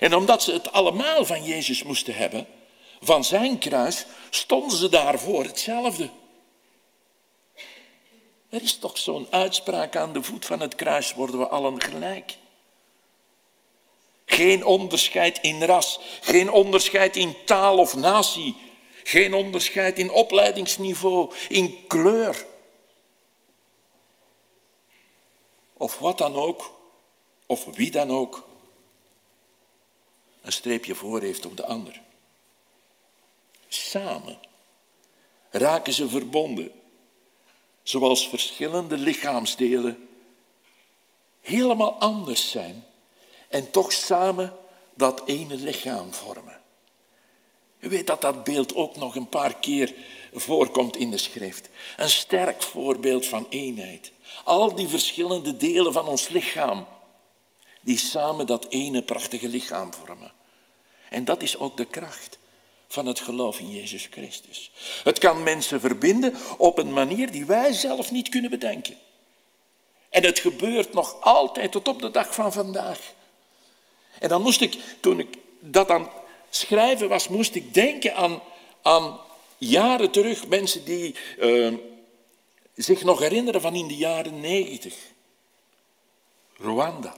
En 0.00 0.14
omdat 0.14 0.42
ze 0.42 0.52
het 0.52 0.72
allemaal 0.72 1.24
van 1.24 1.44
Jezus 1.44 1.82
moesten 1.82 2.14
hebben, 2.14 2.46
van 3.00 3.24
zijn 3.24 3.58
kruis, 3.58 4.06
stonden 4.30 4.78
ze 4.78 4.88
daarvoor 4.88 5.44
hetzelfde. 5.44 6.10
Er 8.48 8.62
is 8.62 8.78
toch 8.78 8.98
zo'n 8.98 9.26
uitspraak 9.30 9.96
aan 9.96 10.12
de 10.12 10.22
voet 10.22 10.44
van 10.44 10.60
het 10.60 10.74
kruis 10.74 11.14
worden 11.14 11.38
we 11.38 11.48
allen 11.48 11.82
gelijk. 11.82 12.36
Geen 14.24 14.64
onderscheid 14.64 15.38
in 15.40 15.62
ras, 15.62 16.00
geen 16.20 16.50
onderscheid 16.50 17.16
in 17.16 17.36
taal 17.44 17.78
of 17.78 17.96
natie, 17.96 18.56
geen 19.02 19.34
onderscheid 19.34 19.98
in 19.98 20.10
opleidingsniveau, 20.10 21.34
in 21.48 21.86
kleur. 21.86 22.46
Of 25.72 25.98
wat 25.98 26.18
dan 26.18 26.34
ook, 26.34 26.72
of 27.46 27.64
wie 27.64 27.90
dan 27.90 28.10
ook, 28.10 28.48
een 30.42 30.52
streepje 30.52 30.94
voor 30.94 31.20
heeft 31.20 31.46
op 31.46 31.56
de 31.56 31.66
ander. 31.66 32.00
Samen 33.68 34.38
raken 35.50 35.92
ze 35.92 36.08
verbonden, 36.08 36.70
zoals 37.82 38.28
verschillende 38.28 38.96
lichaamsdelen 38.96 40.08
helemaal 41.40 41.92
anders 41.92 42.50
zijn 42.50 42.84
en 43.48 43.70
toch 43.70 43.92
samen 43.92 44.56
dat 44.94 45.22
ene 45.24 45.56
lichaam 45.56 46.12
vormen. 46.12 46.60
U 47.80 47.88
weet 47.88 48.06
dat 48.06 48.20
dat 48.20 48.44
beeld 48.44 48.74
ook 48.74 48.96
nog 48.96 49.16
een 49.16 49.28
paar 49.28 49.54
keer 49.54 49.94
voorkomt 50.32 50.96
in 50.96 51.10
de 51.10 51.18
schrift. 51.18 51.68
Een 51.96 52.10
sterk 52.10 52.62
voorbeeld 52.62 53.26
van 53.26 53.46
eenheid. 53.48 54.12
Al 54.44 54.74
die 54.74 54.88
verschillende 54.88 55.56
delen 55.56 55.92
van 55.92 56.08
ons 56.08 56.28
lichaam, 56.28 56.86
die 57.80 57.98
samen 57.98 58.46
dat 58.46 58.66
ene 58.68 59.02
prachtige 59.02 59.48
lichaam 59.48 59.94
vormen. 59.94 60.32
En 61.10 61.24
dat 61.24 61.42
is 61.42 61.58
ook 61.58 61.76
de 61.76 61.84
kracht 61.84 62.37
van 62.88 63.06
het 63.06 63.20
geloof 63.20 63.58
in 63.58 63.70
Jezus 63.70 64.08
Christus. 64.10 64.70
Het 65.04 65.18
kan 65.18 65.42
mensen 65.42 65.80
verbinden 65.80 66.34
op 66.58 66.78
een 66.78 66.92
manier 66.92 67.30
die 67.30 67.44
wij 67.44 67.72
zelf 67.72 68.10
niet 68.10 68.28
kunnen 68.28 68.50
bedenken. 68.50 68.96
En 70.08 70.24
het 70.24 70.38
gebeurt 70.38 70.92
nog 70.92 71.20
altijd 71.20 71.72
tot 71.72 71.88
op 71.88 72.00
de 72.00 72.10
dag 72.10 72.34
van 72.34 72.52
vandaag. 72.52 73.00
En 74.18 74.28
dan 74.28 74.42
moest 74.42 74.60
ik, 74.60 74.76
toen 75.00 75.18
ik 75.18 75.38
dat 75.60 75.90
aan 75.90 76.10
schrijven 76.50 77.08
was, 77.08 77.28
moest 77.28 77.54
ik 77.54 77.74
denken 77.74 78.14
aan, 78.14 78.42
aan 78.82 79.20
jaren 79.58 80.10
terug, 80.10 80.46
mensen 80.46 80.84
die 80.84 81.14
uh, 81.38 81.74
zich 82.74 83.02
nog 83.02 83.18
herinneren 83.18 83.60
van 83.60 83.74
in 83.74 83.88
de 83.88 83.96
jaren 83.96 84.40
negentig. 84.40 84.94
Rwanda. 86.56 87.16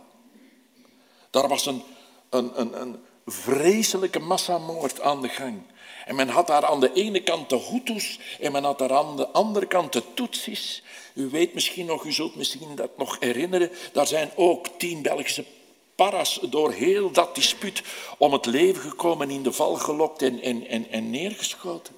Daar 1.30 1.48
was 1.48 1.66
een, 1.66 1.82
een, 2.30 2.60
een, 2.60 2.80
een 2.80 3.04
vreselijke 3.30 4.18
massamoord 4.18 5.00
aan 5.00 5.22
de 5.22 5.28
gang. 5.28 5.62
En 6.06 6.14
men 6.14 6.28
had 6.28 6.46
daar 6.46 6.64
aan 6.64 6.80
de 6.80 6.92
ene 6.92 7.22
kant 7.22 7.48
de 7.48 7.58
Hutus 7.58 8.18
en 8.40 8.52
men 8.52 8.64
had 8.64 8.78
daar 8.78 8.92
aan 8.92 9.16
de 9.16 9.28
andere 9.28 9.66
kant 9.66 9.92
de 9.92 10.02
Tutsis. 10.14 10.82
U 11.14 11.28
weet 11.28 11.54
misschien 11.54 11.86
nog, 11.86 12.04
u 12.04 12.12
zult 12.12 12.36
misschien 12.36 12.74
dat 12.74 12.96
nog 12.96 13.16
herinneren, 13.20 13.70
daar 13.92 14.06
zijn 14.06 14.30
ook 14.36 14.68
tien 14.78 15.02
Belgische 15.02 15.44
paras 15.94 16.38
door 16.50 16.72
heel 16.72 17.10
dat 17.10 17.34
dispuut 17.34 17.82
om 18.18 18.32
het 18.32 18.46
leven 18.46 18.82
gekomen, 18.82 19.30
in 19.30 19.42
de 19.42 19.52
val 19.52 19.74
gelokt 19.74 20.22
en, 20.22 20.40
en, 20.40 20.66
en, 20.66 20.90
en 20.90 21.10
neergeschoten. 21.10 21.94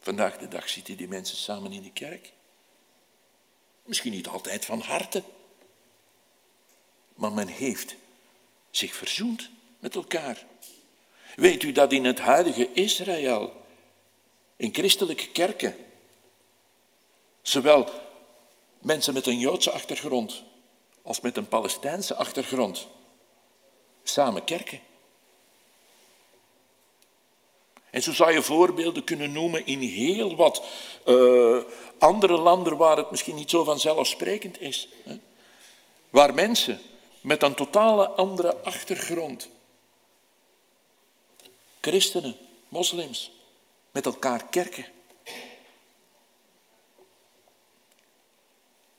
Vandaag 0.00 0.38
de 0.38 0.48
dag 0.48 0.68
zitten 0.68 0.96
die 0.96 1.08
mensen 1.08 1.36
samen 1.36 1.72
in 1.72 1.82
de 1.82 1.92
kerk. 1.92 2.32
Misschien 3.84 4.12
niet 4.12 4.28
altijd 4.28 4.64
van 4.64 4.80
harte, 4.80 5.22
maar 7.22 7.32
men 7.32 7.48
heeft 7.48 7.94
zich 8.70 8.94
verzoend 8.94 9.50
met 9.78 9.94
elkaar. 9.94 10.44
Weet 11.36 11.62
u 11.62 11.72
dat 11.72 11.92
in 11.92 12.04
het 12.04 12.18
huidige 12.18 12.72
Israël, 12.72 13.52
in 14.56 14.74
christelijke 14.74 15.28
kerken, 15.28 15.76
Zowel 17.42 17.88
mensen 18.78 19.14
met 19.14 19.26
een 19.26 19.38
Joodse 19.38 19.70
achtergrond 19.70 20.42
als 21.02 21.20
met 21.20 21.36
een 21.36 21.48
Palestijnse 21.48 22.14
achtergrond 22.14 22.86
samen 24.02 24.44
kerken. 24.44 24.80
En 27.90 28.02
zo 28.02 28.12
zou 28.12 28.32
je 28.32 28.42
voorbeelden 28.42 29.04
kunnen 29.04 29.32
noemen 29.32 29.66
in 29.66 29.78
heel 29.78 30.36
wat 30.36 30.62
uh, 31.06 31.58
andere 31.98 32.36
landen 32.36 32.76
waar 32.76 32.96
het 32.96 33.10
misschien 33.10 33.34
niet 33.34 33.50
zo 33.50 33.64
vanzelfsprekend 33.64 34.60
is. 34.60 34.88
Hè? 35.04 35.18
Waar 36.10 36.34
mensen 36.34 36.80
met 37.22 37.42
een 37.42 37.54
totale 37.54 38.08
andere 38.08 38.56
achtergrond, 38.56 39.48
christenen, 41.80 42.36
moslims, 42.68 43.32
met 43.90 44.06
elkaar 44.06 44.48
kerken. 44.48 44.86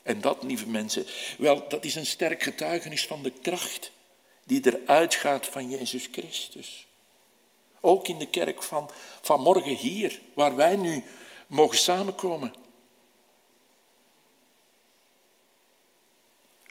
En 0.01 0.21
dat, 0.21 0.43
lieve 0.43 0.67
mensen, 0.67 1.05
wel, 1.37 1.67
dat 1.67 1.83
is 1.83 1.95
een 1.95 2.05
sterk 2.05 2.43
getuigenis 2.43 3.07
van 3.07 3.23
de 3.23 3.31
kracht 3.31 3.91
die 4.43 4.73
eruit 4.73 5.15
gaat 5.15 5.47
van 5.47 5.69
Jezus 5.69 6.07
Christus. 6.11 6.87
Ook 7.79 8.07
in 8.07 8.17
de 8.17 8.27
kerk 8.27 8.63
van, 8.63 8.89
van 9.21 9.41
morgen 9.41 9.75
hier, 9.75 10.21
waar 10.33 10.55
wij 10.55 10.75
nu 10.75 11.03
mogen 11.47 11.77
samenkomen. 11.77 12.53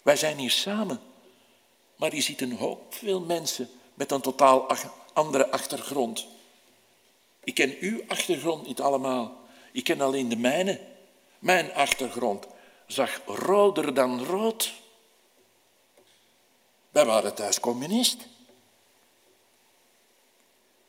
Wij 0.03 0.17
zijn 0.17 0.39
hier 0.39 0.51
samen, 0.51 1.01
maar 2.03 2.15
je 2.15 2.21
ziet 2.21 2.41
een 2.41 2.57
hoop 2.57 2.95
veel 2.95 3.21
mensen 3.21 3.71
met 3.95 4.11
een 4.11 4.21
totaal 4.21 4.67
andere 5.13 5.51
achtergrond. 5.51 6.27
Ik 7.45 7.55
ken 7.55 7.77
uw 7.81 8.03
achtergrond 8.09 8.67
niet 8.67 8.81
allemaal. 8.81 9.41
Ik 9.73 9.85
ken 9.85 10.01
alleen 10.01 10.29
de 10.29 10.37
mijne. 10.37 10.81
Mijn 11.39 11.73
achtergrond 11.73 12.47
zag 12.87 13.21
roder 13.27 13.95
dan 13.95 14.25
rood. 14.25 14.73
Wij 16.91 17.05
waren 17.05 17.35
thuis 17.35 17.61
communist. 17.61 18.27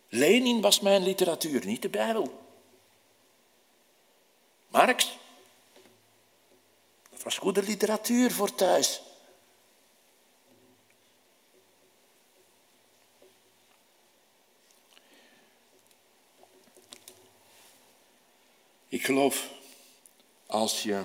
Lenin 0.10 0.62
was 0.62 0.80
mijn 0.80 1.04
literatuur, 1.04 1.66
niet 1.66 1.82
de 1.82 1.90
Bijbel. 1.90 2.44
Marx. 4.68 5.18
Dat 7.10 7.24
was 7.24 7.38
goede 7.38 7.64
literatuur 7.64 8.32
voor 8.32 8.56
thuis. 8.56 9.02
Ik 18.94 19.06
geloof, 19.06 19.50
als 20.46 20.84
je 20.84 21.02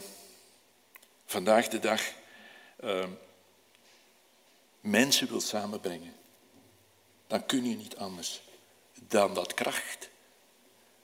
vandaag 1.27 1.69
de 1.69 1.79
dag 1.79 2.03
uh, 2.85 3.05
mensen 4.81 5.29
wilt 5.29 5.43
samenbrengen, 5.43 6.15
dan 7.27 7.47
kun 7.47 7.69
je 7.69 7.77
niet 7.77 7.97
anders 7.97 8.41
dan 9.09 9.35
dat 9.35 9.55
kracht, 9.55 10.09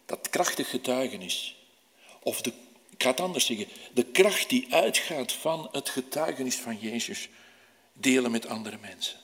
dat 0.07 0.29
krachtig 0.29 0.71
getuigenis, 0.71 1.57
of 2.23 2.41
de, 2.41 2.53
ik 2.91 3.03
ga 3.03 3.11
het 3.11 3.21
anders 3.21 3.47
zeggen, 3.47 3.69
de 3.95 4.05
kracht 4.05 4.49
die 4.49 4.75
uitgaat 4.75 5.33
van 5.33 5.69
het 5.73 5.89
getuigenis 5.89 6.57
van 6.57 6.79
Jezus, 6.79 7.29
delen 7.93 8.31
met 8.31 8.47
andere 8.47 8.79
mensen. 8.79 9.19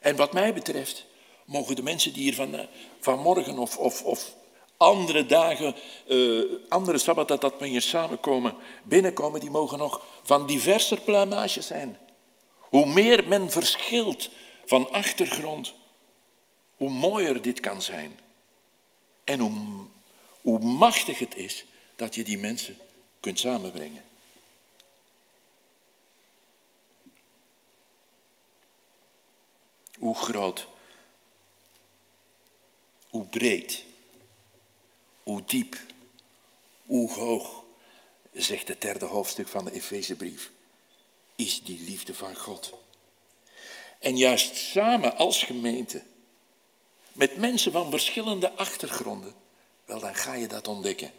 En 0.00 0.16
wat 0.16 0.32
mij 0.32 0.54
betreft, 0.54 1.04
mogen 1.44 1.76
de 1.76 1.82
mensen 1.82 2.12
die 2.12 2.22
hier 2.22 2.34
van, 2.34 2.68
vanmorgen 3.00 3.58
of, 3.58 3.76
of, 3.76 4.02
of 4.02 4.34
andere 4.76 5.26
dagen, 5.26 5.74
uh, 6.06 6.52
andere 6.68 6.98
sabbat 6.98 7.28
dat, 7.28 7.40
dat 7.40 7.58
we 7.58 7.66
hier 7.66 7.82
samenkomen, 7.82 8.54
binnenkomen, 8.84 9.40
die 9.40 9.50
mogen 9.50 9.78
nog 9.78 10.06
van 10.22 10.46
diverser 10.46 11.00
pluimage 11.00 11.60
zijn. 11.60 11.98
Hoe 12.58 12.86
meer 12.86 13.28
men 13.28 13.50
verschilt 13.50 14.30
van 14.64 14.90
achtergrond, 14.90 15.74
hoe 16.76 16.90
mooier 16.90 17.42
dit 17.42 17.60
kan 17.60 17.82
zijn. 17.82 18.18
En 19.24 19.40
hoe, 19.40 19.86
hoe 20.40 20.58
machtig 20.58 21.18
het 21.18 21.36
is 21.36 21.64
dat 21.96 22.14
je 22.14 22.24
die 22.24 22.38
mensen 22.38 22.78
kunt 23.20 23.38
samenbrengen. 23.38 24.04
Hoe 29.98 30.14
groot, 30.14 30.66
hoe 33.08 33.24
breed, 33.24 33.85
hoe 35.26 35.42
diep, 35.46 35.76
hoe 36.84 37.12
hoog, 37.12 37.64
zegt 38.32 38.68
het 38.68 38.80
derde 38.80 39.04
hoofdstuk 39.04 39.48
van 39.48 39.64
de 39.64 39.72
Efezebrief, 39.72 40.50
is 41.36 41.62
die 41.62 41.80
liefde 41.80 42.14
van 42.14 42.36
God. 42.36 42.72
En 43.98 44.16
juist 44.16 44.56
samen 44.56 45.16
als 45.16 45.42
gemeente 45.42 46.02
met 47.12 47.36
mensen 47.36 47.72
van 47.72 47.90
verschillende 47.90 48.52
achtergronden, 48.52 49.34
wel 49.84 50.00
dan 50.00 50.14
ga 50.14 50.34
je 50.34 50.46
dat 50.46 50.68
ontdekken. 50.68 51.12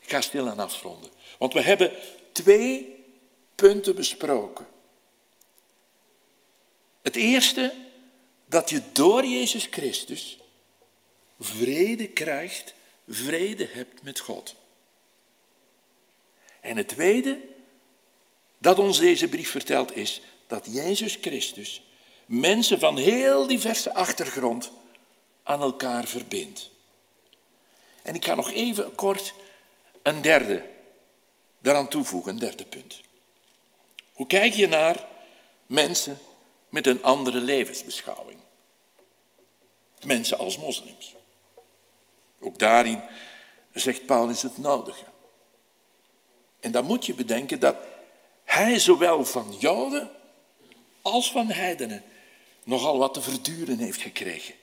Ik 0.00 0.10
ga 0.10 0.20
stil 0.20 0.48
aan 0.48 0.58
afronden, 0.58 1.10
want 1.38 1.52
we 1.52 1.60
hebben 1.60 1.92
twee 2.32 3.04
punten 3.54 3.94
besproken. 3.94 4.66
Het 7.02 7.16
eerste, 7.16 7.74
dat 8.46 8.70
je 8.70 8.82
door 8.92 9.24
Jezus 9.24 9.66
Christus 9.70 10.38
vrede 11.40 12.08
krijgt, 12.08 12.74
vrede 13.08 13.68
hebt 13.72 14.02
met 14.02 14.20
God. 14.20 14.54
En 16.60 16.76
het 16.76 16.88
tweede, 16.88 17.40
dat 18.58 18.78
ons 18.78 18.98
deze 18.98 19.28
brief 19.28 19.50
vertelt, 19.50 19.96
is 19.96 20.20
dat 20.46 20.66
Jezus 20.70 21.18
Christus 21.20 21.82
mensen 22.26 22.78
van 22.78 22.96
heel 22.96 23.46
diverse 23.46 23.94
achtergrond 23.94 24.70
aan 25.42 25.60
elkaar 25.60 26.04
verbindt. 26.04 26.70
En 28.02 28.14
ik 28.14 28.24
ga 28.24 28.34
nog 28.34 28.50
even 28.50 28.94
kort 28.94 29.34
een 30.02 30.22
derde 30.22 30.70
daaraan 31.58 31.88
toevoegen, 31.88 32.32
een 32.32 32.38
derde 32.38 32.64
punt. 32.64 33.00
Hoe 34.12 34.26
kijk 34.26 34.54
je 34.54 34.66
naar 34.66 35.06
mensen 35.66 36.18
met 36.68 36.86
een 36.86 37.02
andere 37.02 37.40
levensbeschouwing? 37.40 38.38
Mensen 40.04 40.38
als 40.38 40.58
moslims. 40.58 41.14
Ook 42.44 42.58
daarin 42.58 43.02
zegt 43.72 44.06
Paulus 44.06 44.42
het 44.42 44.58
nodige. 44.58 45.04
En 46.60 46.72
dan 46.72 46.84
moet 46.84 47.06
je 47.06 47.14
bedenken 47.14 47.60
dat 47.60 47.76
hij 48.44 48.78
zowel 48.78 49.24
van 49.24 49.56
Joden 49.58 50.10
als 51.02 51.30
van 51.30 51.50
heidenen 51.50 52.04
nogal 52.64 52.98
wat 52.98 53.14
te 53.14 53.22
verduren 53.22 53.78
heeft 53.78 54.00
gekregen. 54.00 54.54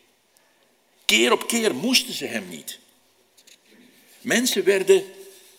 Keer 1.05 1.31
op 1.31 1.47
keer 1.47 1.75
moesten 1.75 2.13
ze 2.13 2.25
hem 2.25 2.49
niet. 2.49 2.79
Mensen 4.21 4.63
werden 4.63 5.03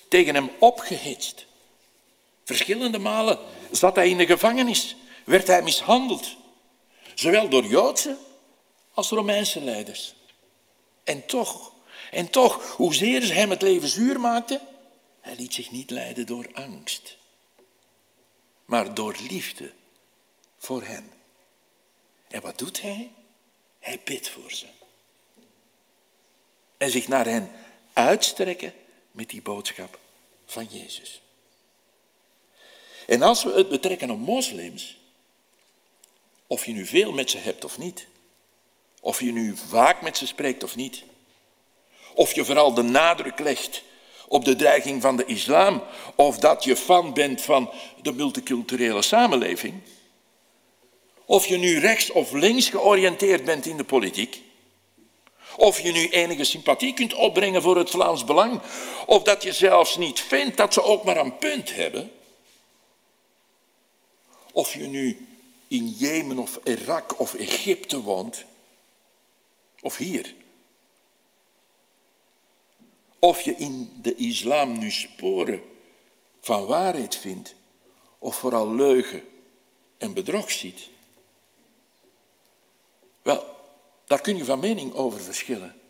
tegen 0.09 0.35
hem 0.35 0.51
opgehitst. 0.59 1.47
Verschillende 2.45 2.99
malen 2.99 3.39
zat 3.71 3.97
hij 3.97 4.09
in 4.09 4.17
de 4.17 4.27
gevangenis, 4.27 4.97
werd 5.25 5.47
hij 5.47 5.63
mishandeld, 5.63 6.37
zowel 7.15 7.49
door 7.49 7.65
Joodse 7.65 8.17
als 8.95 9.09
Romeinse 9.09 9.61
leiders. 9.61 10.15
En 11.05 11.27
toch, 11.27 11.72
en 12.13 12.31
toch, 12.31 12.77
hoezeer 12.77 13.23
ze 13.23 13.33
hem 13.33 13.51
het 13.51 13.63
leven 13.63 13.89
zuur 13.89 14.21
maakten, 14.21 14.61
hij 15.21 15.35
liet 15.37 15.55
zich 15.55 15.71
niet 15.71 15.91
leiden 15.91 16.27
door 16.27 16.51
angst, 16.53 17.17
maar 18.65 18.95
door 18.95 19.17
liefde 19.29 19.73
voor 20.59 20.83
hen. 20.83 21.13
En 22.29 22.41
wat 22.41 22.59
doet 22.59 22.83
hij? 22.83 23.11
Hij 23.79 24.01
bidt 24.05 24.29
voor 24.29 24.53
ze. 24.53 24.67
En 26.77 26.91
zich 26.91 27.09
naar 27.09 27.27
hen 27.27 27.51
uitstrekken 27.93 28.75
met 29.11 29.31
die 29.31 29.43
boodschap 29.43 29.99
van 30.47 30.65
Jezus. 30.65 31.21
En 33.07 33.23
als 33.23 33.43
we 33.43 33.53
het 33.53 33.69
betrekken 33.69 34.11
op 34.11 34.19
moslims, 34.19 34.99
of 36.47 36.67
je 36.67 36.73
nu 36.73 36.87
veel 36.87 37.13
met 37.13 37.31
ze 37.31 37.39
hebt 37.39 37.65
of 37.65 37.79
niet, 37.79 38.07
of 39.01 39.21
je 39.21 39.33
nu 39.33 39.57
vaak 39.57 40.03
met 40.03 40.17
ze 40.17 40.27
spreekt 40.27 40.63
of 40.63 40.77
niet, 40.77 41.05
of 42.15 42.35
je 42.35 42.45
vooral 42.45 42.75
de 42.75 42.83
nadruk 42.83 43.39
legt 43.39 43.83
op 44.29 44.45
de 44.45 44.57
dreiging 44.57 45.03
van 45.03 45.17
de 45.17 45.25
islam, 45.25 45.83
of 46.15 46.39
dat 46.39 46.65
je 46.65 46.77
fan 46.77 47.15
bent 47.15 47.43
van 47.43 47.71
de 48.03 48.13
multiculturele 48.13 49.03
samenleving, 49.03 49.75
of 51.25 51.47
je 51.47 51.57
nu 51.57 51.79
rechts 51.79 52.11
of 52.11 52.33
links 52.33 52.69
georiënteerd 52.69 53.45
bent 53.45 53.67
in 53.67 53.77
de 53.77 53.85
politiek, 53.85 54.43
of 55.57 55.81
je 55.81 55.93
nu 55.93 56.09
enige 56.09 56.45
sympathie 56.45 56.95
kunt 56.95 57.15
opbrengen 57.15 57.63
voor 57.63 57.77
het 57.77 57.91
Vlaams 57.91 58.25
Belang, 58.25 58.61
of 59.07 59.23
dat 59.23 59.43
je 59.43 59.53
zelfs 59.53 59.97
niet 59.97 60.21
vindt 60.21 60.57
dat 60.57 60.73
ze 60.73 60.83
ook 60.83 61.05
maar 61.05 61.17
een 61.17 61.39
punt 61.39 61.75
hebben, 61.75 62.11
of 64.53 64.75
je 64.75 64.87
nu 64.87 65.27
in 65.69 65.89
Jemen 65.99 66.39
of 66.39 66.59
Irak 66.65 67.21
of 67.21 67.35
Egypte 67.35 68.01
woont, 68.01 68.45
of 69.81 69.97
hier. 69.97 70.35
Of 73.25 73.41
je 73.41 73.55
in 73.57 73.99
de 74.03 74.15
islam 74.15 74.79
nu 74.79 74.91
sporen 74.91 75.63
van 76.41 76.67
waarheid 76.67 77.17
vindt, 77.17 77.55
of 78.19 78.37
vooral 78.37 78.75
leugen 78.75 79.23
en 79.99 80.13
bedrog 80.13 80.51
ziet. 80.51 80.89
Wel, 83.23 83.47
daar 84.07 84.21
kun 84.21 84.37
je 84.37 84.45
van 84.45 84.59
mening 84.59 84.95
over 84.95 85.21
verschillen. 85.21 85.81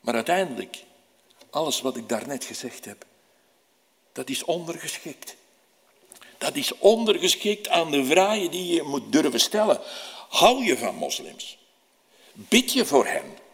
Maar 0.00 0.14
uiteindelijk, 0.14 0.84
alles 1.50 1.80
wat 1.80 1.96
ik 1.96 2.08
daarnet 2.08 2.44
gezegd 2.44 2.84
heb, 2.84 3.04
dat 4.12 4.28
is 4.28 4.44
ondergeschikt. 4.44 5.36
Dat 6.38 6.56
is 6.56 6.78
ondergeschikt 6.78 7.68
aan 7.68 7.90
de 7.90 8.04
vragen 8.04 8.50
die 8.50 8.74
je 8.74 8.82
moet 8.82 9.12
durven 9.12 9.40
stellen. 9.40 9.80
Hou 10.28 10.64
je 10.64 10.78
van 10.78 10.94
moslims? 10.94 11.58
Bid 12.32 12.72
je 12.72 12.84
voor 12.84 13.06
hen? 13.06 13.46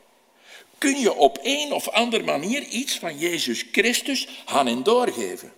Kun 0.85 0.99
je 0.99 1.14
op 1.14 1.39
een 1.43 1.72
of 1.72 1.89
andere 1.89 2.22
manier 2.22 2.62
iets 2.62 2.99
van 2.99 3.18
Jezus 3.18 3.64
Christus 3.72 4.28
aan 4.45 4.66
hen 4.66 4.82
doorgeven? 4.82 5.53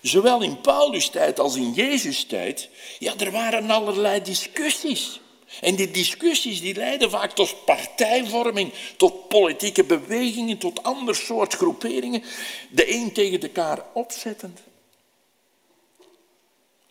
Zowel 0.00 0.42
in 0.42 0.60
Paulus' 0.60 1.10
tijd 1.10 1.38
als 1.38 1.56
in 1.56 1.72
Jezus' 1.72 2.24
tijd, 2.24 2.68
ja, 2.98 3.14
er 3.18 3.30
waren 3.30 3.70
allerlei 3.70 4.22
discussies. 4.22 5.20
En 5.60 5.76
die 5.76 5.90
discussies 5.90 6.60
die 6.60 6.74
leiden 6.74 7.10
vaak 7.10 7.32
tot 7.32 7.64
partijvorming, 7.64 8.72
tot 8.96 9.28
politieke 9.28 9.84
bewegingen, 9.84 10.58
tot 10.58 10.82
ander 10.82 11.16
soort 11.16 11.54
groeperingen, 11.54 12.22
de 12.70 12.92
een 12.92 13.12
tegen 13.12 13.40
elkaar 13.40 13.84
opzettend. 13.92 14.60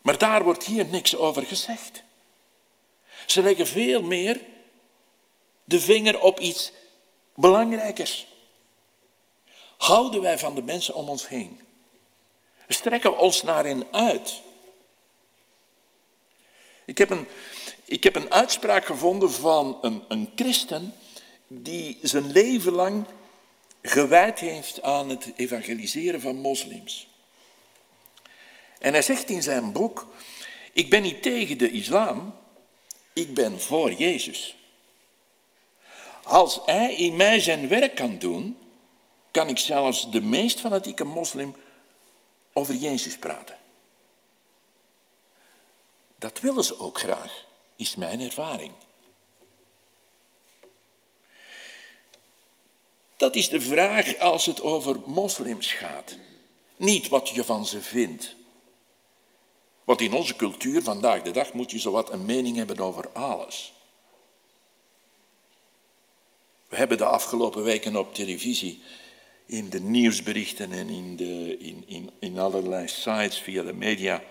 Maar 0.01 0.17
daar 0.17 0.43
wordt 0.43 0.63
hier 0.63 0.85
niks 0.85 1.15
over 1.15 1.45
gezegd. 1.45 2.03
Ze 3.25 3.41
leggen 3.41 3.67
veel 3.67 4.01
meer 4.01 4.55
de 5.67 5.79
vinger 5.79 6.21
op 6.21 6.39
iets 6.39 6.71
belangrijkers. 7.35 8.27
Houden 9.77 10.21
wij 10.21 10.39
van 10.39 10.55
de 10.55 10.61
mensen 10.61 10.93
om 10.95 11.09
ons 11.09 11.27
heen? 11.27 11.61
Strekken 12.67 13.11
we 13.11 13.17
ons 13.17 13.43
naar 13.43 13.65
hen 13.65 13.87
uit? 13.91 14.41
Ik 16.85 16.97
heb 16.97 17.09
een, 17.09 17.27
ik 17.85 18.03
heb 18.03 18.15
een 18.15 18.31
uitspraak 18.31 18.85
gevonden 18.85 19.31
van 19.31 19.77
een, 19.81 20.03
een 20.07 20.31
christen 20.35 20.93
die 21.47 21.97
zijn 22.01 22.31
leven 22.31 22.71
lang 22.71 23.05
gewijd 23.81 24.39
heeft 24.39 24.81
aan 24.81 25.09
het 25.09 25.31
evangeliseren 25.35 26.21
van 26.21 26.35
moslims. 26.35 27.07
En 28.79 28.93
hij 28.93 29.01
zegt 29.01 29.29
in 29.29 29.43
zijn 29.43 29.71
boek, 29.71 30.07
ik 30.73 30.89
ben 30.89 31.01
niet 31.01 31.21
tegen 31.21 31.57
de 31.57 31.71
islam, 31.71 32.35
ik 33.13 33.33
ben 33.33 33.61
voor 33.61 33.93
Jezus. 33.93 34.57
Als 36.27 36.59
hij 36.65 36.95
in 36.95 37.15
mij 37.15 37.39
zijn 37.39 37.67
werk 37.67 37.95
kan 37.95 38.17
doen, 38.17 38.57
kan 39.31 39.47
ik 39.47 39.57
zelfs 39.57 40.11
de 40.11 40.21
meest 40.21 40.59
fanatieke 40.59 41.03
moslim 41.03 41.55
over 42.53 42.75
Jezus 42.75 43.17
praten. 43.17 43.57
Dat 46.15 46.39
willen 46.39 46.63
ze 46.63 46.79
ook 46.79 46.99
graag, 46.99 47.45
is 47.75 47.95
mijn 47.95 48.19
ervaring. 48.19 48.71
Dat 53.17 53.35
is 53.35 53.49
de 53.49 53.61
vraag 53.61 54.17
als 54.17 54.45
het 54.45 54.61
over 54.61 54.99
moslims 55.05 55.73
gaat. 55.73 56.17
Niet 56.75 57.07
wat 57.07 57.29
je 57.29 57.43
van 57.43 57.65
ze 57.65 57.81
vindt. 57.81 58.35
Want 59.83 60.01
in 60.01 60.13
onze 60.13 60.35
cultuur 60.35 60.83
vandaag 60.83 61.21
de 61.21 61.31
dag 61.31 61.53
moet 61.53 61.71
je 61.71 61.79
zowat 61.79 62.11
een 62.11 62.25
mening 62.25 62.55
hebben 62.55 62.79
over 62.79 63.09
alles. 63.11 63.75
We 66.67 66.75
hebben 66.75 66.97
de 66.97 67.05
afgelopen 67.05 67.63
weken 67.63 67.95
op 67.95 68.13
televisie, 68.13 68.81
in 69.45 69.69
de 69.69 69.79
nieuwsberichten 69.79 70.71
en 70.71 70.89
in, 70.89 71.15
de, 71.15 71.57
in, 71.85 72.11
in, 72.19 72.39
allerlei 72.39 72.87
sites 72.87 73.39
via 73.39 73.63
de 73.63 73.73
media, 73.73 74.23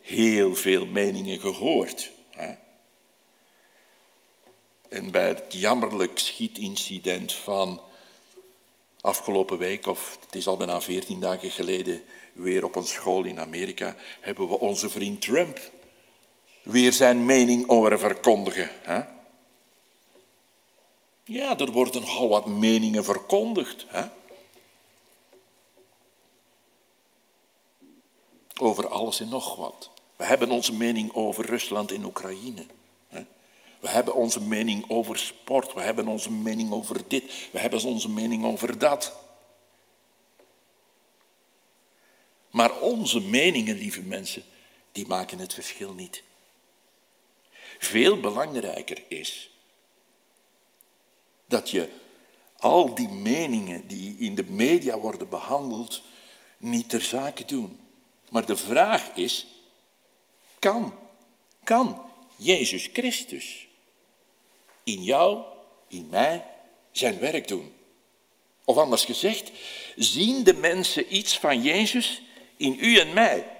heel 0.00 0.54
veel 0.54 0.86
meningen 0.86 1.40
gehoord. 1.40 2.10
Hè? 2.30 2.54
En 4.88 5.10
bij 5.10 5.28
het 5.28 5.44
jammerlijk 5.48 6.18
schietincident 6.18 7.32
van 7.32 7.80
afgelopen 9.00 9.58
week, 9.58 9.86
of 9.86 10.18
het 10.24 10.34
is 10.34 10.46
al 10.46 10.56
bijna 10.56 10.80
veertien 10.80 11.20
dagen 11.20 11.50
geleden, 11.50 12.02
weer 12.32 12.64
op 12.64 12.76
een 12.76 12.86
school 12.86 13.24
in 13.24 13.40
Amerika, 13.40 13.96
hebben 14.20 14.48
we 14.48 14.58
onze 14.58 14.90
vriend 14.90 15.20
Trump 15.20 15.60
weer 16.62 16.92
zijn 16.92 17.24
mening 17.24 17.66
horen 17.66 17.98
verkondigen. 17.98 18.70
Hè? 18.82 19.02
Ja, 21.28 21.58
er 21.58 21.72
worden 21.72 22.00
nogal 22.00 22.28
wat 22.28 22.46
meningen 22.46 23.04
verkondigd. 23.04 23.84
Hè? 23.88 24.06
Over 28.60 28.88
alles 28.88 29.20
en 29.20 29.28
nog 29.28 29.56
wat. 29.56 29.90
We 30.16 30.24
hebben 30.24 30.50
onze 30.50 30.72
mening 30.72 31.12
over 31.14 31.46
Rusland 31.46 31.92
en 31.92 32.04
Oekraïne. 32.04 32.66
We 33.80 33.88
hebben 33.88 34.14
onze 34.14 34.40
mening 34.40 34.90
over 34.90 35.18
sport. 35.18 35.72
We 35.72 35.80
hebben 35.80 36.08
onze 36.08 36.32
mening 36.32 36.72
over 36.72 37.08
dit. 37.08 37.48
We 37.52 37.58
hebben 37.58 37.84
onze 37.84 38.10
mening 38.10 38.44
over 38.44 38.78
dat. 38.78 39.16
Maar 42.50 42.80
onze 42.80 43.20
meningen, 43.20 43.76
lieve 43.76 44.02
mensen, 44.02 44.44
die 44.92 45.06
maken 45.06 45.38
het 45.38 45.54
verschil 45.54 45.92
niet. 45.92 46.22
Veel 47.78 48.20
belangrijker 48.20 49.02
is 49.08 49.50
dat 51.48 51.70
je 51.70 51.88
al 52.56 52.94
die 52.94 53.08
meningen 53.08 53.86
die 53.86 54.16
in 54.18 54.34
de 54.34 54.44
media 54.44 54.98
worden 54.98 55.28
behandeld 55.28 56.02
niet 56.56 56.88
ter 56.88 57.02
zake 57.02 57.44
doen. 57.44 57.80
Maar 58.30 58.46
de 58.46 58.56
vraag 58.56 59.10
is, 59.14 59.46
kan, 60.58 60.94
kan 61.64 62.02
Jezus 62.36 62.88
Christus 62.92 63.66
in 64.84 65.02
jou, 65.02 65.44
in 65.88 66.08
mij, 66.10 66.44
zijn 66.90 67.18
werk 67.18 67.48
doen? 67.48 67.72
Of 68.64 68.76
anders 68.76 69.04
gezegd, 69.04 69.50
zien 69.96 70.44
de 70.44 70.54
mensen 70.54 71.16
iets 71.16 71.38
van 71.38 71.62
Jezus 71.62 72.22
in 72.56 72.76
u 72.80 72.98
en 72.98 73.12
mij? 73.12 73.56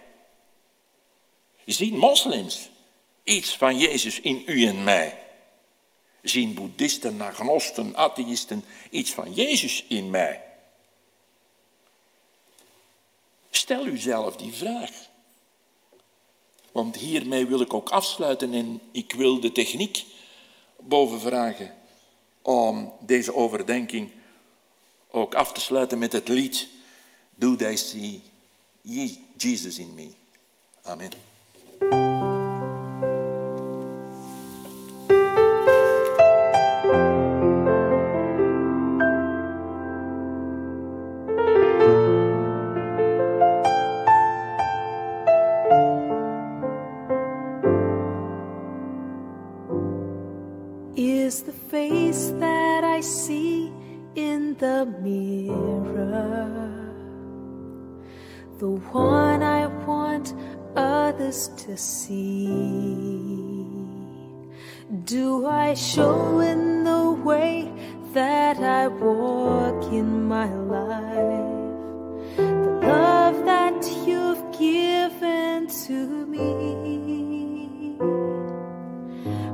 Zien 1.65 1.97
moslims 1.97 2.69
iets 3.25 3.57
van 3.57 3.79
Jezus 3.79 4.21
in 4.21 4.43
u 4.47 4.67
en 4.67 4.85
mij? 4.85 5.28
Zien 6.29 6.55
boeddhisten, 6.55 7.21
agnosten, 7.21 7.97
atheïsten 7.97 8.65
iets 8.91 9.11
van 9.11 9.33
Jezus 9.35 9.85
in 9.89 10.11
mij? 10.11 10.43
Stel 13.51 13.87
u 13.87 13.99
zelf 13.99 14.37
die 14.37 14.53
vraag. 14.53 14.91
Want 16.73 16.97
hiermee 16.97 17.47
wil 17.47 17.61
ik 17.61 17.75
ook 17.75 17.89
afsluiten 17.89 18.55
en 18.55 18.81
ik 18.93 19.13
wil 19.13 19.41
de 19.41 19.53
techniek 19.53 20.05
boven 20.77 21.21
vragen 21.21 21.75
om 22.43 22.93
deze 23.01 23.35
overdenking 23.35 24.11
ook 25.11 25.35
af 25.35 25.53
te 25.53 25.61
sluiten 25.61 25.99
met 25.99 26.13
het 26.13 26.29
lied 26.29 26.69
Do 27.35 27.57
They 27.57 27.77
See 27.77 28.23
Jesus 29.37 29.79
in 29.79 29.95
Me. 29.95 30.11
Amen. 30.83 32.18
To 61.69 61.77
see. 61.77 62.47
Do 65.05 65.47
I 65.47 65.75
show 65.75 66.41
in 66.41 66.85
the 66.85 67.11
way 67.11 67.71
that 68.15 68.57
I 68.57 68.89
walk 68.89 69.93
in 69.93 70.25
my 70.25 70.49
life 70.77 72.37
the 72.37 72.87
love 72.87 73.45
that 73.45 73.85
you've 74.07 74.45
given 74.59 75.67
to 75.85 75.99
me? 76.33 77.99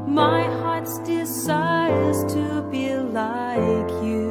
My 0.06 0.44
heart's 0.60 0.98
desires 1.00 2.32
to 2.32 2.62
be 2.70 2.94
like 2.94 3.90
you 4.06 4.30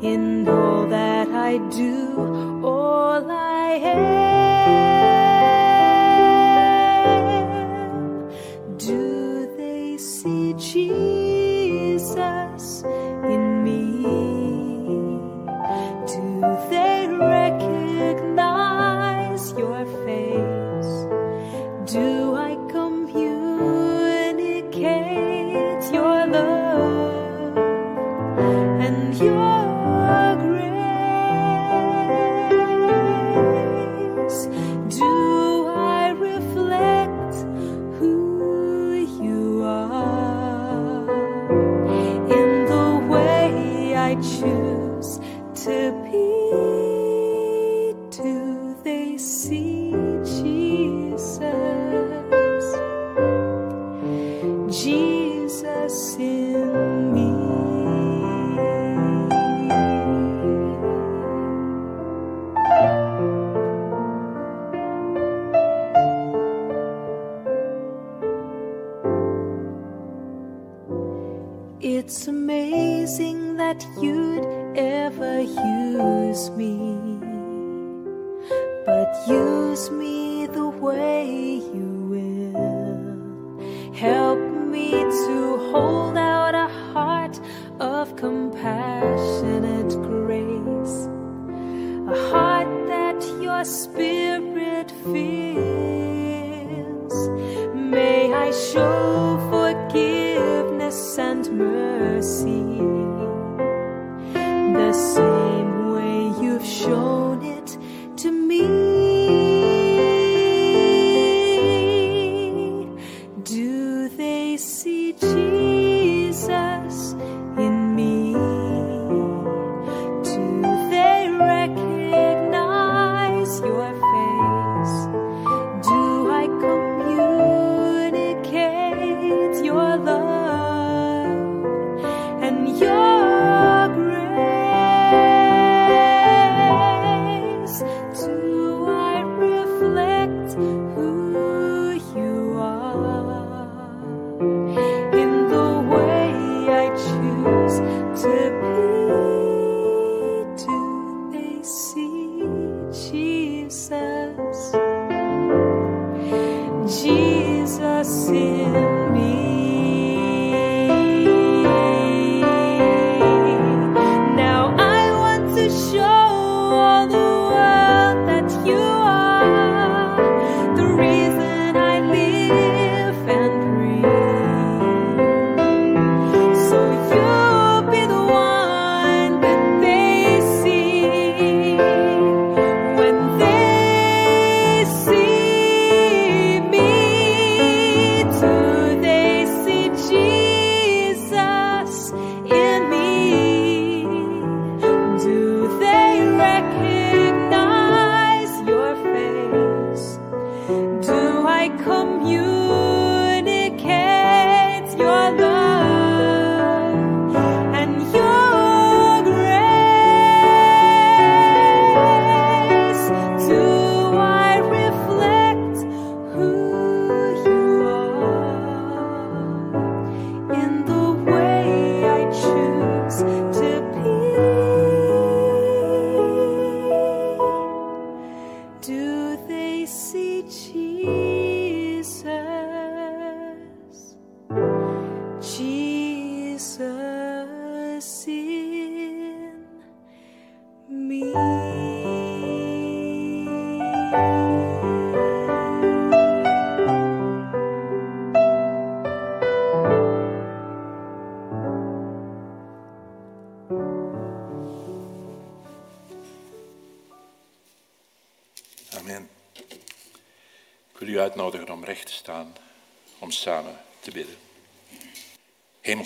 in 0.00 0.48
all 0.48 0.86
that 0.86 1.28
I 1.28 1.58
do, 1.68 2.62
all 2.64 3.30
I 3.30 3.72
am. 3.74 4.29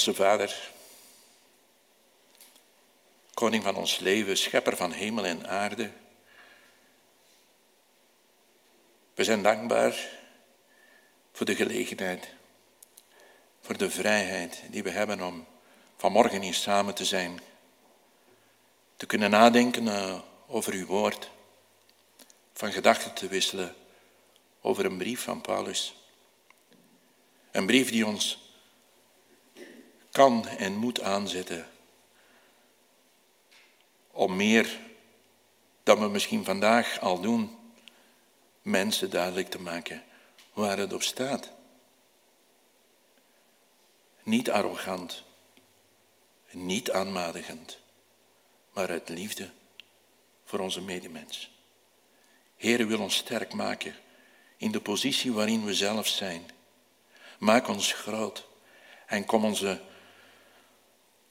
Hemelse 0.04 0.22
Vader, 0.22 0.70
Koning 3.34 3.62
van 3.62 3.76
ons 3.76 3.98
leven, 3.98 4.36
Schepper 4.36 4.76
van 4.76 4.92
hemel 4.92 5.24
en 5.24 5.48
aarde. 5.48 5.90
We 9.14 9.24
zijn 9.24 9.42
dankbaar 9.42 10.08
voor 11.32 11.46
de 11.46 11.54
gelegenheid, 11.54 12.28
voor 13.60 13.76
de 13.76 13.90
vrijheid 13.90 14.62
die 14.70 14.82
we 14.82 14.90
hebben 14.90 15.22
om 15.22 15.46
vanmorgen 15.96 16.42
hier 16.42 16.54
samen 16.54 16.94
te 16.94 17.04
zijn, 17.04 17.40
te 18.96 19.06
kunnen 19.06 19.30
nadenken 19.30 19.88
eh, 19.88 20.20
over 20.46 20.72
uw 20.72 20.86
woord 20.86 21.30
van 22.52 22.72
gedachten 22.72 23.14
te 23.14 23.28
wisselen 23.28 23.74
over 24.60 24.84
een 24.84 24.98
brief 24.98 25.22
van 25.22 25.40
Paulus. 25.40 25.94
Een 27.50 27.66
brief 27.66 27.90
die 27.90 28.06
ons 28.06 28.43
kan 30.14 30.48
en 30.48 30.76
moet 30.76 31.00
aanzetten 31.00 31.68
om 34.10 34.36
meer 34.36 34.78
dan 35.82 36.00
we 36.00 36.08
misschien 36.08 36.44
vandaag 36.44 37.00
al 37.00 37.20
doen, 37.20 37.58
mensen 38.62 39.10
duidelijk 39.10 39.50
te 39.50 39.60
maken 39.60 40.02
waar 40.52 40.78
het 40.78 40.92
op 40.92 41.02
staat. 41.02 41.50
Niet 44.22 44.50
arrogant, 44.50 45.22
niet 46.50 46.90
aanmatigend, 46.90 47.78
maar 48.72 48.88
uit 48.88 49.08
liefde 49.08 49.50
voor 50.44 50.58
onze 50.58 50.80
medemens. 50.80 51.50
Heer, 52.56 52.86
wil 52.86 53.00
ons 53.00 53.16
sterk 53.16 53.52
maken 53.52 53.94
in 54.56 54.72
de 54.72 54.80
positie 54.80 55.32
waarin 55.32 55.64
we 55.64 55.74
zelf 55.74 56.06
zijn. 56.06 56.50
Maak 57.38 57.68
ons 57.68 57.92
groot 57.92 58.46
en 59.06 59.24
kom 59.24 59.44
onze, 59.44 59.80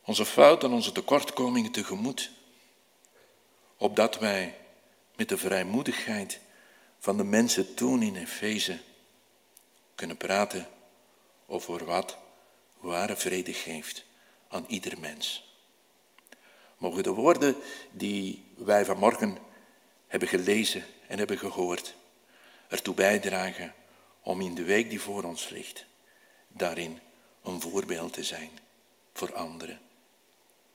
onze 0.06 0.26
fouten, 0.26 0.72
onze 0.72 0.92
tekortkomingen 0.92 1.72
tegemoet, 1.72 2.32
opdat 3.78 4.20
wij 4.20 4.58
met 5.16 5.30
de 5.30 5.38
vrijmoedigheid 5.38 6.40
van 7.00 7.18
de 7.18 7.24
mensen 7.24 7.76
toen 7.76 8.02
in 8.02 8.16
Efeze 8.16 8.80
kunnen 9.96 10.18
praten 10.18 10.68
over 11.46 11.86
wat 11.86 12.18
ware 12.80 13.16
vrede 13.16 13.54
geeft 13.54 14.06
aan 14.48 14.66
ieder 14.68 15.00
mens. 15.00 15.52
Mogen 16.78 17.04
de 17.04 17.10
woorden 17.10 17.56
die 17.92 18.46
wij 18.56 18.86
vanmorgen 18.86 19.38
hebben 20.08 20.28
gelezen 20.28 20.86
en 21.08 21.18
hebben 21.18 21.38
gehoord, 21.38 21.96
ertoe 22.68 22.94
bijdragen 22.94 23.74
om 24.22 24.42
in 24.42 24.56
de 24.56 24.64
week 24.64 24.90
die 24.90 25.02
voor 25.02 25.24
ons 25.24 25.50
ligt, 25.50 25.86
daarin 26.48 27.00
een 27.44 27.62
voorbeeld 27.62 28.14
te 28.14 28.24
zijn 28.24 28.50
voor 29.14 29.34
anderen, 29.34 29.80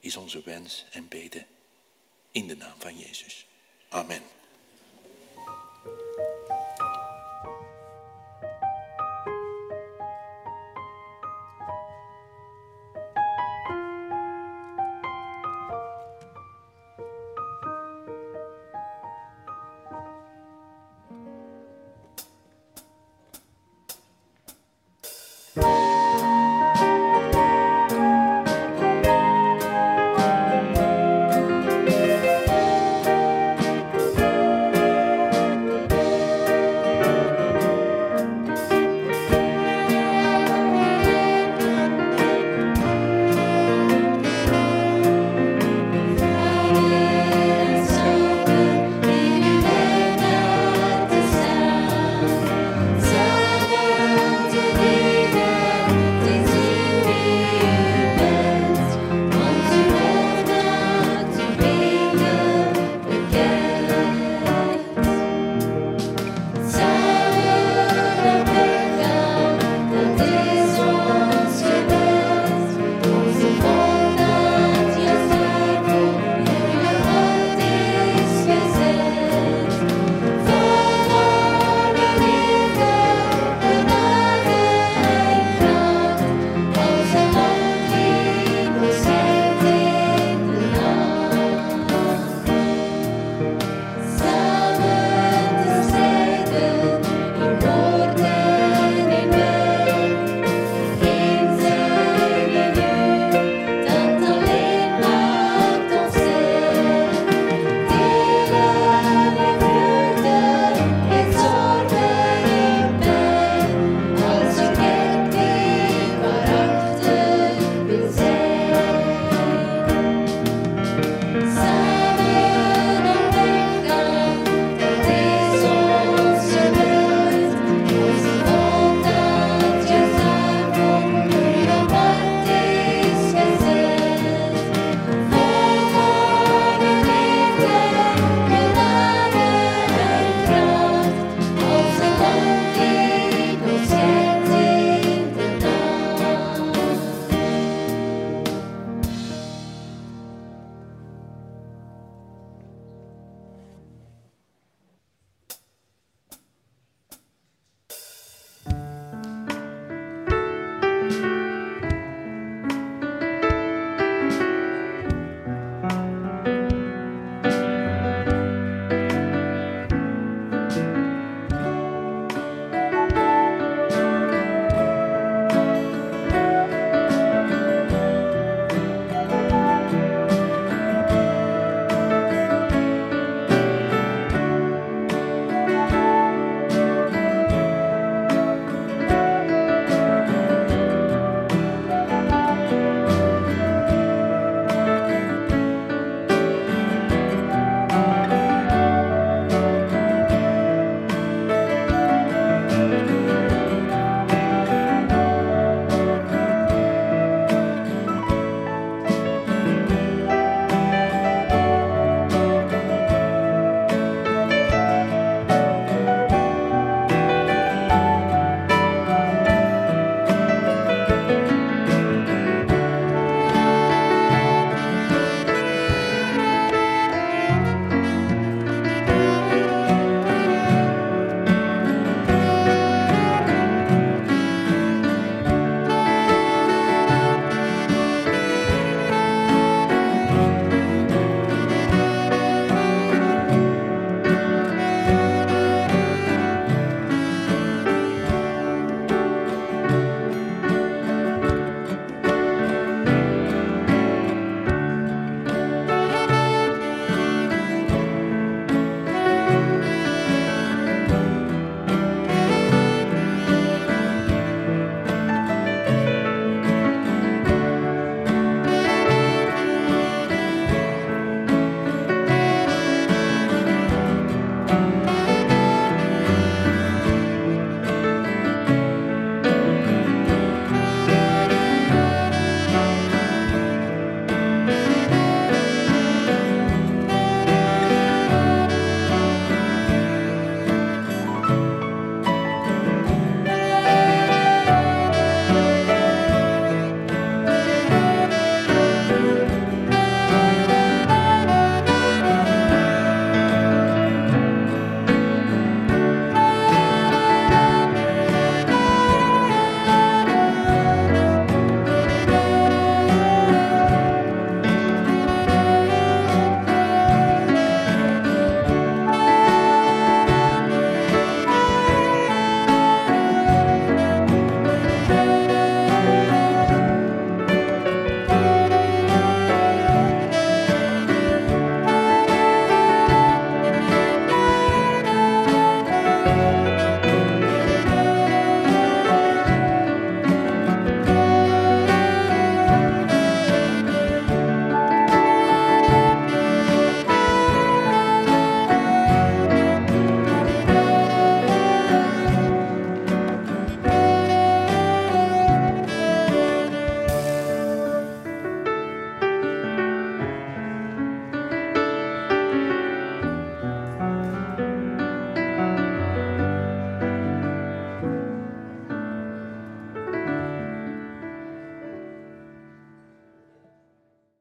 is 0.00 0.16
onze 0.16 0.42
wens 0.44 0.84
en 0.90 1.08
bede 1.08 1.46
in 2.30 2.46
de 2.46 2.56
naam 2.56 2.80
van 2.80 2.98
Jezus. 2.98 3.46
Amen. 3.88 4.22